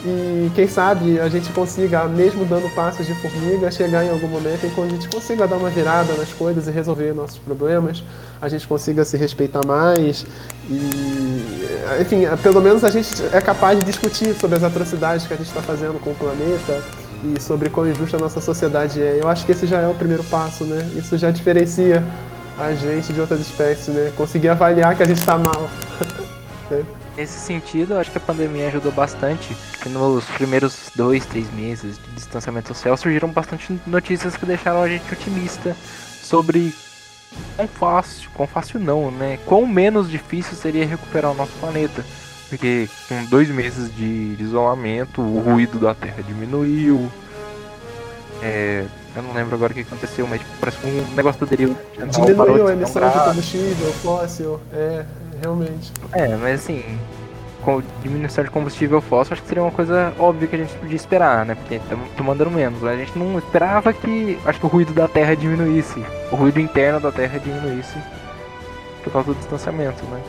[0.06, 4.66] E quem sabe a gente consiga, mesmo dando passos de formiga, chegar em algum momento
[4.66, 8.04] em que a gente consiga dar uma virada nas coisas e resolver nossos problemas,
[8.42, 10.26] a gente consiga se respeitar mais
[10.70, 15.38] e, enfim, pelo menos a gente é capaz de discutir sobre as atrocidades que a
[15.38, 16.82] gente está fazendo com o planeta
[17.24, 19.20] e sobre quão injusta a nossa sociedade é.
[19.22, 20.86] Eu acho que esse já é o primeiro passo, né?
[20.98, 22.04] Isso já diferencia
[22.60, 24.12] a gente de outras espécies, né?
[24.18, 25.70] Conseguir avaliar que a gente está mal.
[27.15, 29.56] Nesse sentido, eu acho que a pandemia ajudou bastante.
[29.81, 34.90] Que nos primeiros dois, três meses de distanciamento social surgiram bastante notícias que deixaram a
[34.90, 35.76] gente otimista
[36.23, 36.73] sobre
[37.56, 39.38] quão fácil, quão fácil não, né?
[39.45, 42.03] Quão menos difícil seria recuperar o nosso planeta.
[42.49, 47.11] Porque com dois meses de isolamento, o ruído da Terra diminuiu.
[48.41, 48.85] É,
[49.15, 52.68] eu não lembro agora o que aconteceu, mas tipo, parece que um negócio do Diminuiu
[52.68, 55.06] a emissão de combustível fóssil, é,
[55.44, 55.91] realmente.
[56.14, 56.98] É, mas assim,
[57.64, 60.95] com diminuição de combustível fóssil, acho que seria uma coisa óbvia que a gente podia
[60.95, 61.56] esperar, né?
[61.56, 62.82] Porque estamos tomando menos.
[62.82, 66.03] Mas a gente não esperava que, acho que o ruído da Terra diminuísse.
[66.32, 67.98] O ruído interno da Terra diminuísse
[69.03, 70.22] por causa do distanciamento, né?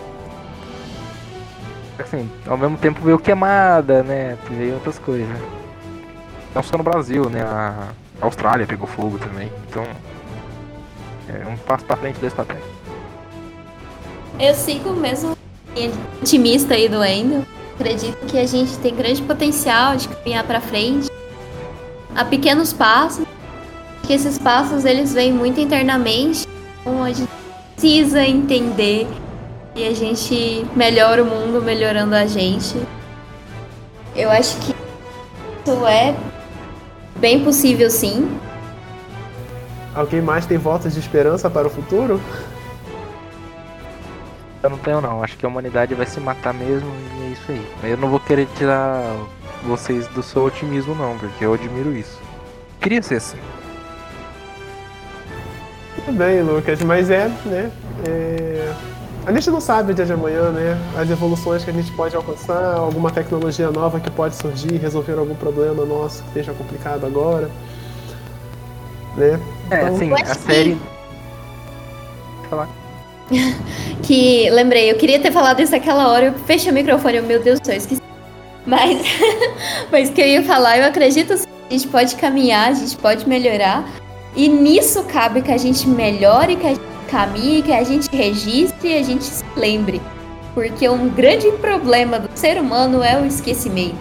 [1.99, 4.37] Assim, ao mesmo tempo veio queimada, né?
[4.51, 5.29] Veio outras coisas.
[6.55, 7.43] Não só no Brasil, né?
[7.43, 7.89] A
[8.21, 9.51] Austrália pegou fogo também.
[9.69, 9.85] Então,
[11.29, 12.74] é um passo pra frente, dois pra trás.
[14.39, 15.37] Eu sigo mesmo
[16.21, 17.47] otimista aí do Endo.
[17.75, 21.11] Acredito que a gente tem grande potencial de caminhar pra frente
[22.15, 23.25] a pequenos passos.
[24.03, 26.47] Que esses passos eles vêm muito internamente,
[26.81, 26.99] então
[27.75, 29.07] precisa entender
[29.75, 32.77] e a gente melhora o mundo melhorando a gente.
[34.15, 34.75] Eu acho que
[35.65, 36.15] isso é
[37.17, 38.39] bem possível sim.
[39.95, 42.21] Alguém mais tem votos de esperança para o futuro?
[44.65, 47.53] Eu não tenho não, acho que a humanidade vai se matar mesmo e é isso
[47.53, 47.91] aí.
[47.91, 49.15] Eu não vou querer tirar
[49.63, 52.19] vocês do seu otimismo não, porque eu admiro isso.
[52.81, 53.37] Queria ser assim.
[55.97, 57.71] Tudo bem, Lucas, mas é, né?
[58.09, 58.73] é,
[59.27, 60.79] A gente não sabe o dia de amanhã, né?
[60.97, 65.35] As evoluções que a gente pode alcançar, alguma tecnologia nova que pode surgir, resolver algum
[65.35, 67.51] problema nosso que esteja complicado agora.
[69.15, 69.39] Né?
[69.71, 70.79] É, Então, assim, eu a série.
[72.49, 72.84] Falar.
[74.03, 77.43] Que lembrei, eu queria ter falado isso aquela hora, eu fechei o microfone, eu, meu
[77.43, 78.03] Deus do céu, esqueci.
[78.67, 79.01] Mas,
[79.91, 83.27] mas que eu ia falar, eu acredito que a gente pode caminhar, a gente pode
[83.27, 83.85] melhorar.
[84.37, 88.91] E nisso cabe que a gente melhore, que a gente caminhe, que a gente registre
[88.91, 90.03] e a gente se lembre.
[90.53, 93.97] Porque um grande problema do ser humano é o esquecimento.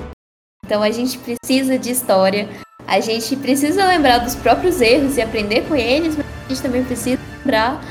[0.65, 2.49] Então a gente precisa de história,
[2.87, 6.83] a gente precisa lembrar dos próprios erros e aprender com eles, mas a gente também
[6.83, 7.81] precisa lembrar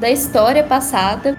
[0.00, 1.36] da história passada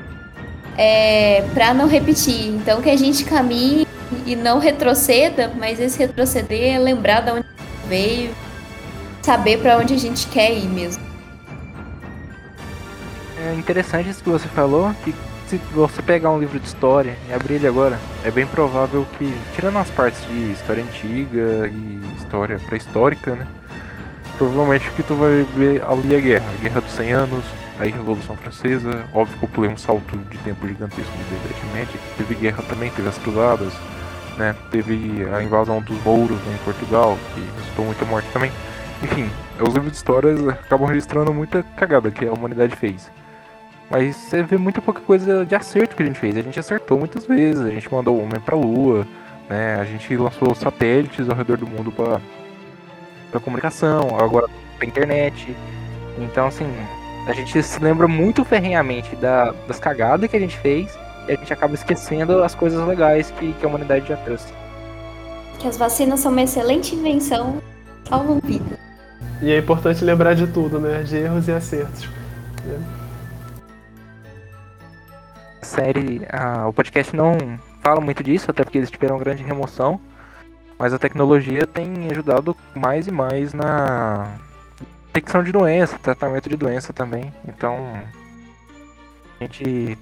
[0.77, 2.47] é, para não repetir.
[2.47, 3.88] Então que a gente caminhe
[4.25, 7.47] e não retroceda, mas esse retroceder é lembrar de onde
[7.88, 8.31] veio,
[9.21, 11.03] saber para onde a gente quer ir mesmo.
[13.43, 15.13] É interessante isso que você falou, que
[15.47, 19.33] se você pegar um livro de história e abrir ele agora, é bem provável que,
[19.55, 23.47] tirando as partes de história antiga e história pré-histórica, né?
[24.38, 27.43] Provavelmente que tu vai ver ali a guerra, a Guerra dos 100 Anos,
[27.90, 31.99] a Revolução Francesa, óbvio que eu pulei um salto de tempo gigantesco de Idade Média,
[32.18, 33.74] teve guerra também, teve as cruzadas,
[34.38, 34.56] né?
[34.70, 38.52] Teve a invasão dos mouros né, em Portugal, que resultou muita morte também.
[39.03, 39.30] Enfim,
[39.60, 43.12] os livros de histórias acabam registrando muita cagada que a humanidade fez.
[43.90, 46.38] Mas você vê muita pouca coisa de acerto que a gente fez.
[46.38, 49.08] A gente acertou muitas vezes, a gente mandou o homem pra lua,
[49.49, 49.76] né?
[49.76, 54.48] A gente lançou satélites ao redor do mundo para comunicação, agora
[54.78, 55.56] pra internet.
[56.20, 56.72] Então, assim,
[57.27, 61.35] a gente se lembra muito ferrenhamente da, das cagadas que a gente fez e a
[61.35, 64.52] gente acaba esquecendo as coisas legais que, que a humanidade já trouxe.
[65.60, 67.61] Que as vacinas são uma excelente invenção,
[68.10, 68.80] salvam vidas.
[69.41, 71.03] E é importante lembrar de tudo, né?
[71.03, 72.10] De erros e acertos.
[75.61, 77.38] A série, a, o podcast não
[77.81, 79.99] fala muito disso, até porque eles tiveram grande remoção.
[80.77, 84.35] Mas a tecnologia tem ajudado mais e mais na
[85.11, 87.33] detecção de doença, tratamento de doença também.
[87.45, 88.01] Então,
[89.39, 89.97] a gente,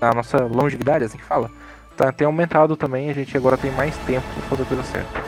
[0.00, 1.50] a nossa longevidade, assim que fala,
[1.96, 3.10] tá, tem aumentado também.
[3.10, 5.24] A gente agora tem mais tempo para fazer tudo certo.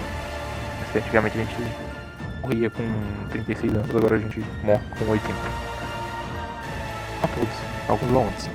[0.94, 1.56] Antigamente a gente
[2.42, 2.82] morria com
[3.30, 5.34] 36 anos, agora a gente morre com 80.
[7.20, 7.54] Não todos,
[7.88, 8.50] alguns vão antes.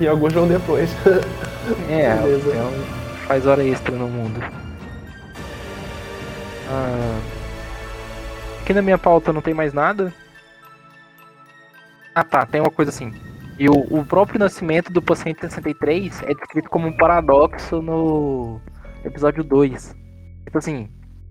[0.00, 0.90] E alguns vão depois.
[1.90, 2.72] É, então
[3.26, 4.40] faz hora extra no mundo.
[6.70, 7.20] Ah,
[8.68, 10.12] aqui na minha pauta não tem mais nada.
[12.14, 13.14] Ah tá, tem uma coisa assim.
[13.58, 18.60] E o, o próprio nascimento do paciente 63 é descrito como um paradoxo no
[19.02, 19.96] episódio 2.
[20.44, 20.86] Tipo assim,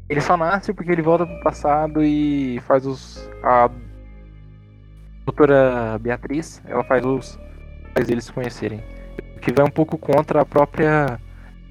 [0.09, 3.30] ele só nasce porque ele volta pro passado e faz os.
[3.43, 3.69] A
[5.23, 7.38] doutora Beatriz, ela faz os
[7.93, 8.84] faz eles se conhecerem.
[9.35, 11.19] O que vai um pouco contra a própria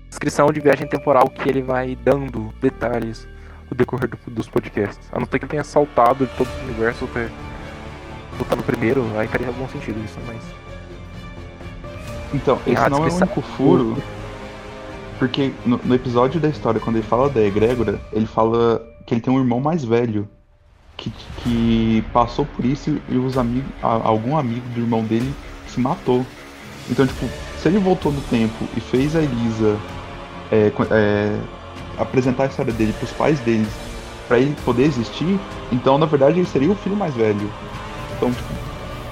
[0.09, 3.26] descrição de viagem temporal que ele vai dando detalhes
[3.70, 5.09] no decorrer do, dos podcasts.
[5.12, 7.28] A não ser que tenha saltado de todo o universo até
[8.38, 10.40] botar no primeiro, aí faria algum sentido isso, mas.
[12.34, 13.97] Então, esse Ah, não é o único furo.
[15.18, 19.20] Porque no, no episódio da história, quando ele fala da egrégora, ele fala que ele
[19.20, 20.28] tem um irmão mais velho.
[20.97, 21.12] Que,
[21.43, 23.70] que passou por isso e os amigos.
[23.82, 25.30] algum amigo do irmão dele
[25.68, 26.24] se matou.
[26.90, 27.26] Então, tipo,
[27.59, 29.76] se ele voltou no tempo e fez a Elisa
[30.51, 31.38] é, é,
[31.98, 33.68] apresentar a história dele pros pais deles
[34.28, 35.39] pra ele poder existir,
[35.70, 37.51] então na verdade ele seria o filho mais velho.
[38.16, 38.48] Então, tipo,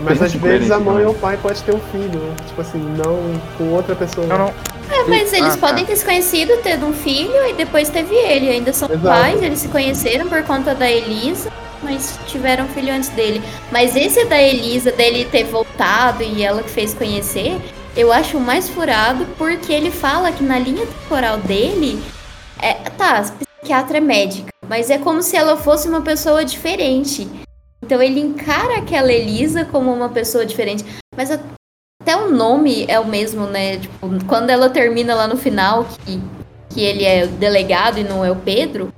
[0.01, 1.07] Mas às vezes a mãe também.
[1.07, 2.35] ou o pai pode ter um filho, né?
[2.47, 4.27] Tipo assim, não com outra pessoa.
[4.27, 4.49] Não, não.
[4.91, 8.49] É, mas eles Ah, podem ter se conhecido, tendo um filho e depois teve ele.
[8.51, 9.07] Ainda são Exato.
[9.07, 11.51] pais, eles se conheceram por conta da Elisa,
[11.83, 13.41] mas tiveram um filho antes dele.
[13.71, 17.57] Mas esse da Elisa, dele ter voltado e ela que fez conhecer,
[17.97, 22.03] eu acho o mais furado porque ele fala que na linha temporal dele,
[22.65, 27.29] é, tá, a psiquiatra é médica, mas é como se ela fosse uma pessoa diferente.
[27.83, 30.85] Então ele encara aquela Elisa como uma pessoa diferente.
[31.15, 31.39] Mas a-
[32.03, 33.79] até o nome é o mesmo, né?
[33.79, 36.21] Tipo, quando ela termina lá no final, que,
[36.71, 38.89] que ele é o delegado e não é o Pedro,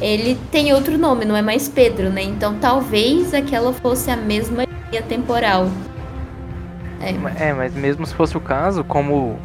[0.00, 2.22] ele tem outro nome, não é mais Pedro, né?
[2.22, 5.68] Então talvez aquela fosse a mesma linha temporal.
[7.38, 9.38] É, mas mesmo se fosse o caso, como.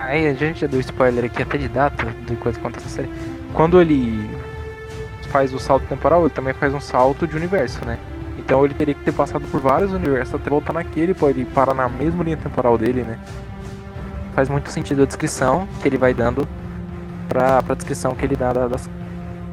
[0.00, 2.90] Aí a gente já deu spoiler aqui até de data de coisa que acontece na
[2.90, 3.10] série.
[3.52, 4.28] Quando ele
[5.28, 7.98] faz o salto temporal, ele também faz um salto de universo, né?
[8.38, 11.74] Então ele teria que ter passado por vários universos até voltar naquele, pô, ele parar
[11.74, 13.18] na mesma linha temporal dele, né?
[14.34, 16.48] Faz muito sentido a descrição que ele vai dando
[17.28, 18.88] pra, pra descrição que ele dá da- das-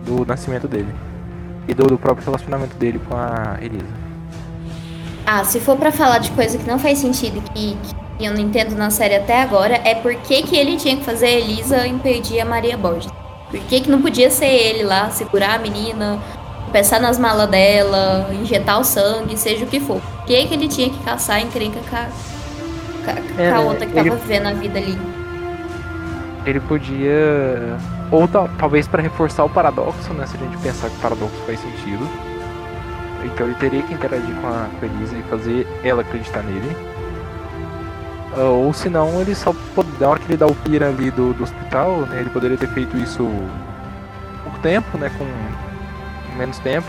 [0.06, 0.94] do nascimento dele.
[1.68, 3.86] E do, do próprio relacionamento dele com a Elisa.
[5.26, 7.96] Ah, se for pra falar de coisa que não faz sentido que, que
[8.26, 11.28] eu não entendo na série até agora, é por que, que ele tinha que fazer
[11.28, 13.12] a Elisa impedir a Maria Borges.
[13.50, 16.20] Por que, que não podia ser ele lá, segurar a menina,
[16.72, 20.02] pensar nas malas dela, injetar o sangue, seja o que for.
[20.02, 22.06] Por que, que ele tinha que caçar a encrenca com a,
[23.14, 24.98] com a- É, outra que ele- tava vivendo a vida ali?
[26.46, 27.78] ele podia.
[28.12, 30.26] Ou tal- talvez para reforçar o paradoxo, né?
[30.26, 32.08] Se a gente pensar que o paradoxo faz sentido.
[33.26, 36.76] Então ele teria que interagir com a Elisa e fazer ela acreditar nele.
[38.44, 41.44] Ou senão ele só pode, na hora que ele dá o pira ali do, do
[41.44, 42.20] hospital, né?
[42.20, 43.28] Ele poderia ter feito isso
[44.44, 45.12] pouco tempo, né?
[45.18, 45.26] Com
[46.38, 46.88] menos tempo.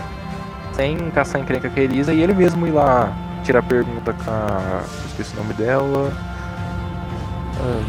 [0.73, 3.11] Sem caçar encrenca com a Elisa e ele mesmo ir lá
[3.43, 4.81] tirar pergunta com a.
[5.07, 6.11] Esqueci o nome dela.
[7.61, 7.81] Ah,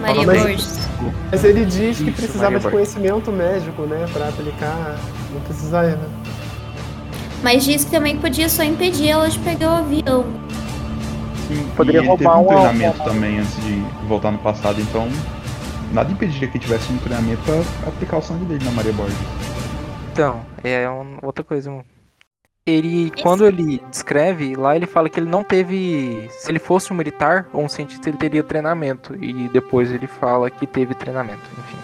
[0.00, 0.88] Maria Mas- Borges.
[1.30, 2.94] Mas ele diz que Isso, precisava Maria de Borges.
[2.94, 4.06] conhecimento médico, né?
[4.12, 4.96] Pra aplicar.
[5.32, 6.08] Não precisava, né?
[7.42, 10.26] Mas diz que também podia só impedir ela de pegar o avião.
[11.50, 14.80] Sim, Poderia e ele roubar teve um uma- treinamento também antes de voltar no passado,
[14.80, 15.08] então
[15.92, 19.16] nada impediria que ele tivesse um treinamento pra aplicar o sangue dele na Maria Borges.
[20.12, 21.70] Então, é um- outra coisa.
[21.70, 21.82] um-
[22.66, 26.28] Ele, quando ele descreve, lá ele fala que ele não teve.
[26.30, 29.16] Se ele fosse um militar ou um cientista, ele teria treinamento.
[29.16, 31.76] E depois ele fala que teve treinamento, enfim.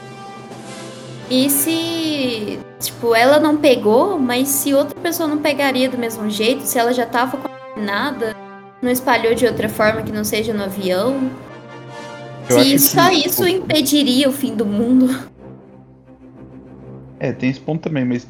[1.29, 6.63] E se, tipo, ela não pegou, mas se outra pessoa não pegaria do mesmo jeito,
[6.63, 8.37] se ela já tava contaminada,
[8.87, 11.29] não espalhou de outra forma que não seja no avião,
[12.49, 15.13] Eu se que só o- isso impediria o fim do mundo.
[17.19, 18.27] É, tem esse ponto também, mas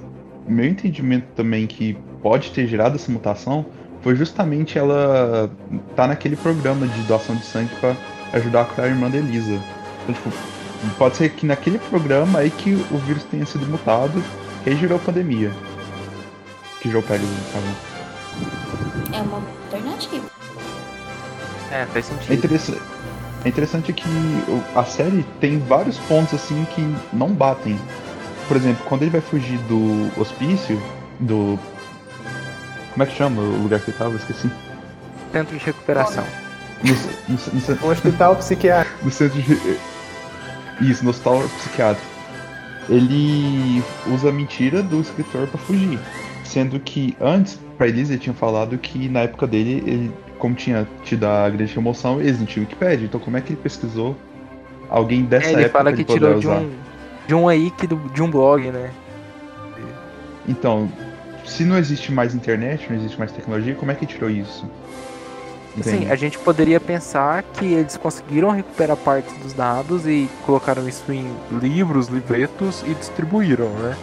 [0.46, 3.66] o meu entendimento também que pode ter gerado essa mutação
[4.00, 5.50] foi justamente ela
[5.94, 7.94] tá naquele programa de doação de sangue pra
[8.32, 9.60] ajudar a curar a irmã da Elisa.
[10.08, 10.30] Então, tipo,
[10.96, 14.22] pode ser que naquele programa aí que o vírus tenha sido mutado,
[14.64, 15.50] que aí gerou a pandemia.
[16.80, 17.76] Que Joe pega no caso.
[19.12, 20.35] É uma alternativa.
[21.70, 22.34] É, faz É sentido.
[22.34, 22.80] interessante,
[23.44, 24.08] é interessante que
[24.74, 27.78] a série tem vários pontos assim que não batem.
[28.48, 30.80] Por exemplo, quando ele vai fugir do hospício,
[31.20, 31.58] do.
[32.92, 34.14] Como é que chama o lugar que ele tava?
[34.16, 34.50] Esqueci.
[35.32, 36.24] Centro de recuperação.
[36.82, 38.98] No, no- no Um hospital psiquiátrico.
[39.04, 39.78] no centro de.
[40.80, 42.06] Isso, no hospital psiquiátrico.
[42.88, 45.98] Ele usa a mentira do escritor pra fugir.
[46.44, 50.86] Sendo que antes, pra Elisa, ele tinha falado que na época dele, ele, como tinha
[51.02, 53.06] tido a grande remoção, eles não tinham Wikipedia.
[53.06, 54.16] Então, como é que ele pesquisou
[54.88, 56.60] alguém dessa É, ele época fala que ele poder tirou de usar?
[56.60, 56.70] um,
[57.26, 58.90] de um wiki do, de um blog, né?
[60.48, 60.88] Então,
[61.44, 64.68] se não existe mais internet, não existe mais tecnologia, como é que tirou isso?
[65.76, 66.10] Entende?
[66.10, 71.30] a gente poderia pensar que eles conseguiram recuperar parte dos dados e colocaram isso em
[71.52, 73.94] livros, livretos e distribuíram, né?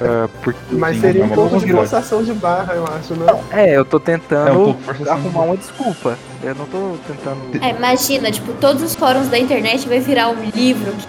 [0.00, 3.26] É, porque, Mas Sim, seria é um pouco de forçação de barra, eu acho, né?
[3.50, 6.18] é, eu tô É um tentando forçação de arrumar uma desculpa.
[6.42, 7.64] Eu não tô tentando.
[7.64, 11.08] É, imagina, tipo, todos os fóruns da internet vai virar um livro que,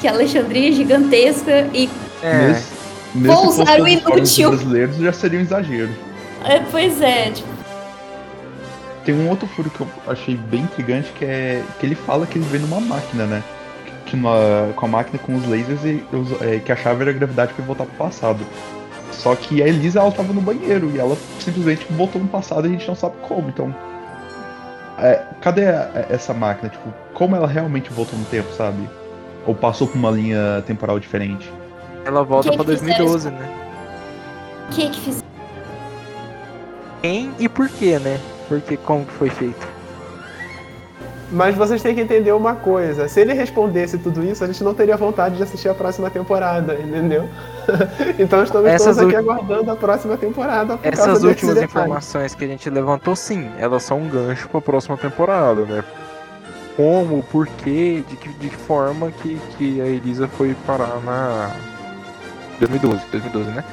[0.00, 1.90] que a Alexandria é gigantesca e.
[2.22, 2.76] É, Mesmo,
[3.14, 4.50] Vou mesmo se usar o inútil.
[4.50, 5.96] brasileiros já seria um exagero.
[6.44, 7.48] é, pois é, tipo,
[9.04, 12.38] Tem um outro furo que eu achei bem intrigante que é que ele fala que
[12.38, 13.42] ele veio numa máquina, né?
[14.76, 17.52] Com a máquina com os lasers e os- é, que a chave era a gravidade
[17.52, 18.40] pra ele voltar pro passado.
[19.12, 22.70] Só que a Elisa ela tava no banheiro e ela simplesmente voltou no passado e
[22.70, 23.48] a gente não sabe como.
[23.48, 23.74] Então,
[24.98, 26.68] é, cadê a- essa máquina?
[26.68, 28.88] Tipo, como ela realmente voltou no tempo, sabe?
[29.46, 31.50] Ou passou por uma linha temporal diferente?
[32.04, 33.48] ela volta Quem pra que fizeram 2012, né?
[34.70, 35.24] o que que fiz?
[37.02, 38.18] Quem e por quê, né?
[38.48, 39.66] Porque como que foi feito?
[41.30, 43.06] Mas vocês têm que entender uma coisa.
[43.06, 46.74] Se ele respondesse tudo isso, a gente não teria vontade de assistir a próxima temporada,
[46.74, 47.28] entendeu?
[48.18, 50.78] então estamos Essas todos aqui ulti- aguardando a próxima temporada.
[50.78, 54.96] Por Essas últimas informações que a gente levantou, sim, elas são um gancho pra próxima
[54.96, 55.84] temporada, né?
[56.74, 61.50] Como, porquê, de que, de que forma que, que a Elisa foi parar na
[62.58, 63.64] 2012, 2012, né?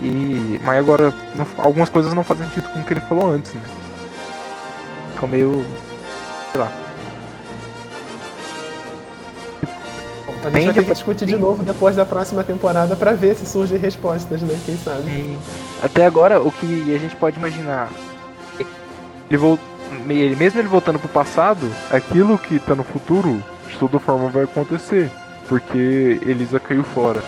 [0.00, 3.52] E, mas agora, não- algumas coisas não fazem sentido com o que ele falou antes,
[3.52, 3.60] né?
[5.14, 5.64] Ficou meio.
[6.52, 6.72] sei lá.
[10.44, 13.46] A gente vai ter que discutir de novo depois da próxima temporada pra ver se
[13.46, 14.58] surgem respostas, né?
[14.66, 15.08] Quem sabe?
[15.10, 15.38] E
[15.82, 17.88] até agora, o que a gente pode imaginar.
[19.30, 24.44] Ele, mesmo ele voltando pro passado, aquilo que tá no futuro, de toda forma vai
[24.44, 25.10] acontecer.
[25.48, 27.22] Porque Elisa caiu fora.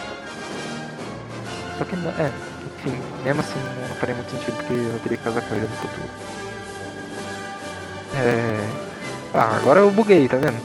[1.78, 2.30] Só que, não- é,
[2.78, 5.76] enfim, mesmo assim não faria muito sentido porque eu teria que casar com ele no
[5.76, 6.08] futuro.
[8.14, 8.68] É.
[9.34, 10.56] Ah, agora eu buguei, tá vendo?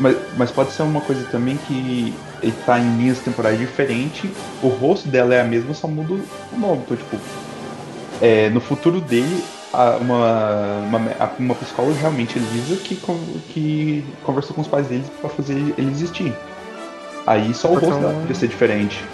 [0.00, 4.30] Mas, mas pode ser uma coisa também que ele tá em linhas temporais diferentes,
[4.62, 6.14] o rosto dela é a mesma, só muda
[6.52, 6.82] o nome.
[6.84, 7.16] Então, tipo,
[8.22, 9.42] é, no futuro dele,
[9.72, 12.94] a- uma, uma, uma psicóloga realmente Elisa que,
[13.52, 16.32] que conversou com os pais dele pra fazer ele existir.
[17.26, 19.04] Aí só o rosto ser um- dela podia ser diferente.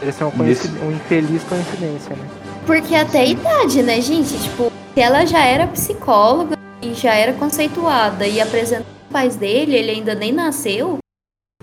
[0.00, 2.24] Ele é uma Nesse- uma infeliz coincidência, né?
[2.66, 4.36] Porque até a idade, né, gente?
[4.38, 9.90] Tipo, se ela já era psicóloga e já era conceituada e apresentou pais dele, ele
[9.90, 10.98] ainda nem nasceu,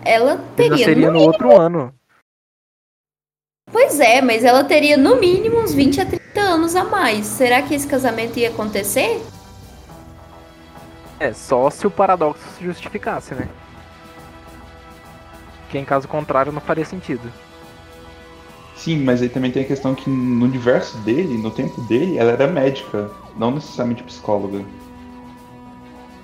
[0.06, 0.72] ela Ele teria.
[0.72, 1.94] nasceria no no outro ano.
[3.72, 7.26] Pois é, mas ela teria no mínimo uns 20 a 30 anos a mais.
[7.26, 9.22] Será que esse casamento ia acontecer?
[11.20, 13.48] É, só se o paradoxo se justificasse, né?
[15.70, 17.32] Que em caso contrário não faria sentido.
[18.76, 22.32] Sim, mas aí também tem a questão que no universo dele, no tempo dele, ela
[22.32, 24.64] era médica, não necessariamente psicóloga.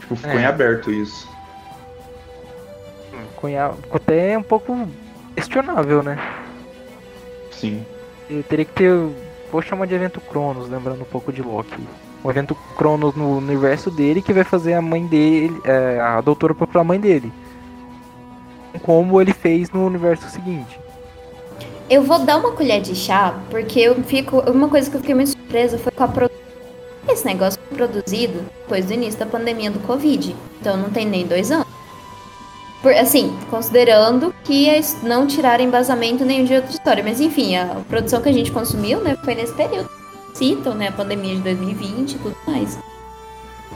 [0.06, 0.44] Tipo, ficou É.
[0.44, 1.28] em aberto isso.
[3.38, 3.72] Cunha...
[3.82, 4.88] Ficou até um pouco
[5.36, 6.20] questionável, né?
[7.52, 7.84] Sim.
[8.30, 8.92] Eu teria que ter.
[9.52, 11.82] Vou chamar de evento Cronos, lembrando um pouco de Loki.
[12.24, 15.60] Um evento Cronos no universo dele que vai fazer a mãe dele.
[15.64, 17.32] é, a doutora pra mãe dele.
[18.84, 20.80] Como ele fez no universo seguinte.
[21.90, 24.40] Eu vou dar uma colher de chá, porque eu fico.
[24.52, 26.45] Uma coisa que eu fiquei muito surpresa foi com a produção.
[27.08, 30.36] Esse negócio foi produzido depois do início da pandemia do Covid.
[30.60, 31.68] Então não tem nem dois anos.
[32.82, 37.04] Por- assim, considerando que es- não tiraram embasamento nenhum de outra história.
[37.04, 39.90] Mas enfim, a produção que a gente consumiu, né, foi nesse período.
[40.34, 42.78] Citam, né, a pandemia de 2020 e tudo mais.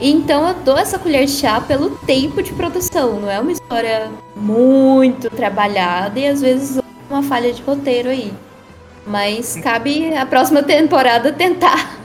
[0.00, 3.20] Então eu dou essa colher de chá pelo tempo de produção.
[3.20, 8.32] Não é uma história muito trabalhada e às vezes uma falha de roteiro aí.
[9.06, 11.99] Mas cabe a próxima temporada tentar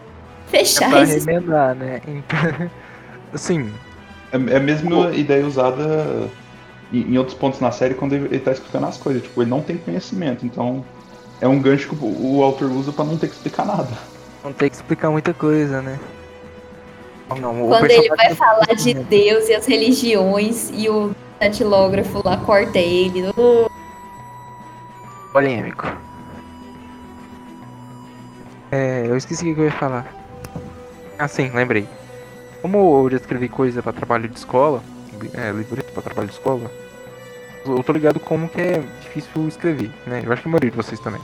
[0.53, 1.19] É fechar pra esse.
[1.25, 2.01] remendar, né?
[2.07, 2.69] Então,
[3.33, 3.73] assim,
[4.31, 6.29] É, é a mesma ideia usada
[6.91, 9.23] em, em outros pontos na série quando ele, ele tá explicando as coisas.
[9.23, 10.83] Tipo, ele não tem conhecimento, então
[11.41, 13.89] é um gancho que o, o autor usa pra não ter que explicar nada.
[14.43, 15.99] não tem que explicar muita coisa, né?
[17.41, 18.93] Não, Quando ele vai não falar de.
[18.93, 23.23] Deus e as religiões e o datilógrafo lá corta ele.
[25.33, 25.87] Polêmico.
[28.71, 30.14] É, eu esqueci o que eu ia falar.
[31.17, 31.87] Ah, sim, lembrei.
[32.61, 34.83] Como eu já escrevi coisa pra trabalho de escola,
[35.33, 36.69] é, livreto pra trabalho de escola,
[37.65, 40.21] eu tô ligado como que é difícil escrever, né?
[40.25, 41.21] Eu acho que a maioria de vocês também.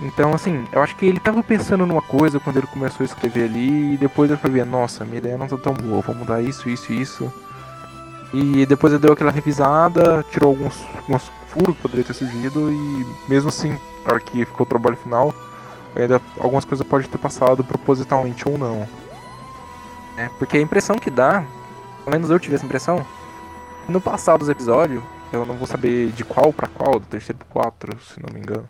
[0.00, 3.44] Então, assim, eu acho que ele tava pensando numa coisa quando ele começou a escrever
[3.44, 6.40] ali, e depois ele foi ver, nossa, minha ideia não tá tão boa, vou mudar
[6.40, 7.32] isso, isso e isso.
[8.32, 13.06] E depois ele deu aquela revisada, tirou alguns, alguns furos que poderia ter surgido, e
[13.28, 13.70] mesmo assim,
[14.04, 15.34] na hora que ficou o trabalho final,
[15.94, 18.88] ainda algumas coisas podem ter passado propositalmente ou não.
[20.16, 21.44] É, porque a impressão que dá,
[22.04, 23.06] pelo menos eu tive essa impressão,
[23.88, 25.02] no passado dos episódios,
[25.32, 28.40] eu não vou saber de qual pra qual, do terceiro pro quatro, se não me
[28.40, 28.68] engano.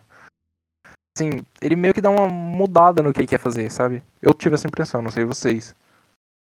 [1.17, 4.03] Assim, ele meio que dá uma mudada no que ele quer fazer, sabe?
[4.21, 5.75] Eu tive essa impressão, não sei vocês.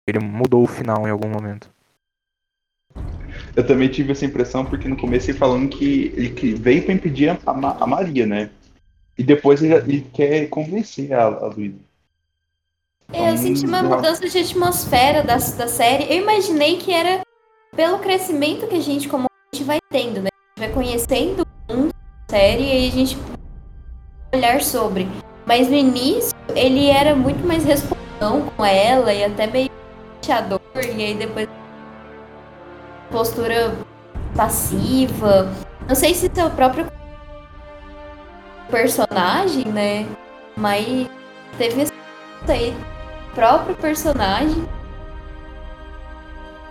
[0.07, 1.71] Ele mudou o final em algum momento.
[3.57, 6.93] Eu também tive essa impressão porque no começo ele falando que ele que veio pra
[6.95, 8.51] impedir a Ma- a Maria, né?
[9.17, 11.79] E depois ele, ele quer convencer a, a Luísa.
[13.13, 16.05] É, eu senti uma mudança de atmosfera da, da série.
[16.05, 17.21] Eu imaginei que era
[17.77, 20.29] pelo crescimento que a gente como a gente vai tendo, né?
[20.33, 23.19] A gente vai conhecendo o mundo da série e aí a gente
[24.35, 25.07] olhar sobre.
[25.45, 29.71] Mas no início ele era muito mais respondão com ela e até meio
[30.23, 31.49] chateador e aí depois
[33.11, 33.77] postura
[34.35, 35.53] passiva.
[35.87, 36.87] Não sei se seu próprio
[38.73, 40.07] personagem, né?
[40.57, 41.07] Mas
[41.59, 41.93] teve isso
[42.49, 42.75] aí
[43.35, 44.67] próprio personagem.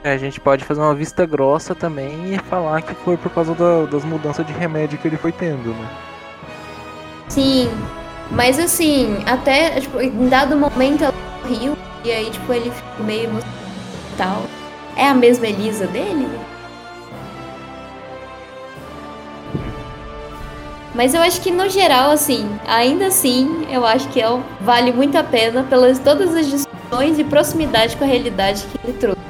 [0.04, 3.54] É, a gente pode fazer uma vista grossa também e falar que foi por causa
[3.54, 5.88] da- das mudanças de remédio que ele foi tendo, né?
[7.30, 7.70] Sim,
[8.32, 11.14] mas assim, até tipo, em dado momento ela
[11.48, 13.30] riu e aí tipo ele ficou meio
[14.18, 14.44] tal.
[14.96, 16.28] É a mesma Elisa dele?
[20.94, 24.28] Mas eu acho que no geral, assim, ainda assim, eu acho que é,
[24.60, 28.98] vale muito a pena pelas todas as discussões e proximidade com a realidade que ele
[28.98, 29.22] trouxe.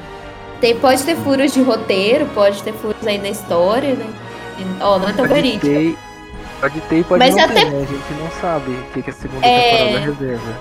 [0.59, 4.05] Tem, pode ter furos de roteiro, pode ter furos aí na história, né?
[4.79, 5.65] Ó, não é tão Pode verídico.
[5.67, 5.97] ter,
[6.59, 7.77] pode ter e pode Mas não até- ter, né?
[7.77, 9.77] A gente não sabe o que, que a segunda É.
[9.77, 10.53] temporada reserva.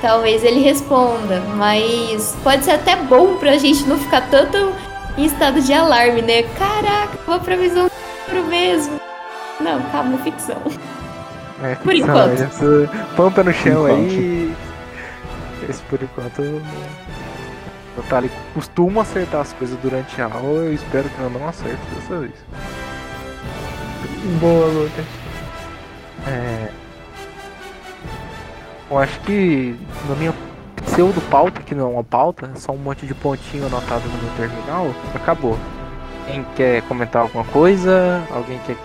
[0.00, 4.72] Talvez ele responda, mas pode ser até bom pra gente não ficar tanto
[5.16, 6.42] em estado de alarme, né?
[6.58, 7.90] Caraca, uma previsão do
[8.24, 9.00] futuro mesmo.
[9.62, 10.62] Não, calma, é ficção.
[11.62, 12.42] É, Por ficção, enquanto.
[12.42, 14.54] Essa pampa no chão aí.
[15.68, 16.62] Esse por enquanto.
[17.96, 21.82] O Tali costuma acertar as coisas durante a aula, eu espero que ela não acerte
[21.94, 22.32] dessa vez.
[24.40, 25.04] Boa, Lucas.
[26.26, 26.68] É.
[28.90, 29.76] Eu acho que
[30.08, 30.34] na minha
[30.86, 34.22] pseudo pauta, que não é uma pauta, é só um monte de pontinho anotado no
[34.22, 35.58] meu terminal, acabou.
[36.26, 38.22] Quem quer comentar alguma coisa?
[38.30, 38.76] Alguém quer.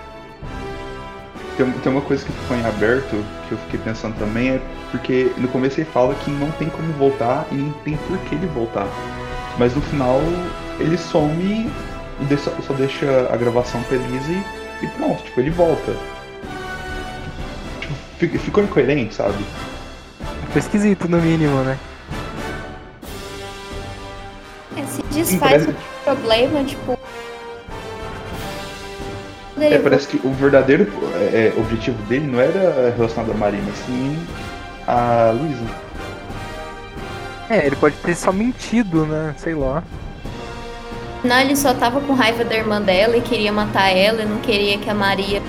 [1.58, 3.10] Tem, tem uma coisa que ficou em aberto,
[3.48, 4.62] que eu fiquei pensando também, é
[4.92, 8.36] porque no começo ele fala que não tem como voltar e nem tem por que
[8.36, 8.88] ele voltar.
[9.58, 10.22] Mas no final
[10.80, 11.68] ele some
[12.22, 15.96] e deixa- só deixa a gravação Elisa e, e pronto, tipo, ele volta.
[17.82, 19.44] Tipo, fi- ficou incoerente, sabe?
[20.52, 21.78] Foi esquisito, no mínimo, né?
[24.76, 25.74] É, se desfaz o
[26.04, 26.97] problema, tipo.
[29.60, 33.76] É, parece que o verdadeiro é, é, objetivo dele não era relacionado a Maria, mas
[33.86, 34.18] sim
[34.88, 35.66] a Luísa.
[37.50, 39.34] É, ele pode ter só mentido, né?
[39.38, 39.84] Sei lá.
[41.24, 44.38] Não, ele só tava com raiva da irmã dela e queria matar ela e não
[44.38, 45.42] queria que a Maria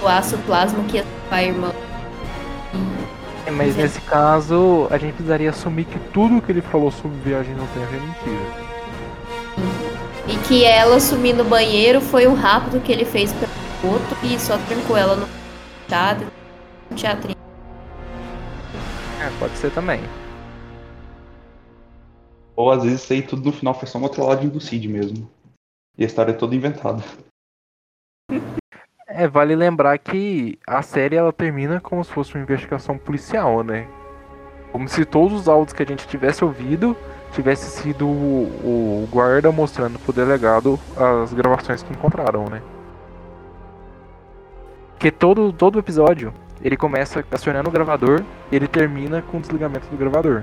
[0.00, 1.72] doasse o plasma que ia salvar a irmã.
[3.46, 3.82] É, mas Sim.
[3.82, 7.86] nesse caso, a gente precisaria assumir que tudo que ele falou sobre viagem no tempo
[7.94, 8.67] é mentira.
[10.48, 14.56] Que ela sumir no banheiro foi um rápido que ele fez pelo outro e só
[14.66, 15.28] trancou ela no
[15.86, 16.26] teatro.
[16.90, 17.36] No teatrinho.
[19.20, 20.00] É, pode ser também.
[22.56, 25.30] Ou às vezes isso aí tudo no final foi só uma trolladinha do Cid mesmo.
[25.98, 27.04] E a história é toda inventada.
[29.06, 33.86] É, vale lembrar que a série ela termina como se fosse uma investigação policial, né?
[34.72, 36.96] Como se todos os áudios que a gente tivesse ouvido
[37.32, 42.62] tivesse sido o, o guarda mostrando pro delegado as gravações que encontraram, né?
[44.94, 46.32] Porque todo, todo episódio
[46.62, 50.42] ele começa acionando o gravador e ele termina com o desligamento do gravador.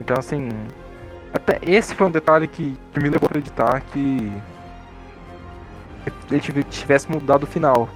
[0.00, 0.48] Então assim,
[1.32, 4.32] até esse foi um detalhe que, que me levou a acreditar que
[6.30, 7.88] ele tive- tivesse mudado o final.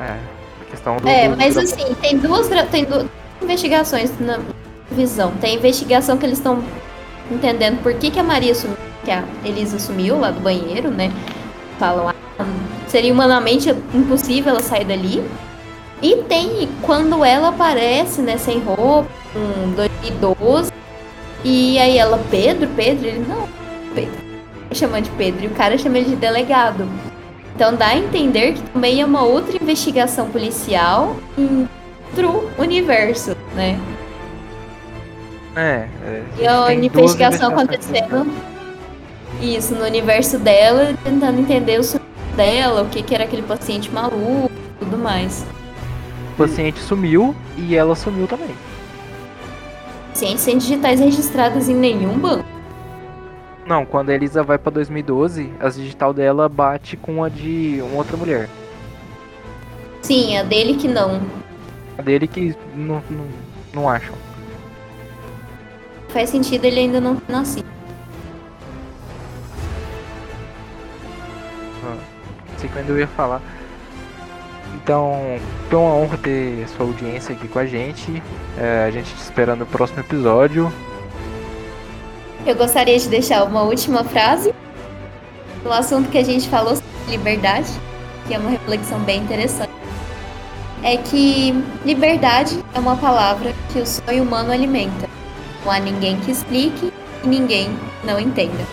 [0.00, 0.16] É,
[0.62, 1.08] a questão do.
[1.08, 3.06] É, do- mas assim, tem duas, tem duas
[3.42, 4.38] investigações na
[4.90, 5.32] visão.
[5.40, 6.62] Tem a investigação que eles estão
[7.30, 11.12] entendendo por que, que a Maria sumiu, que a Elisa sumiu lá do banheiro, né?
[11.78, 12.14] Falam, ah,
[12.86, 15.22] seria humanamente impossível ela sair dali.
[16.00, 20.72] E tem quando ela aparece, né, sem roupa, em 2012.
[21.44, 23.48] E aí ela, Pedro, Pedro, ele, não,
[23.94, 24.28] Pedro.
[24.72, 25.44] Chamando de Pedro.
[25.44, 26.86] E o cara chama ele de delegado.
[27.54, 31.68] Então dá a entender que também é uma outra investigação policial em
[32.10, 33.78] outro universo, né?
[35.58, 38.32] É, é, E a investigação acontecendo.
[39.42, 42.06] Isso, no universo dela, tentando entender o sumiço
[42.36, 45.44] dela, o que, que era aquele paciente maluco e tudo mais.
[46.34, 48.54] O paciente sumiu e ela sumiu também.
[50.10, 52.44] Pacientes sem digitais registradas em nenhum banco.
[53.66, 57.98] Não, quando a Elisa vai pra 2012, as digital dela bate com a de uma
[57.98, 58.48] outra mulher.
[60.02, 61.20] Sim, a dele que não.
[61.98, 63.26] A dele que não, não,
[63.74, 64.14] não acham.
[66.08, 67.66] Faz sentido ele ainda não ter nascido.
[71.82, 73.40] Não sei quando eu ia falar.
[74.74, 78.22] Então, foi uma honra ter sua audiência aqui com a gente.
[78.56, 80.72] É, a gente te espera no próximo episódio.
[82.46, 84.54] Eu gostaria de deixar uma última frase
[85.64, 87.70] no assunto que a gente falou sobre liberdade,
[88.26, 89.72] que é uma reflexão bem interessante.
[90.82, 91.52] É que
[91.84, 95.17] liberdade é uma palavra que o sonho humano alimenta.
[95.68, 96.90] Não há ninguém que explique
[97.22, 97.68] e ninguém
[98.02, 98.64] não entenda.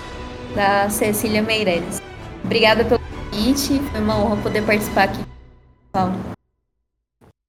[0.56, 2.02] Da Cecília Meirelles.
[2.42, 5.20] Obrigada pelo convite, foi uma honra poder participar aqui.
[5.92, 6.16] Paulo.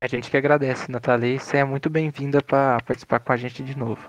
[0.02, 1.38] A gente que agradece, Nathalie.
[1.38, 4.00] Você é muito bem-vinda para participar com a gente de novo.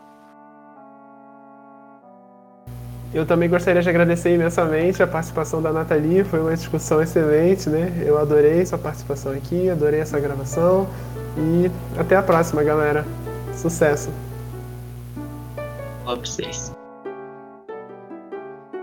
[3.14, 7.94] Eu também gostaria de agradecer imensamente a participação da Nathalie, foi uma discussão excelente, né?
[8.04, 10.90] Eu adorei sua participação aqui, adorei essa gravação
[11.38, 13.06] e até a próxima, galera.
[13.54, 14.10] Sucesso!
[16.08, 16.74] Olá pra vocês.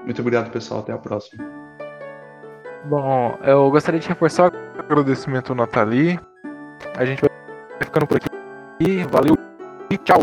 [0.05, 0.80] Muito obrigado, pessoal.
[0.80, 1.42] Até a próxima.
[2.84, 6.20] Bom, eu gostaria de reforçar o agradecimento ao Nathalie.
[6.94, 7.30] A gente vai
[7.82, 8.28] ficando por aqui.
[9.10, 9.38] Valeu
[9.90, 10.20] e tchau!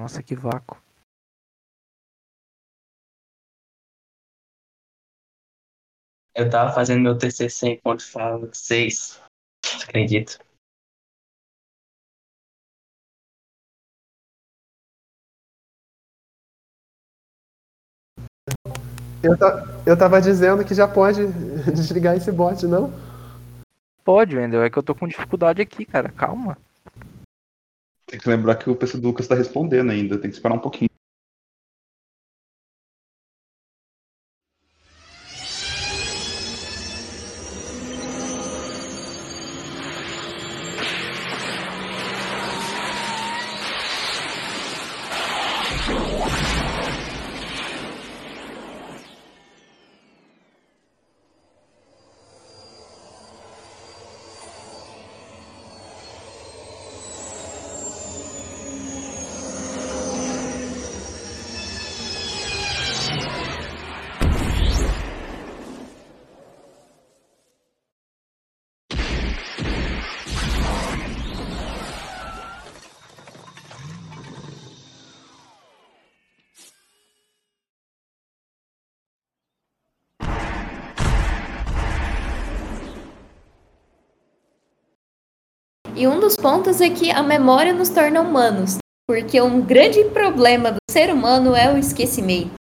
[0.00, 0.82] Nossa, que vácuo.
[6.34, 9.20] Eu tava fazendo meu TCC enquanto falo vocês.
[9.84, 10.38] Acredito.
[19.22, 21.26] Eu, ta- eu tava dizendo que já pode
[21.74, 22.90] desligar esse bot, não?
[24.02, 24.62] Pode, Wendel.
[24.62, 26.08] É que eu tô com dificuldade aqui, cara.
[26.08, 26.56] Calma.
[28.10, 30.58] Tem que lembrar que o PC do Lucas tá respondendo ainda, tem que esperar um
[30.58, 30.89] pouquinho.
[86.00, 90.72] E um dos pontos é que a memória nos torna humanos, porque um grande problema
[90.72, 92.52] do ser humano é o esquecimento.